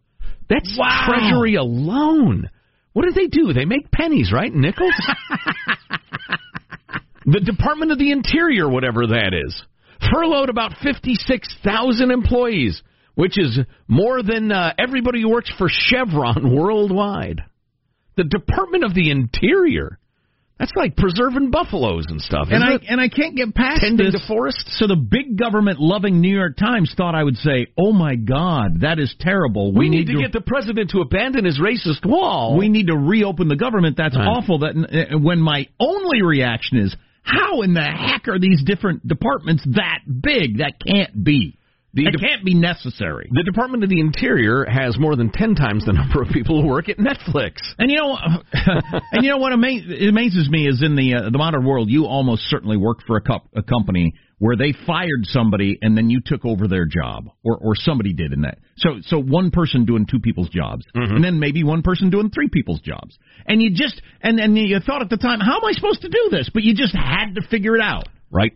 That's 0.48 0.76
Wow. 0.78 1.04
Treasury 1.06 1.56
alone. 1.56 2.48
What 2.92 3.06
do 3.06 3.12
they 3.12 3.26
do? 3.26 3.52
They 3.52 3.64
make 3.64 3.90
pennies, 3.90 4.30
right? 4.32 4.52
Nickels? 4.52 4.92
the 7.26 7.40
Department 7.40 7.90
of 7.92 7.98
the 7.98 8.12
Interior, 8.12 8.68
whatever 8.68 9.06
that 9.08 9.32
is, 9.32 9.62
furloughed 10.12 10.50
about 10.50 10.72
56,000 10.82 12.10
employees, 12.10 12.82
which 13.14 13.38
is 13.38 13.58
more 13.88 14.22
than 14.22 14.52
uh, 14.52 14.72
everybody 14.78 15.22
who 15.22 15.30
works 15.30 15.50
for 15.56 15.68
Chevron 15.70 16.54
worldwide. 16.60 17.40
The 18.16 18.24
Department 18.24 18.84
of 18.84 18.94
the 18.94 19.10
Interior. 19.10 19.98
That's 20.62 20.76
like 20.76 20.94
preserving 20.96 21.50
buffaloes 21.50 22.04
and 22.08 22.20
stuff. 22.22 22.46
And 22.52 22.62
I 22.62 22.74
it? 22.74 22.82
and 22.88 23.00
I 23.00 23.08
can't 23.08 23.34
get 23.34 23.52
past 23.52 23.80
Tending 23.80 24.12
this. 24.12 24.20
to 24.20 24.26
forests. 24.28 24.78
So 24.78 24.86
the 24.86 24.94
big 24.94 25.36
government 25.36 25.80
loving 25.80 26.20
New 26.20 26.32
York 26.32 26.56
Times 26.56 26.94
thought 26.96 27.16
I 27.16 27.24
would 27.24 27.36
say, 27.38 27.66
"Oh 27.76 27.90
my 27.92 28.14
God, 28.14 28.82
that 28.82 29.00
is 29.00 29.12
terrible. 29.18 29.72
we, 29.74 29.88
need, 29.88 30.06
to, 30.06 30.20
get 30.20 30.30
the 30.32 30.40
president 30.40 30.90
to 30.90 31.00
abandon 31.00 31.46
his 31.46 31.58
racist 31.58 32.06
wall. 32.06 32.56
we 32.56 32.68
need 32.68 32.86
to 32.86 32.96
reopen 32.96 33.48
the 33.48 33.56
government. 33.56 33.96
That's 33.96 34.16
Right. 34.16 34.24
awful." 34.24 34.60
That 34.60 34.76
uh, 35.14 35.18
when 35.18 35.40
my 35.40 35.66
only 35.80 36.22
reaction 36.22 36.78
is, 36.78 36.94
"How 37.24 37.62
in 37.62 37.74
the 37.74 37.82
heck 37.82 38.28
are 38.28 38.38
these 38.38 38.62
different 38.62 39.04
departments 39.08 39.64
that 39.74 39.98
big? 40.06 40.58
That 40.58 40.74
can't 40.78 41.24
be. 41.24 41.58
The 41.94 42.04
that 42.04 42.12
de- 42.12 42.18
can't 42.18 42.44
be 42.44 42.54
necessary." 42.54 43.28
the 43.32 43.42
Department 43.42 43.84
of 43.84 43.90
the 43.90 44.00
Interior 44.00 44.64
has 44.64 44.98
more 44.98 45.16
than 45.16 45.30
ten 45.30 45.54
times 45.54 45.84
the 45.84 45.92
number 46.00 46.22
of 46.22 46.28
people 46.28 46.62
who 46.62 46.68
work 46.68 46.88
at 46.88 46.98
Netflix. 46.98 47.58
And 47.78 47.90
you 47.90 47.98
know, 47.98 48.16
and 49.12 49.24
you 49.24 49.30
know 49.30 49.38
what 49.38 49.52
ama- 49.52 50.08
amazes 50.08 50.48
me 50.50 50.66
is 50.66 50.82
in 50.82 50.96
the 50.96 51.14
uh, 51.14 51.30
the 51.30 51.38
modern 51.38 51.64
world, 51.64 51.90
you 51.90 52.06
almost 52.06 52.42
certainly 52.42 52.76
worked 52.76 53.04
for 53.06 53.16
a, 53.16 53.20
co- 53.20 53.48
a 53.54 53.62
company 53.62 54.14
where 54.38 54.56
they 54.56 54.74
fired 54.86 55.24
somebody 55.24 55.78
and 55.82 55.96
then 55.96 56.10
you 56.10 56.20
took 56.24 56.44
over 56.44 56.66
their 56.66 56.84
job, 56.84 57.28
or 57.44 57.56
or 57.58 57.74
somebody 57.76 58.12
did 58.12 58.32
in 58.32 58.42
that. 58.42 58.58
So 58.76 59.00
so 59.02 59.18
one 59.18 59.50
person 59.50 59.84
doing 59.84 60.06
two 60.10 60.18
people's 60.18 60.48
jobs, 60.48 60.84
and 60.94 61.22
then 61.22 61.38
maybe 61.38 61.62
one 61.62 61.82
person 61.82 62.10
doing 62.10 62.30
three 62.30 62.48
people's 62.48 62.80
jobs, 62.80 63.16
and 63.46 63.62
you 63.62 63.70
just 63.70 64.00
and 64.20 64.40
and 64.40 64.56
you 64.58 64.80
thought 64.80 65.02
at 65.02 65.10
the 65.10 65.16
time, 65.16 65.40
how 65.40 65.58
am 65.58 65.64
I 65.64 65.72
supposed 65.72 66.02
to 66.02 66.08
do 66.08 66.28
this? 66.30 66.50
But 66.52 66.62
you 66.64 66.74
just 66.74 66.94
had 66.94 67.34
to 67.34 67.42
figure 67.48 67.76
it 67.76 67.82
out. 67.82 68.08
Right. 68.30 68.52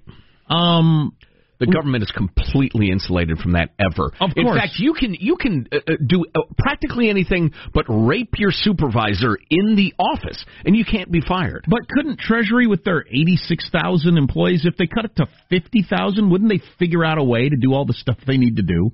Um, 0.49 1.17
The 1.59 1.67
government 1.67 2.03
is 2.03 2.11
completely 2.11 2.91
insulated 2.91 3.39
from 3.39 3.53
that 3.53 3.71
ever. 3.79 4.13
Of 4.21 4.35
course. 4.35 4.37
In 4.37 4.55
fact, 4.55 4.73
you 4.79 4.93
can 4.93 5.15
you 5.19 5.37
can 5.37 5.67
uh, 5.73 5.77
uh, 5.77 5.93
do 6.07 6.25
uh, 6.35 6.41
practically 6.59 7.09
anything 7.09 7.53
but 7.73 7.87
rape 7.89 8.35
your 8.37 8.51
supervisor 8.53 9.39
in 9.49 9.75
the 9.75 9.95
office, 9.99 10.45
and 10.65 10.77
you 10.77 10.85
can't 10.85 11.11
be 11.11 11.21
fired. 11.21 11.65
But 11.67 11.89
couldn't 11.89 12.19
Treasury, 12.19 12.67
with 12.67 12.85
their 12.85 13.05
86,000 13.09 14.19
employees, 14.19 14.65
if 14.65 14.77
they 14.77 14.87
cut 14.87 15.05
it 15.05 15.17
to 15.17 15.27
50,000, 15.51 16.31
wouldn't 16.31 16.51
they 16.51 16.61
figure 16.79 17.05
out 17.05 17.19
a 17.19 17.25
way 17.25 17.49
to 17.49 17.57
do 17.57 17.73
all 17.73 17.87
the 17.87 17.95
stuff 17.95 18.17
they 18.27 18.37
need 18.37 18.57
to 18.57 18.63
do? 18.63 18.93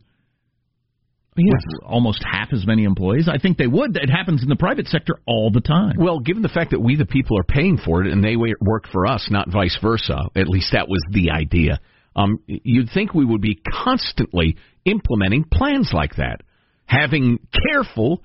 With 1.34 1.82
almost 1.86 2.22
half 2.30 2.52
as 2.52 2.66
many 2.66 2.84
employees? 2.84 3.26
I 3.26 3.38
think 3.38 3.56
they 3.56 3.66
would. 3.66 3.96
It 3.96 4.10
happens 4.10 4.42
in 4.42 4.50
the 4.50 4.56
private 4.56 4.86
sector 4.86 5.14
all 5.26 5.50
the 5.50 5.62
time. 5.62 5.94
Well, 5.98 6.20
given 6.20 6.42
the 6.42 6.50
fact 6.50 6.72
that 6.72 6.80
we, 6.80 6.94
the 6.94 7.06
people, 7.06 7.38
are 7.38 7.44
paying 7.44 7.78
for 7.78 8.04
it 8.04 8.12
and 8.12 8.22
they 8.22 8.36
work 8.36 8.84
for 8.92 9.06
us, 9.06 9.28
not 9.30 9.50
vice 9.50 9.78
versa, 9.80 10.18
at 10.36 10.46
least 10.46 10.72
that 10.72 10.88
was 10.88 11.02
the 11.10 11.30
idea, 11.30 11.80
um, 12.16 12.40
you'd 12.46 12.90
think 12.92 13.14
we 13.14 13.24
would 13.24 13.40
be 13.40 13.60
constantly 13.84 14.56
implementing 14.84 15.44
plans 15.44 15.90
like 15.92 16.16
that. 16.16 16.42
Having 16.86 17.38
careful, 17.70 18.22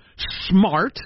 smart, 0.48 1.00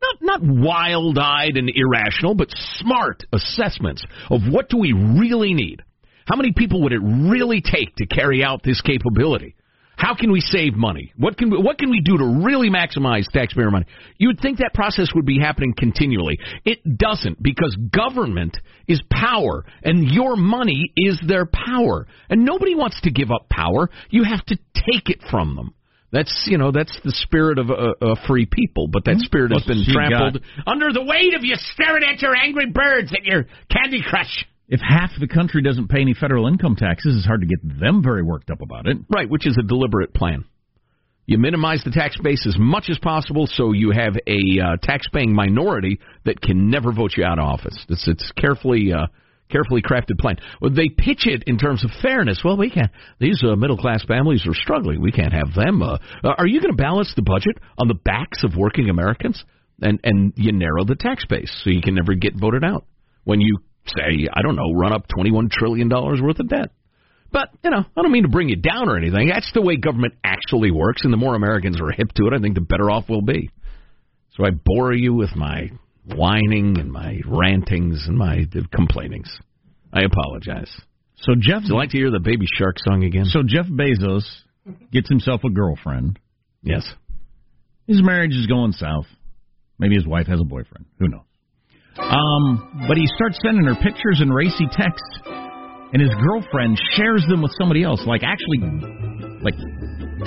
not, 0.00 0.40
not 0.40 0.40
wild 0.42 1.18
eyed 1.18 1.56
and 1.56 1.70
irrational, 1.74 2.34
but 2.34 2.48
smart 2.76 3.24
assessments 3.32 4.04
of 4.30 4.42
what 4.48 4.68
do 4.68 4.78
we 4.78 4.92
really 4.92 5.54
need? 5.54 5.82
How 6.26 6.36
many 6.36 6.52
people 6.52 6.82
would 6.82 6.92
it 6.92 7.00
really 7.02 7.60
take 7.60 7.96
to 7.96 8.06
carry 8.06 8.44
out 8.44 8.62
this 8.62 8.80
capability? 8.80 9.56
How 10.02 10.16
can 10.16 10.32
we 10.32 10.40
save 10.40 10.74
money? 10.74 11.12
What 11.16 11.38
can 11.38 11.48
we, 11.48 11.58
what 11.58 11.78
can 11.78 11.88
we 11.88 12.00
do 12.00 12.18
to 12.18 12.42
really 12.44 12.70
maximize 12.70 13.28
taxpayer 13.32 13.70
money? 13.70 13.86
You 14.18 14.30
would 14.30 14.40
think 14.40 14.58
that 14.58 14.74
process 14.74 15.10
would 15.14 15.24
be 15.24 15.38
happening 15.38 15.74
continually. 15.78 16.40
It 16.64 16.98
doesn't 16.98 17.40
because 17.40 17.76
government 17.96 18.56
is 18.88 19.00
power 19.12 19.64
and 19.84 20.10
your 20.10 20.34
money 20.34 20.90
is 20.96 21.22
their 21.24 21.46
power. 21.46 22.08
And 22.28 22.44
nobody 22.44 22.74
wants 22.74 23.00
to 23.02 23.12
give 23.12 23.30
up 23.30 23.48
power. 23.48 23.90
You 24.10 24.24
have 24.24 24.44
to 24.46 24.56
take 24.74 25.08
it 25.08 25.20
from 25.30 25.54
them. 25.54 25.72
That's 26.10 26.48
you 26.50 26.58
know 26.58 26.72
that's 26.72 26.98
the 27.04 27.12
spirit 27.12 27.60
of 27.60 27.70
a, 27.70 27.94
a 28.04 28.16
free 28.26 28.46
people, 28.50 28.88
but 28.88 29.04
that 29.04 29.18
spirit 29.20 29.52
has 29.52 29.64
been 29.64 29.84
trampled 29.88 30.42
got? 30.42 30.72
under 30.72 30.92
the 30.92 31.02
weight 31.02 31.32
of 31.34 31.42
you 31.42 31.54
staring 31.54 32.02
at 32.04 32.20
your 32.20 32.34
angry 32.34 32.70
birds 32.70 33.12
at 33.12 33.24
your 33.24 33.46
Candy 33.70 34.02
Crush. 34.04 34.44
If 34.72 34.80
half 34.80 35.10
the 35.20 35.28
country 35.28 35.60
doesn't 35.60 35.88
pay 35.88 36.00
any 36.00 36.14
federal 36.14 36.46
income 36.46 36.76
taxes, 36.76 37.14
it's 37.14 37.26
hard 37.26 37.42
to 37.42 37.46
get 37.46 37.78
them 37.78 38.02
very 38.02 38.22
worked 38.22 38.50
up 38.50 38.62
about 38.62 38.86
it. 38.86 38.96
Right, 39.14 39.28
which 39.28 39.46
is 39.46 39.58
a 39.58 39.62
deliberate 39.62 40.14
plan. 40.14 40.46
You 41.26 41.36
minimize 41.36 41.82
the 41.84 41.90
tax 41.90 42.16
base 42.18 42.46
as 42.48 42.56
much 42.58 42.86
as 42.88 42.98
possible, 42.98 43.46
so 43.46 43.72
you 43.72 43.90
have 43.90 44.14
a 44.26 44.40
uh, 44.60 44.76
tax-paying 44.82 45.34
minority 45.34 46.00
that 46.24 46.40
can 46.40 46.70
never 46.70 46.90
vote 46.90 47.12
you 47.18 47.22
out 47.22 47.38
of 47.38 47.44
office. 47.44 47.78
It's 47.90 48.08
it's 48.08 48.32
carefully 48.32 48.94
uh, 48.94 49.08
carefully 49.50 49.82
crafted 49.82 50.18
plan. 50.18 50.36
Well, 50.62 50.70
they 50.70 50.88
pitch 50.88 51.26
it 51.26 51.44
in 51.46 51.58
terms 51.58 51.84
of 51.84 51.90
fairness. 52.00 52.40
Well, 52.42 52.56
we 52.56 52.70
can't. 52.70 52.90
These 53.20 53.44
uh, 53.44 53.54
middle-class 53.56 54.06
families 54.06 54.46
are 54.46 54.54
struggling. 54.54 55.02
We 55.02 55.12
can't 55.12 55.34
have 55.34 55.52
them. 55.54 55.82
Uh, 55.82 55.98
uh, 56.24 56.34
are 56.38 56.46
you 56.46 56.62
going 56.62 56.74
to 56.74 56.82
balance 56.82 57.12
the 57.14 57.20
budget 57.20 57.58
on 57.76 57.88
the 57.88 57.94
backs 57.94 58.42
of 58.42 58.56
working 58.56 58.88
Americans? 58.88 59.44
And 59.82 60.00
and 60.02 60.32
you 60.36 60.50
narrow 60.52 60.86
the 60.86 60.96
tax 60.96 61.26
base 61.26 61.52
so 61.62 61.68
you 61.68 61.82
can 61.82 61.94
never 61.94 62.14
get 62.14 62.40
voted 62.40 62.64
out 62.64 62.86
when 63.24 63.42
you 63.42 63.58
say 63.86 64.28
I 64.32 64.42
don't 64.42 64.56
know 64.56 64.72
run 64.72 64.92
up 64.92 65.06
twenty-one 65.08 65.48
trillion 65.50 65.88
dollars 65.88 66.20
worth 66.22 66.40
of 66.40 66.48
debt. 66.48 66.70
But, 67.30 67.48
you 67.64 67.70
know, 67.70 67.78
I 67.78 68.02
don't 68.02 68.12
mean 68.12 68.24
to 68.24 68.28
bring 68.28 68.50
you 68.50 68.56
down 68.56 68.90
or 68.90 68.98
anything. 68.98 69.30
That's 69.30 69.50
the 69.54 69.62
way 69.62 69.76
government 69.76 70.12
actually 70.22 70.70
works, 70.70 71.00
and 71.02 71.10
the 71.10 71.16
more 71.16 71.34
Americans 71.34 71.80
are 71.80 71.90
hip 71.90 72.12
to 72.16 72.26
it, 72.26 72.34
I 72.34 72.38
think 72.38 72.54
the 72.56 72.60
better 72.60 72.90
off 72.90 73.06
we'll 73.08 73.22
be. 73.22 73.48
So 74.36 74.44
I 74.44 74.50
bore 74.50 74.92
you 74.92 75.14
with 75.14 75.34
my 75.34 75.70
whining 76.04 76.78
and 76.78 76.92
my 76.92 77.20
rantings 77.26 78.04
and 78.06 78.18
my 78.18 78.46
complainings. 78.74 79.34
I 79.94 80.02
apologize. 80.02 80.70
So 81.16 81.32
Jeff, 81.38 81.62
you 81.64 81.74
like 81.74 81.90
to 81.90 81.96
hear 81.96 82.10
the 82.10 82.20
Baby 82.20 82.44
Shark 82.58 82.76
song 82.78 83.02
again? 83.04 83.24
So 83.24 83.42
Jeff 83.46 83.66
Bezos 83.66 84.24
gets 84.90 85.08
himself 85.08 85.40
a 85.44 85.50
girlfriend. 85.50 86.18
Yes. 86.62 86.86
His 87.86 88.02
marriage 88.02 88.34
is 88.34 88.46
going 88.46 88.72
south. 88.72 89.06
Maybe 89.78 89.94
his 89.94 90.06
wife 90.06 90.26
has 90.26 90.40
a 90.40 90.44
boyfriend. 90.44 90.84
Who 90.98 91.08
knows? 91.08 91.22
Um, 91.98 92.86
but 92.88 92.96
he 92.96 93.06
starts 93.16 93.38
sending 93.44 93.64
her 93.64 93.76
pictures 93.76 94.20
and 94.20 94.32
racy 94.32 94.66
texts, 94.72 95.12
and 95.92 96.00
his 96.00 96.12
girlfriend 96.24 96.80
shares 96.96 97.24
them 97.28 97.42
with 97.42 97.52
somebody 97.58 97.84
else. 97.84 98.00
Like 98.06 98.22
actually, 98.24 98.64
like 99.44 99.56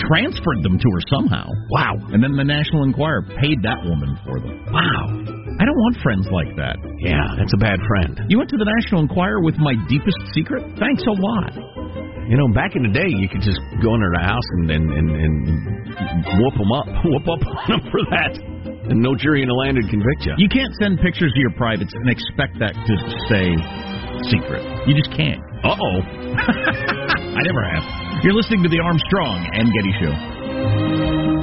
transferred 0.09 0.61
them 0.61 0.78
to 0.78 0.88
her 0.91 1.01
somehow. 1.09 1.47
Wow. 1.72 1.95
And 2.11 2.22
then 2.22 2.36
the 2.36 2.43
National 2.43 2.84
Enquirer 2.84 3.24
paid 3.39 3.63
that 3.63 3.80
woman 3.84 4.20
for 4.28 4.39
them. 4.39 4.59
Wow. 4.70 5.36
I 5.55 5.63
don't 5.63 5.80
want 5.88 5.95
friends 6.03 6.28
like 6.28 6.51
that. 6.59 6.76
Yeah, 6.99 7.24
that's 7.39 7.53
a 7.55 7.61
bad 7.63 7.80
friend. 7.88 8.28
You 8.28 8.38
went 8.38 8.51
to 8.51 8.59
the 8.59 8.68
National 8.68 9.01
Enquirer 9.07 9.39
with 9.39 9.55
my 9.55 9.74
deepest 9.88 10.20
secret. 10.36 10.63
Thanks 10.76 11.03
a 11.07 11.16
lot. 11.16 11.55
You 12.28 12.36
know, 12.36 12.51
back 12.51 12.76
in 12.76 12.84
the 12.84 12.91
day, 12.91 13.07
you 13.07 13.30
could 13.30 13.41
just 13.41 13.61
go 13.80 13.95
into 13.95 14.09
the 14.11 14.24
house 14.26 14.47
and 14.59 14.72
and, 14.72 14.86
and, 14.91 15.07
and 15.16 16.20
whoop 16.43 16.55
them 16.59 16.72
up, 16.76 16.88
whoop 17.07 17.26
up 17.30 17.41
on 17.47 17.66
them 17.72 17.82
for 17.88 18.01
that, 18.11 18.34
and 18.89 19.01
no 19.01 19.15
jury 19.15 19.41
in 19.41 19.47
the 19.47 19.53
land 19.53 19.77
would 19.77 19.89
convict 19.89 20.25
you. 20.25 20.33
You 20.38 20.49
can't 20.49 20.73
send 20.81 20.99
pictures 20.99 21.31
of 21.31 21.41
your 21.41 21.53
privates 21.57 21.93
and 21.93 22.09
expect 22.09 22.59
that 22.59 22.73
to 22.73 22.93
stay 23.27 23.49
secret. 24.29 24.63
You 24.88 24.93
just 24.95 25.11
can't. 25.15 25.41
Uh 25.63 25.75
oh. 25.75 25.97
I 27.36 27.41
never 27.43 27.63
have. 27.63 27.83
You're 28.23 28.33
listening 28.33 28.63
to 28.63 28.69
the 28.69 28.79
Armstrong 28.79 29.49
and 29.53 29.67
Getty 29.73 29.93
Show. 30.01 31.34